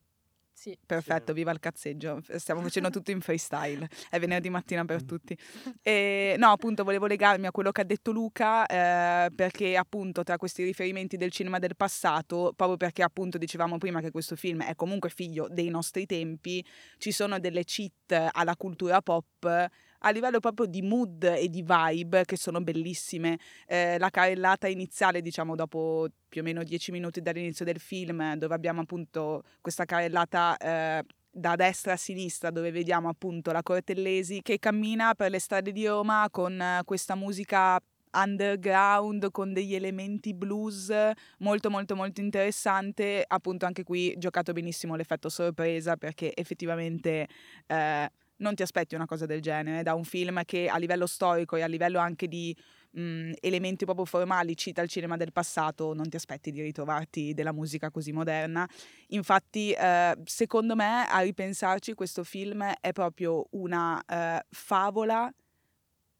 Sì. 0.60 0.76
Perfetto, 0.84 1.32
viva 1.32 1.52
il 1.52 1.58
cazzeggio. 1.58 2.20
Stiamo 2.36 2.60
facendo 2.60 2.90
tutto 3.00 3.10
in 3.10 3.22
freestyle. 3.22 3.88
È 4.10 4.18
venerdì 4.18 4.50
mattina 4.50 4.84
per 4.84 5.02
Mm. 5.02 5.06
tutti. 5.06 5.34
E, 5.80 6.34
no, 6.36 6.50
appunto, 6.50 6.84
volevo 6.84 7.06
legarmi 7.06 7.46
a 7.46 7.50
quello 7.50 7.72
che 7.72 7.80
ha 7.80 7.84
detto 7.84 8.10
Luca, 8.10 8.66
eh, 8.66 9.30
perché 9.34 9.74
appunto 9.78 10.22
tra 10.22 10.36
questi 10.36 10.62
riferimenti 10.62 11.16
del 11.16 11.30
cinema 11.30 11.58
del 11.58 11.76
passato, 11.76 12.52
proprio 12.54 12.76
perché 12.76 13.02
appunto 13.02 13.38
dicevamo 13.38 13.78
prima 13.78 14.02
che 14.02 14.10
questo 14.10 14.36
film 14.36 14.62
è 14.62 14.74
comunque 14.74 15.08
figlio 15.08 15.48
dei 15.48 15.70
nostri 15.70 16.04
tempi, 16.04 16.62
ci 16.98 17.10
sono 17.10 17.38
delle 17.38 17.64
cheat 17.64 18.28
alla 18.30 18.54
cultura 18.54 19.00
pop 19.00 19.66
a 20.00 20.10
livello 20.10 20.40
proprio 20.40 20.66
di 20.66 20.82
mood 20.82 21.24
e 21.24 21.48
di 21.48 21.62
vibe 21.62 22.24
che 22.24 22.36
sono 22.36 22.60
bellissime. 22.60 23.38
Eh, 23.66 23.98
la 23.98 24.10
carrellata 24.10 24.68
iniziale, 24.68 25.22
diciamo 25.22 25.54
dopo 25.54 26.08
più 26.28 26.40
o 26.40 26.44
meno 26.44 26.62
dieci 26.62 26.90
minuti 26.90 27.20
dall'inizio 27.20 27.64
del 27.64 27.80
film, 27.80 28.34
dove 28.36 28.54
abbiamo 28.54 28.80
appunto 28.80 29.42
questa 29.60 29.84
carrellata 29.84 30.56
eh, 30.56 31.04
da 31.30 31.56
destra 31.56 31.92
a 31.92 31.96
sinistra, 31.96 32.50
dove 32.50 32.70
vediamo 32.70 33.08
appunto 33.08 33.52
la 33.52 33.62
Cortellesi 33.62 34.40
che 34.42 34.58
cammina 34.58 35.14
per 35.14 35.30
le 35.30 35.38
strade 35.38 35.72
di 35.72 35.86
Roma 35.86 36.28
con 36.30 36.60
eh, 36.60 36.82
questa 36.84 37.14
musica 37.14 37.80
underground 38.12 39.30
con 39.30 39.52
degli 39.52 39.74
elementi 39.74 40.34
blues 40.34 40.92
molto 41.38 41.70
molto 41.70 41.94
molto 41.94 42.20
interessante 42.20 43.24
appunto 43.26 43.66
anche 43.66 43.84
qui 43.84 44.14
giocato 44.18 44.52
benissimo 44.52 44.96
l'effetto 44.96 45.28
sorpresa 45.28 45.96
perché 45.96 46.34
effettivamente 46.34 47.28
eh, 47.66 48.10
non 48.40 48.54
ti 48.54 48.62
aspetti 48.62 48.94
una 48.94 49.06
cosa 49.06 49.26
del 49.26 49.40
genere 49.40 49.82
da 49.82 49.94
un 49.94 50.04
film 50.04 50.42
che 50.44 50.68
a 50.68 50.76
livello 50.76 51.06
storico 51.06 51.56
e 51.56 51.62
a 51.62 51.66
livello 51.66 51.98
anche 51.98 52.28
di 52.28 52.54
mh, 52.90 53.32
elementi 53.40 53.84
proprio 53.84 54.04
formali 54.04 54.56
cita 54.56 54.82
il 54.82 54.88
cinema 54.88 55.16
del 55.16 55.32
passato, 55.32 55.94
non 55.94 56.08
ti 56.08 56.16
aspetti 56.16 56.50
di 56.50 56.60
ritrovarti 56.60 57.34
della 57.34 57.52
musica 57.52 57.90
così 57.90 58.12
moderna. 58.12 58.68
Infatti, 59.08 59.72
eh, 59.72 60.16
secondo 60.24 60.74
me, 60.74 61.06
a 61.08 61.20
ripensarci, 61.20 61.94
questo 61.94 62.24
film 62.24 62.62
è 62.80 62.92
proprio 62.92 63.46
una 63.50 64.02
eh, 64.06 64.44
favola 64.50 65.32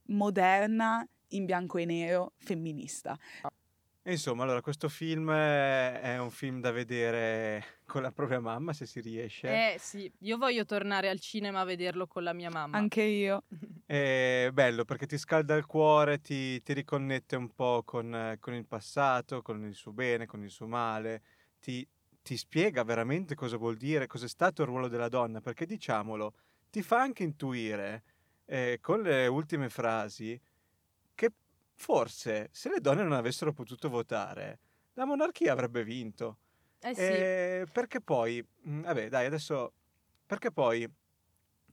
moderna 0.07 1.07
in 1.29 1.45
bianco 1.45 1.79
e 1.79 1.85
nero 1.85 2.33
femminista. 2.39 3.17
E 4.03 4.13
insomma, 4.13 4.45
allora, 4.45 4.63
questo 4.63 4.89
film 4.89 5.31
è 5.31 6.17
un 6.19 6.31
film 6.31 6.61
da 6.61 6.71
vedere 6.71 7.63
con 7.85 8.01
la 8.01 8.11
propria 8.11 8.41
mamma, 8.41 8.73
se 8.73 8.87
si 8.87 9.01
riesce. 9.01 9.75
Eh 9.75 9.79
sì, 9.79 10.11
io 10.21 10.39
voglio 10.39 10.65
tornare 10.65 11.11
al 11.11 11.21
cinema 11.21 11.61
a 11.61 11.65
vederlo 11.65 12.07
con 12.07 12.23
la 12.23 12.33
mia 12.33 12.49
mamma. 12.49 12.79
Anche 12.79 13.03
io. 13.03 13.45
È 13.85 14.49
bello 14.55 14.85
perché 14.87 15.07
ti 15.07 15.19
scalda 15.19 15.55
il 15.55 15.67
cuore, 15.67 16.21
ti, 16.21 16.63
ti 16.63 16.73
riconnette 16.73 17.37
un 17.37 17.53
po' 17.55 17.83
con, 17.85 18.37
con 18.41 18.55
il 18.55 18.67
passato, 18.67 19.43
con 19.43 19.67
il 19.67 19.75
suo 19.75 19.93
bene, 19.93 20.25
con 20.25 20.43
il 20.43 20.51
suo 20.51 20.67
male, 20.67 21.23
ti, 21.61 21.87
ti 22.23 22.39
spiega 22.39 22.83
veramente 22.85 23.35
cosa 23.35 23.59
vuol 23.59 23.77
dire, 23.77 24.07
cosa 24.07 24.25
è 24.25 24.29
stato 24.29 24.63
il 24.63 24.69
ruolo 24.69 24.89
della 24.89 25.09
donna, 25.09 25.43
perché 25.43 25.67
diciamolo, 25.67 26.35
ti 26.71 26.81
fa 26.81 27.01
anche 27.03 27.23
intuire 27.23 28.05
eh, 28.47 28.79
con 28.81 29.03
le 29.03 29.27
ultime 29.27 29.69
frasi 29.69 30.41
forse 31.81 32.51
se 32.53 32.69
le 32.69 32.79
donne 32.81 33.03
non 33.03 33.13
avessero 33.13 33.55
potuto 33.55 33.89
votare, 33.89 34.61
la 34.93 35.07
monarchia 35.07 35.53
avrebbe 35.53 35.83
vinto. 35.83 36.41
Eh 36.79 36.95
sì. 36.95 37.01
Eh, 37.01 37.67
perché 37.73 38.03
poi, 38.03 38.47
mh, 38.63 38.83
vabbè 38.83 39.09
dai 39.09 39.25
adesso, 39.25 39.73
perché 40.27 40.53
poi 40.53 40.87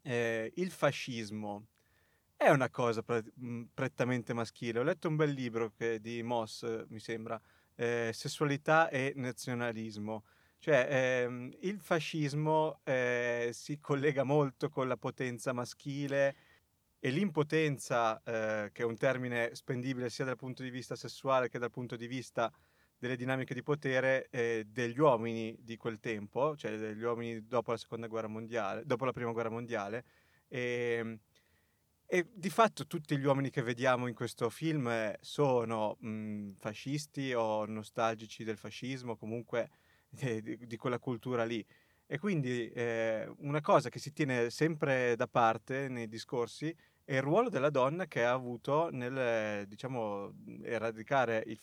eh, 0.04 0.52
il 0.56 0.72
fascismo 0.72 1.68
è 2.38 2.50
una 2.50 2.70
cosa 2.70 3.04
pre- 3.04 3.24
mh, 3.36 3.64
prettamente 3.74 4.34
maschile. 4.34 4.80
Ho 4.80 4.84
letto 4.84 5.10
un 5.10 5.18
bel 5.18 5.32
libro 5.32 5.74
che, 5.76 6.00
di 6.00 6.24
Moss, 6.24 6.86
mi 6.88 7.00
sembra, 7.00 7.40
eh, 7.76 8.12
Sessualità 8.14 8.90
e 8.90 9.12
nazionalismo. 9.16 10.24
Cioè, 10.60 10.88
ehm, 10.90 11.52
il 11.62 11.80
fascismo 11.82 12.80
eh, 12.84 13.50
si 13.52 13.80
collega 13.80 14.24
molto 14.24 14.70
con 14.70 14.88
la 14.88 14.98
potenza 14.98 15.52
maschile 15.52 16.36
e 17.08 17.10
l'impotenza, 17.10 18.22
eh, 18.22 18.70
che 18.74 18.82
è 18.82 18.86
un 18.86 18.98
termine 18.98 19.56
spendibile 19.56 20.10
sia 20.10 20.26
dal 20.26 20.36
punto 20.36 20.62
di 20.62 20.70
vista 20.70 20.98
sessuale 20.98 21.48
che 21.48 21.58
dal 21.58 21.72
punto 21.72 21.96
di 21.96 22.06
vista 22.06 22.52
delle 22.98 23.16
dinamiche 23.16 23.54
di 23.54 23.64
potere 23.64 24.28
eh, 24.30 24.66
degli 24.68 25.00
uomini 25.00 25.56
di 25.58 25.78
quel 25.78 26.00
tempo, 26.02 26.58
cioè 26.58 26.76
degli 26.78 27.02
uomini 27.02 27.48
dopo 27.48 27.72
la 27.72 27.78
seconda 27.78 28.08
guerra 28.08 28.28
mondiale, 28.28 28.84
dopo 28.86 29.06
la 29.06 29.14
prima 29.14 29.32
guerra 29.32 29.50
mondiale. 29.50 30.04
E, 30.50 30.98
ehm, 31.00 31.20
e 32.06 32.28
di 32.34 32.50
fatto 32.50 32.86
tutti 32.88 33.18
gli 33.18 33.26
uomini 33.26 33.50
che 33.52 33.62
vediamo 33.62 34.08
in 34.08 34.14
questo 34.14 34.50
film 34.50 34.88
eh, 34.90 35.18
sono 35.22 35.96
mh, 36.02 36.56
fascisti 36.56 37.34
o 37.34 37.66
nostalgici 37.66 38.44
del 38.44 38.58
fascismo, 38.58 39.16
comunque 39.16 39.70
eh, 40.20 40.42
di, 40.42 40.58
di, 40.68 40.76
quella 40.76 41.00
cultura 41.00 41.46
lì. 41.46 41.66
E 42.06 42.20
quindi 42.20 42.70
eh, 42.70 43.30
una 43.40 43.62
cosa 43.62 43.88
che 43.90 44.00
si 44.00 44.12
tiene 44.12 44.50
sempre 44.50 45.16
da 45.16 45.28
parte 45.28 45.88
nei 45.88 46.08
discorsi 46.08 46.76
è 47.08 47.16
il 47.16 47.22
ruolo 47.22 47.50
della 47.50 47.70
donna 47.70 48.06
che 48.06 48.26
ha 48.26 48.34
avuto 48.34 48.90
nel, 48.92 49.66
diciamo, 49.66 50.34
eradicare 50.62 51.42
il, 51.48 51.58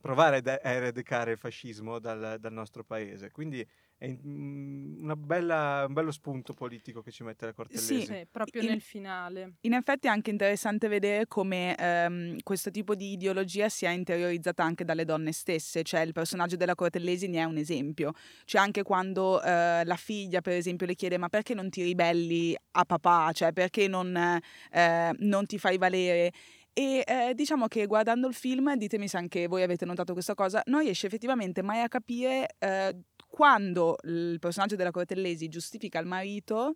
provare 0.00 0.38
a 0.38 0.70
eradicare 0.72 1.30
il 1.30 1.38
fascismo 1.38 2.00
dal, 2.00 2.38
dal 2.40 2.52
nostro 2.52 2.82
paese. 2.82 3.30
Quindi 3.30 3.64
è 3.98 4.08
bella, 4.14 5.84
un 5.86 5.94
bello 5.94 6.10
spunto 6.10 6.52
politico 6.52 7.00
che 7.00 7.10
ci 7.10 7.22
mette 7.22 7.46
la 7.46 7.52
Cortellesi. 7.54 8.00
Sì, 8.00 8.06
sì 8.06 8.26
proprio 8.30 8.62
in, 8.62 8.68
nel 8.68 8.80
finale. 8.82 9.54
In 9.62 9.72
effetti 9.72 10.06
è 10.06 10.10
anche 10.10 10.30
interessante 10.30 10.88
vedere 10.88 11.26
come 11.26 11.74
ehm, 11.74 12.36
questo 12.42 12.70
tipo 12.70 12.94
di 12.94 13.12
ideologia 13.12 13.68
sia 13.70 13.90
interiorizzata 13.90 14.62
anche 14.62 14.84
dalle 14.84 15.04
donne 15.04 15.32
stesse, 15.32 15.82
cioè 15.82 16.00
il 16.00 16.12
personaggio 16.12 16.56
della 16.56 16.74
Cortellesi 16.74 17.26
ne 17.28 17.38
è 17.38 17.44
un 17.44 17.56
esempio, 17.56 18.12
cioè 18.44 18.60
anche 18.60 18.82
quando 18.82 19.42
eh, 19.42 19.82
la 19.84 19.96
figlia 19.96 20.42
per 20.42 20.54
esempio 20.54 20.86
le 20.86 20.94
chiede 20.94 21.16
ma 21.16 21.28
perché 21.28 21.54
non 21.54 21.70
ti 21.70 21.82
ribelli 21.82 22.54
a 22.72 22.84
papà, 22.84 23.32
cioè 23.32 23.52
perché 23.52 23.88
non, 23.88 24.14
eh, 24.14 25.14
non 25.18 25.46
ti 25.46 25.58
fai 25.58 25.78
valere 25.78 26.32
e 26.78 27.02
eh, 27.06 27.32
diciamo 27.34 27.68
che 27.68 27.86
guardando 27.86 28.28
il 28.28 28.34
film, 28.34 28.76
ditemi 28.76 29.08
se 29.08 29.16
anche 29.16 29.46
voi 29.46 29.62
avete 29.62 29.86
notato 29.86 30.12
questa 30.12 30.34
cosa, 30.34 30.60
non 30.66 30.80
riesce 30.80 31.06
effettivamente 31.06 31.62
mai 31.62 31.80
a 31.80 31.88
capire 31.88 32.48
eh, 32.58 32.94
quando 33.36 33.98
il 34.04 34.38
personaggio 34.40 34.76
della 34.76 34.90
Cortellesi 34.90 35.48
giustifica 35.48 35.98
il 35.98 36.06
marito 36.06 36.72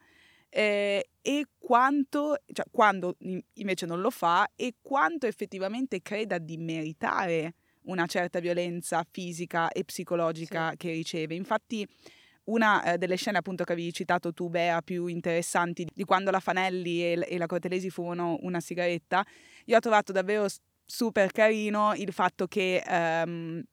eh, 0.50 1.08
e 1.22 1.46
quanto, 1.56 2.36
cioè 2.52 2.66
quando 2.70 3.16
invece 3.54 3.86
non 3.86 4.02
lo 4.02 4.10
fa 4.10 4.46
e 4.56 4.74
quanto 4.82 5.26
effettivamente 5.26 6.02
creda 6.02 6.36
di 6.36 6.58
meritare 6.58 7.54
una 7.84 8.04
certa 8.04 8.40
violenza 8.40 9.02
fisica 9.10 9.70
e 9.70 9.84
psicologica 9.84 10.72
sì. 10.72 10.76
che 10.76 10.90
riceve. 10.90 11.34
Infatti 11.34 11.88
una 12.44 12.92
eh, 12.92 12.98
delle 12.98 13.16
scene 13.16 13.38
appunto 13.38 13.64
che 13.64 13.72
avevi 13.72 13.94
citato 13.94 14.34
tu, 14.34 14.50
Bea, 14.50 14.82
più 14.82 15.06
interessanti 15.06 15.86
di 15.90 16.04
quando 16.04 16.30
la 16.30 16.40
Fanelli 16.40 17.02
e, 17.02 17.26
e 17.26 17.38
la 17.38 17.46
Cortellesi 17.46 17.88
fumano 17.88 18.36
una 18.42 18.60
sigaretta, 18.60 19.24
io 19.64 19.76
ho 19.78 19.80
trovato 19.80 20.12
davvero 20.12 20.46
super 20.84 21.32
carino 21.32 21.94
il 21.94 22.12
fatto 22.12 22.46
che... 22.46 22.82
Um, 22.86 23.64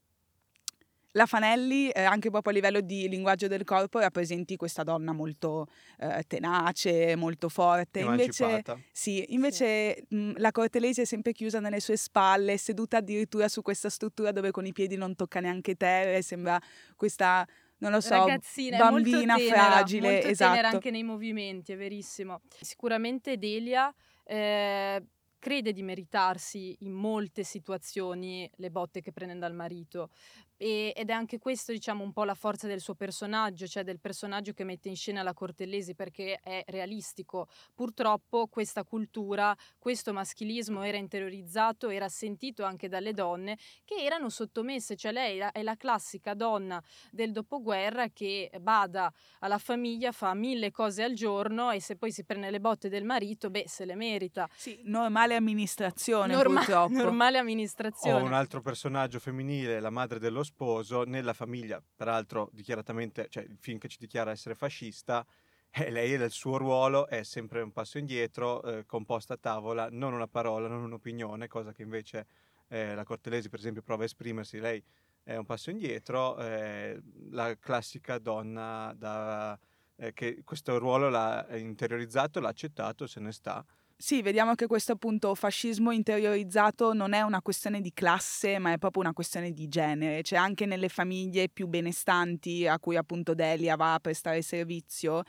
la 1.12 1.26
Fanelli, 1.26 1.89
eh, 1.89 2.03
anche 2.03 2.30
proprio 2.30 2.51
a 2.51 2.55
livello 2.55 2.82
di 2.82 3.08
linguaggio 3.08 3.47
del 3.47 3.64
corpo, 3.64 3.99
rappresenti 3.99 4.55
questa 4.55 4.84
donna 4.84 5.14
molto 5.14 5.68
eh, 5.99 6.24
tenace, 6.28 7.16
molto 7.16 7.49
forte. 7.49 7.99
Invece, 7.99 8.64
sì, 8.91 9.26
invece 9.30 10.05
sì. 10.08 10.16
Mh, 10.16 10.34
la 10.38 10.51
Cortelesi 10.51 11.01
è 11.01 11.05
sempre 11.05 11.32
chiusa 11.32 11.60
nelle 11.60 11.80
sue 11.80 11.97
spalle, 11.97 12.58
seduta 12.58 12.97
addirittura 12.97 13.47
su 13.47 13.62
questa 13.62 13.89
struttura 13.89 14.32
dove 14.32 14.51
con 14.51 14.66
i 14.66 14.74
piedi 14.74 14.95
non 14.95 15.16
tocca 15.16 15.39
neanche 15.39 15.76
terra 15.76 16.16
e 16.16 16.22
sembra 16.22 16.60
questa 16.95 17.45
non 17.80 17.91
lo 17.91 18.01
so, 18.01 18.16
Ragazzina, 18.16 18.78
bambina 18.78 19.18
molto 19.18 19.36
tenera, 19.36 19.72
fragile, 19.72 20.12
molto 20.12 20.28
esatto. 20.30 20.51
tenera 20.51 20.70
anche 20.70 20.91
nei 20.91 21.03
movimenti, 21.03 21.74
è 21.74 21.78
verissimo. 21.78 22.41
Sicuramente 22.60 23.38
Delia 23.38 23.93
eh, 24.24 25.03
crede 25.39 25.74
di 25.74 25.84
meritarsi 25.84 26.76
in 26.80 26.93
molte 26.93 27.43
situazioni 27.43 28.49
le 28.55 28.72
botte 28.72 29.01
che 29.01 29.12
prende 29.12 29.38
dal 29.38 29.53
marito, 29.53 30.10
e, 30.58 30.91
ed 30.95 31.10
è 31.10 31.14
anche 31.14 31.38
questo, 31.38 31.72
diciamo, 31.72 32.03
un 32.03 32.12
po' 32.12 32.24
la 32.24 32.34
forza 32.34 32.68
del 32.68 32.82
suo 32.82 32.95
personaggio, 32.95 33.68
cioè 33.68 33.84
del 33.84 33.99
personaggio 33.99 34.53
che 34.53 34.64
mette 34.64 34.89
in 34.89 34.95
scena 34.95 35.24
la 35.24 35.34
Cortellesi 35.34 35.95
perché 35.95 36.39
è 36.41 36.64
realistico. 36.68 37.47
Purtroppo 37.74 38.47
questa 38.47 38.84
cultura, 38.84 39.55
questo 39.78 40.12
maschilismo 40.14 40.82
era 40.82 40.97
interiorizzato, 40.97 41.89
era 41.89 42.10
sentito 42.10 42.64
anche 42.64 42.89
dalle 42.89 43.14
donne 43.14 43.58
che 43.86 43.95
erano 44.03 44.30
sottomesse, 44.30 44.95
cioè 44.95 45.12
lei 45.12 45.39
è 45.51 45.62
la 45.62 45.76
classica 45.76 46.34
donna 46.34 46.82
del 47.12 47.32
dopoguerra 47.32 48.10
che 48.10 48.51
bada 48.60 49.12
alla 49.39 49.60
famiglia, 49.60 50.12
fa 50.12 50.34
mille 50.34 50.72
cose 50.72 51.03
al 51.03 51.14
giorno 51.14 51.72
e 51.72 51.80
se 51.80 51.95
poi 51.95 52.12
si 52.12 52.24
prende 52.24 52.49
le 52.49 52.60
botte 52.60 52.89
del 52.89 53.03
marito, 53.03 53.49
beh, 53.49 53.66
se 53.68 53.86
le 53.86 53.95
merita. 53.95 54.49
Sì, 54.55 54.82
normale 54.86 55.36
amministrazione 55.36 56.34
Norma- 56.34 56.60
purtroppo. 56.60 56.93
Normale 56.93 57.38
amministrazione. 57.38 58.22
O 58.22 58.26
un 58.26 58.34
altro 58.34 58.62
personaggio 58.62 59.20
femminile, 59.20 59.80
la 59.80 59.89
madre 59.89 60.20
dello 60.20 60.43
sposo 60.48 61.04
nella 61.04 61.34
famiglia, 61.34 61.82
peraltro 61.95 62.50
dichiaratamente, 62.52 63.28
cioè 63.30 63.43
il 63.43 63.58
film 63.60 63.78
che 63.78 63.88
ci 63.88 63.98
dichiara 64.00 64.32
essere 64.32 64.56
fascista, 64.56 65.26
e 65.70 65.91
lei 65.91 66.18
nel 66.18 66.32
suo 66.32 66.58
ruolo 66.58 67.08
è 67.08 67.24
sempre 67.24 67.62
un 67.62 67.72
passo 67.72 67.98
indietro, 67.98 68.64
eh, 68.64 68.86
composta 68.86 69.36
a 69.36 69.38
tavola, 69.38 69.89
non 69.91 70.14
una 70.14 70.28
parola, 70.28 70.68
non 70.68 70.84
un'opinione, 70.84 71.48
cosa 71.48 71.72
che 71.72 71.84
invece 71.84 72.26
eh, 72.70 72.95
la 72.95 73.04
Cortelesi 73.04 73.50
per 73.50 73.60
esempio 73.60 73.82
prova 73.82 74.02
a 74.04 74.06
esprimersi, 74.06 74.60
lei 74.60 74.84
è 75.24 75.36
un 75.36 75.45
passo 75.45 75.70
indietro, 75.70 76.38
eh, 76.38 77.00
la 77.32 77.56
classica 77.60 78.18
donna 78.18 78.93
da, 78.98 79.60
eh, 79.98 80.14
che 80.14 80.41
questo 80.43 80.78
ruolo 80.80 81.10
l'ha 81.10 81.45
interiorizzato, 81.58 82.39
l'ha 82.39 82.50
accettato, 82.50 83.06
se 83.08 83.20
ne 83.20 83.32
sta 83.32 83.64
sì, 84.00 84.22
vediamo 84.22 84.54
che 84.54 84.68
questo 84.68 84.91
appunto 84.91 85.34
fascismo 85.34 85.89
interiorizzato 85.91 86.93
non 86.93 87.14
è 87.14 87.22
una 87.22 87.41
questione 87.41 87.82
di 87.82 87.91
classe, 87.93 88.60
ma 88.60 88.72
è 88.72 88.78
proprio 88.78 89.02
una 89.02 89.14
questione 89.14 89.52
di 89.52 89.68
genere. 89.68 90.22
Cioè 90.22 90.38
anche 90.38 90.68
nelle 90.68 90.88
famiglie 90.88 91.50
più 91.50 91.66
benestanti 91.68 92.68
a 92.68 92.78
cui 92.80 92.95
appunto 92.95 93.34
Delia 93.34 93.76
va 93.76 93.95
a 93.95 94.00
prestare 94.00 94.43
servizio, 94.43 95.24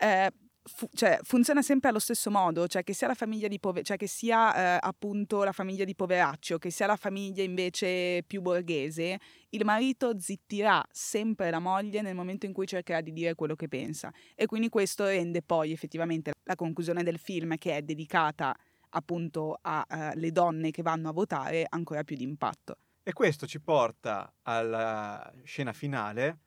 eh, 0.00 0.30
fu- 0.62 0.88
cioè, 0.94 1.18
funziona 1.22 1.62
sempre 1.62 1.90
allo 1.90 1.98
stesso 1.98 2.30
modo, 2.30 2.66
cioè 2.66 2.82
che 2.82 2.94
sia 2.94 3.06
la 3.06 3.14
famiglia 3.14 3.48
di 3.48 3.58
pove- 3.58 3.82
cioè 3.82 3.96
che 3.96 4.06
sia 4.06 4.76
eh, 4.76 4.78
appunto 4.80 5.42
la 5.44 5.52
famiglia 5.52 5.84
di 5.84 5.94
poveraccio, 5.94 6.58
che 6.58 6.70
sia 6.70 6.86
la 6.86 6.96
famiglia 6.96 7.42
invece 7.42 8.22
più 8.26 8.40
borghese, 8.40 9.18
il 9.50 9.64
marito 9.64 10.18
zittirà 10.18 10.82
sempre 10.90 11.50
la 11.50 11.58
moglie 11.58 12.02
nel 12.02 12.14
momento 12.14 12.46
in 12.46 12.52
cui 12.52 12.66
cercherà 12.66 13.00
di 13.00 13.12
dire 13.12 13.34
quello 13.34 13.54
che 13.54 13.68
pensa. 13.68 14.12
E 14.34 14.46
quindi 14.46 14.68
questo 14.68 15.04
rende 15.04 15.42
poi 15.42 15.72
effettivamente 15.72 16.32
la 16.44 16.54
conclusione 16.54 17.02
del 17.02 17.18
film, 17.18 17.56
che 17.56 17.76
è 17.76 17.82
dedicata 17.82 18.56
appunto 18.94 19.58
alle 19.62 20.28
uh, 20.28 20.30
donne 20.30 20.70
che 20.70 20.82
vanno 20.82 21.08
a 21.08 21.12
votare, 21.12 21.66
ancora 21.68 22.04
più 22.04 22.16
di 22.16 22.24
impatto. 22.24 22.76
E 23.02 23.12
questo 23.12 23.46
ci 23.46 23.60
porta 23.60 24.32
alla 24.42 25.32
scena 25.44 25.72
finale 25.72 26.38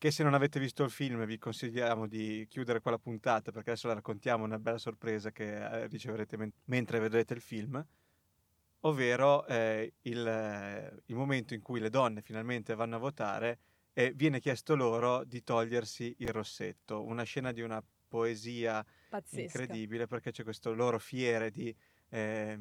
che 0.00 0.10
se 0.10 0.22
non 0.22 0.32
avete 0.32 0.58
visto 0.58 0.82
il 0.82 0.90
film 0.90 1.26
vi 1.26 1.36
consigliamo 1.36 2.06
di 2.06 2.46
chiudere 2.48 2.80
quella 2.80 2.96
puntata 2.96 3.52
perché 3.52 3.72
adesso 3.72 3.86
la 3.86 3.92
raccontiamo, 3.92 4.44
una 4.44 4.58
bella 4.58 4.78
sorpresa 4.78 5.30
che 5.30 5.54
eh, 5.54 5.86
riceverete 5.88 6.38
men- 6.38 6.52
mentre 6.64 6.98
vedrete 6.98 7.34
il 7.34 7.42
film, 7.42 7.86
ovvero 8.80 9.46
eh, 9.46 9.92
il, 10.00 11.02
il, 11.04 11.14
momento 11.14 11.52
in 11.52 11.60
cui 11.60 11.80
le 11.80 11.90
donne 11.90 12.22
finalmente 12.22 12.74
vanno 12.74 12.96
a 12.96 12.98
votare 12.98 13.58
e 13.92 14.12
viene 14.12 14.40
chiesto 14.40 14.74
loro 14.74 15.22
di 15.24 15.44
togliersi 15.44 16.14
il 16.20 16.30
rossetto, 16.30 17.04
una 17.04 17.24
scena 17.24 17.52
di 17.52 17.60
una 17.60 17.84
poesia 18.08 18.82
Pazzesca. 19.10 19.42
incredibile 19.42 20.06
perché 20.06 20.30
c'è 20.30 20.44
questo 20.44 20.72
loro 20.72 20.98
fiere 20.98 21.50
di... 21.50 21.76
Eh, 22.08 22.58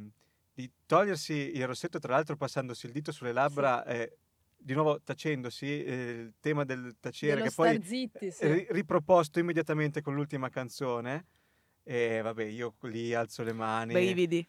di 0.59 0.69
togliersi 0.85 1.55
il 1.55 1.65
rossetto, 1.65 1.99
tra 1.99 2.15
l'altro 2.15 2.35
passandosi 2.35 2.85
il 2.85 2.91
dito 2.91 3.13
sulle 3.13 3.31
labbra, 3.31 3.81
sì. 3.87 3.93
eh, 3.93 4.17
di 4.61 4.73
nuovo 4.73 5.01
tacendosi, 5.01 5.83
eh, 5.83 5.93
il 5.93 6.33
tema 6.39 6.65
del 6.65 6.97
tacere 6.99 7.35
Dello 7.35 7.45
che 7.45 7.53
poi 7.55 7.81
zitti, 7.81 8.31
sì. 8.31 8.43
è 8.43 8.67
riproposto 8.69 9.39
immediatamente 9.39 10.01
con 10.01 10.13
l'ultima 10.13 10.49
canzone. 10.49 11.25
E 11.83 12.21
vabbè, 12.21 12.43
io 12.43 12.75
lì 12.81 13.13
alzo 13.13 13.41
le 13.41 13.53
mani. 13.53 13.93
Brividi. 13.93 14.47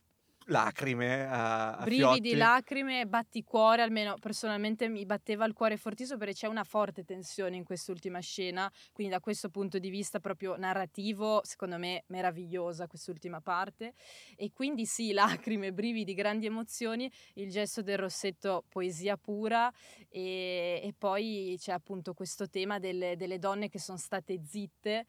Lacrime 0.50 1.26
a, 1.26 1.76
a 1.76 1.84
Brividi, 1.84 2.30
fiotti. 2.30 2.36
lacrime, 2.36 3.06
batticuore, 3.06 3.82
almeno 3.82 4.16
personalmente 4.20 4.88
mi 4.88 5.06
batteva 5.06 5.44
il 5.44 5.52
cuore 5.52 5.76
fortissimo 5.76 6.18
perché 6.18 6.34
c'è 6.34 6.48
una 6.48 6.64
forte 6.64 7.04
tensione 7.04 7.54
in 7.56 7.62
quest'ultima 7.62 8.18
scena, 8.18 8.70
quindi 8.92 9.12
da 9.12 9.20
questo 9.20 9.48
punto 9.48 9.78
di 9.78 9.90
vista 9.90 10.18
proprio 10.18 10.56
narrativo, 10.56 11.40
secondo 11.44 11.78
me 11.78 12.02
meravigliosa 12.08 12.88
quest'ultima 12.88 13.40
parte. 13.40 13.94
E 14.36 14.50
quindi 14.52 14.86
sì, 14.86 15.12
lacrime, 15.14 15.72
brividi, 15.72 16.14
grandi 16.14 16.46
emozioni, 16.46 17.10
il 17.34 17.48
gesto 17.48 17.82
del 17.82 17.98
rossetto, 17.98 18.64
poesia 18.68 19.16
pura 19.16 19.72
e, 20.08 20.80
e 20.82 20.94
poi 20.98 21.56
c'è 21.60 21.72
appunto 21.72 22.12
questo 22.12 22.48
tema 22.48 22.80
delle, 22.80 23.16
delle 23.16 23.38
donne 23.38 23.68
che 23.68 23.78
sono 23.78 23.98
state 23.98 24.40
zitte 24.44 25.06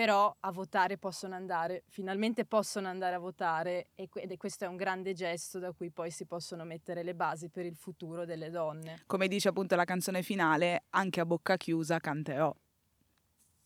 però 0.00 0.34
a 0.40 0.50
votare 0.50 0.96
possono 0.96 1.34
andare, 1.34 1.82
finalmente 1.88 2.46
possono 2.46 2.88
andare 2.88 3.16
a 3.16 3.18
votare 3.18 3.88
e 3.94 4.08
que- 4.08 4.22
ed 4.22 4.32
è- 4.32 4.38
questo 4.38 4.64
è 4.64 4.66
un 4.66 4.76
grande 4.76 5.12
gesto 5.12 5.58
da 5.58 5.72
cui 5.72 5.90
poi 5.90 6.10
si 6.10 6.24
possono 6.24 6.64
mettere 6.64 7.02
le 7.02 7.14
basi 7.14 7.50
per 7.50 7.66
il 7.66 7.76
futuro 7.76 8.24
delle 8.24 8.48
donne. 8.48 9.02
Come 9.04 9.28
dice 9.28 9.48
appunto 9.48 9.76
la 9.76 9.84
canzone 9.84 10.22
finale, 10.22 10.84
anche 10.88 11.20
a 11.20 11.26
bocca 11.26 11.58
chiusa 11.58 11.98
canterò. 11.98 12.50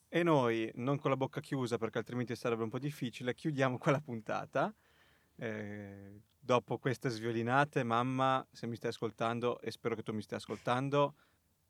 E 0.08 0.22
noi, 0.24 0.68
non 0.74 0.98
con 0.98 1.10
la 1.10 1.16
bocca 1.16 1.40
chiusa 1.40 1.78
perché 1.78 1.98
altrimenti 1.98 2.34
sarebbe 2.34 2.64
un 2.64 2.68
po' 2.68 2.80
difficile, 2.80 3.32
chiudiamo 3.32 3.78
quella 3.78 4.00
puntata. 4.00 4.74
Eh, 5.36 6.20
dopo 6.36 6.78
queste 6.78 7.10
sviolinate, 7.10 7.84
mamma, 7.84 8.44
se 8.50 8.66
mi 8.66 8.74
stai 8.74 8.90
ascoltando, 8.90 9.60
e 9.60 9.70
spero 9.70 9.94
che 9.94 10.02
tu 10.02 10.12
mi 10.12 10.22
stia 10.22 10.38
ascoltando, 10.38 11.14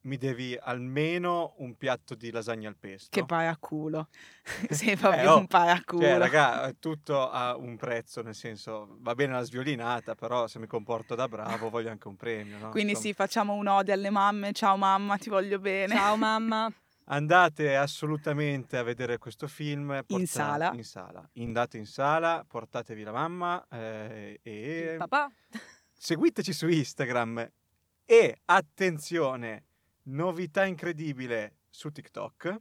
mi 0.05 0.17
devi 0.17 0.57
almeno 0.61 1.55
un 1.59 1.77
piatto 1.77 2.15
di 2.15 2.31
lasagna 2.31 2.69
al 2.69 2.77
pesto. 2.77 3.09
Che 3.11 3.25
paraculo. 3.25 4.09
Sei 4.71 4.97
proprio 4.97 5.33
oh, 5.33 5.39
un 5.39 5.47
paraculo. 5.47 6.03
Cioè, 6.03 6.19
raga, 6.19 6.73
tutto 6.79 7.31
ha 7.31 7.57
un 7.57 7.77
prezzo, 7.77 8.23
nel 8.23 8.35
senso, 8.35 8.97
va 9.01 9.15
bene 9.15 9.33
la 9.33 9.43
sviolinata, 9.43 10.15
però 10.15 10.47
se 10.47 10.59
mi 10.59 10.67
comporto 10.67 11.15
da 11.15 11.29
bravo 11.29 11.71
voglio 11.71 11.91
anche 11.91 12.09
un 12.09 12.17
premio, 12.17 12.59
no? 12.59 12.71
Quindi 12.71 12.93
Insomma, 12.93 13.09
sì, 13.09 13.15
facciamo 13.15 13.55
un'ode 13.55 13.93
alle 13.93 14.11
mamme. 14.11 14.53
Ciao 14.53 14.77
mamma, 14.77 15.17
ti 15.17 15.31
voglio 15.31 15.59
bene. 15.59 15.95
Ciao 15.95 16.17
mamma! 16.17 16.73
Andate 17.07 17.77
assolutamente 17.77 18.79
a 18.79 18.83
vedere 18.83 19.19
questo 19.19 19.47
film. 19.47 20.03
porta- 20.07 20.27
sala. 20.27 20.73
In 20.75 20.85
sala. 20.85 21.29
Andate 21.37 21.77
in 21.77 21.87
sala, 21.87 22.45
portatevi 22.47 23.03
la 23.03 23.13
mamma 23.13 23.67
eh, 23.69 24.41
Il 24.43 24.53
e 24.53 24.95
papà! 24.99 25.31
seguiteci 25.93 26.53
su 26.53 26.69
Instagram. 26.69 27.51
E 28.07 28.39
attenzione, 28.45 29.65
novità 30.05 30.65
incredibile 30.65 31.59
su 31.71 31.91
TikTok 31.91 32.61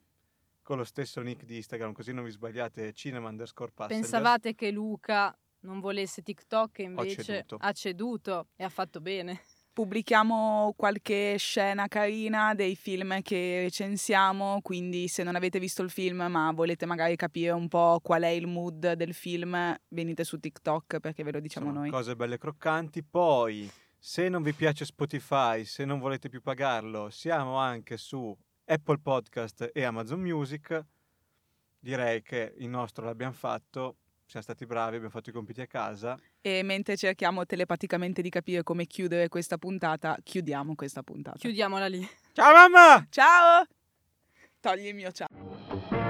con 0.61 0.77
lo 0.77 0.83
stesso 0.85 1.21
nick 1.21 1.43
di 1.43 1.57
Instagram, 1.57 1.91
così 1.91 2.13
non 2.13 2.23
vi 2.23 2.31
sbagliate, 2.31 2.93
cinema 2.93 3.29
underscore 3.29 3.71
passengers. 3.73 4.09
Pensavate 4.09 4.55
che 4.55 4.71
Luca 4.71 5.37
non 5.61 5.79
volesse 5.79 6.21
TikTok 6.21 6.79
e 6.79 6.83
invece 6.83 7.23
ceduto. 7.23 7.57
ha 7.59 7.71
ceduto 7.73 8.47
e 8.55 8.63
ha 8.63 8.69
fatto 8.69 9.01
bene. 9.01 9.41
Pubblichiamo 9.73 10.73
qualche 10.77 11.35
scena 11.37 11.87
carina 11.87 12.53
dei 12.53 12.75
film 12.75 13.21
che 13.23 13.61
recensiamo, 13.63 14.59
quindi 14.61 15.07
se 15.07 15.23
non 15.23 15.35
avete 15.35 15.59
visto 15.59 15.81
il 15.81 15.89
film 15.89 16.27
ma 16.29 16.51
volete 16.53 16.85
magari 16.85 17.15
capire 17.15 17.51
un 17.51 17.67
po' 17.67 17.99
qual 18.01 18.21
è 18.21 18.27
il 18.27 18.45
mood 18.45 18.93
del 18.93 19.15
film, 19.15 19.75
venite 19.89 20.23
su 20.23 20.39
TikTok 20.39 20.99
perché 20.99 21.23
ve 21.23 21.31
lo 21.31 21.39
diciamo 21.39 21.67
Insomma, 21.67 21.85
noi. 21.85 21.91
Cose 21.91 22.15
belle 22.15 22.37
croccanti. 22.37 23.03
Poi, 23.03 23.69
se 24.05 24.27
non 24.27 24.43
vi 24.43 24.51
piace 24.51 24.83
Spotify, 24.83 25.63
se 25.63 25.85
non 25.85 25.97
volete 25.97 26.27
più 26.27 26.41
pagarlo, 26.41 27.09
siamo 27.09 27.55
anche 27.55 27.95
su 27.95 28.37
Apple 28.65 28.99
Podcast 28.99 29.71
e 29.73 29.83
Amazon 29.85 30.19
Music. 30.19 30.85
Direi 31.79 32.21
che 32.21 32.53
il 32.57 32.67
nostro 32.67 33.05
l'abbiamo 33.05 33.31
fatto, 33.31 33.95
siamo 34.25 34.43
stati 34.43 34.65
bravi, 34.65 34.95
abbiamo 34.95 35.09
fatto 35.09 35.29
i 35.29 35.31
compiti 35.33 35.61
a 35.61 35.67
casa. 35.67 36.19
E 36.41 36.63
mentre 36.63 36.97
cerchiamo 36.97 37.45
telepaticamente 37.45 38.21
di 38.21 38.29
capire 38.29 38.61
come 38.61 38.87
chiudere 38.87 39.29
questa 39.29 39.57
puntata, 39.57 40.17
chiudiamo 40.21 40.75
questa 40.75 41.01
puntata. 41.01 41.37
Chiudiamola 41.37 41.87
lì. 41.87 42.05
Ciao 42.33 42.51
mamma! 42.51 43.07
Ciao! 43.09 43.65
Togli 44.59 44.87
il 44.87 44.95
mio 44.95 45.13
ciao. 45.13 46.02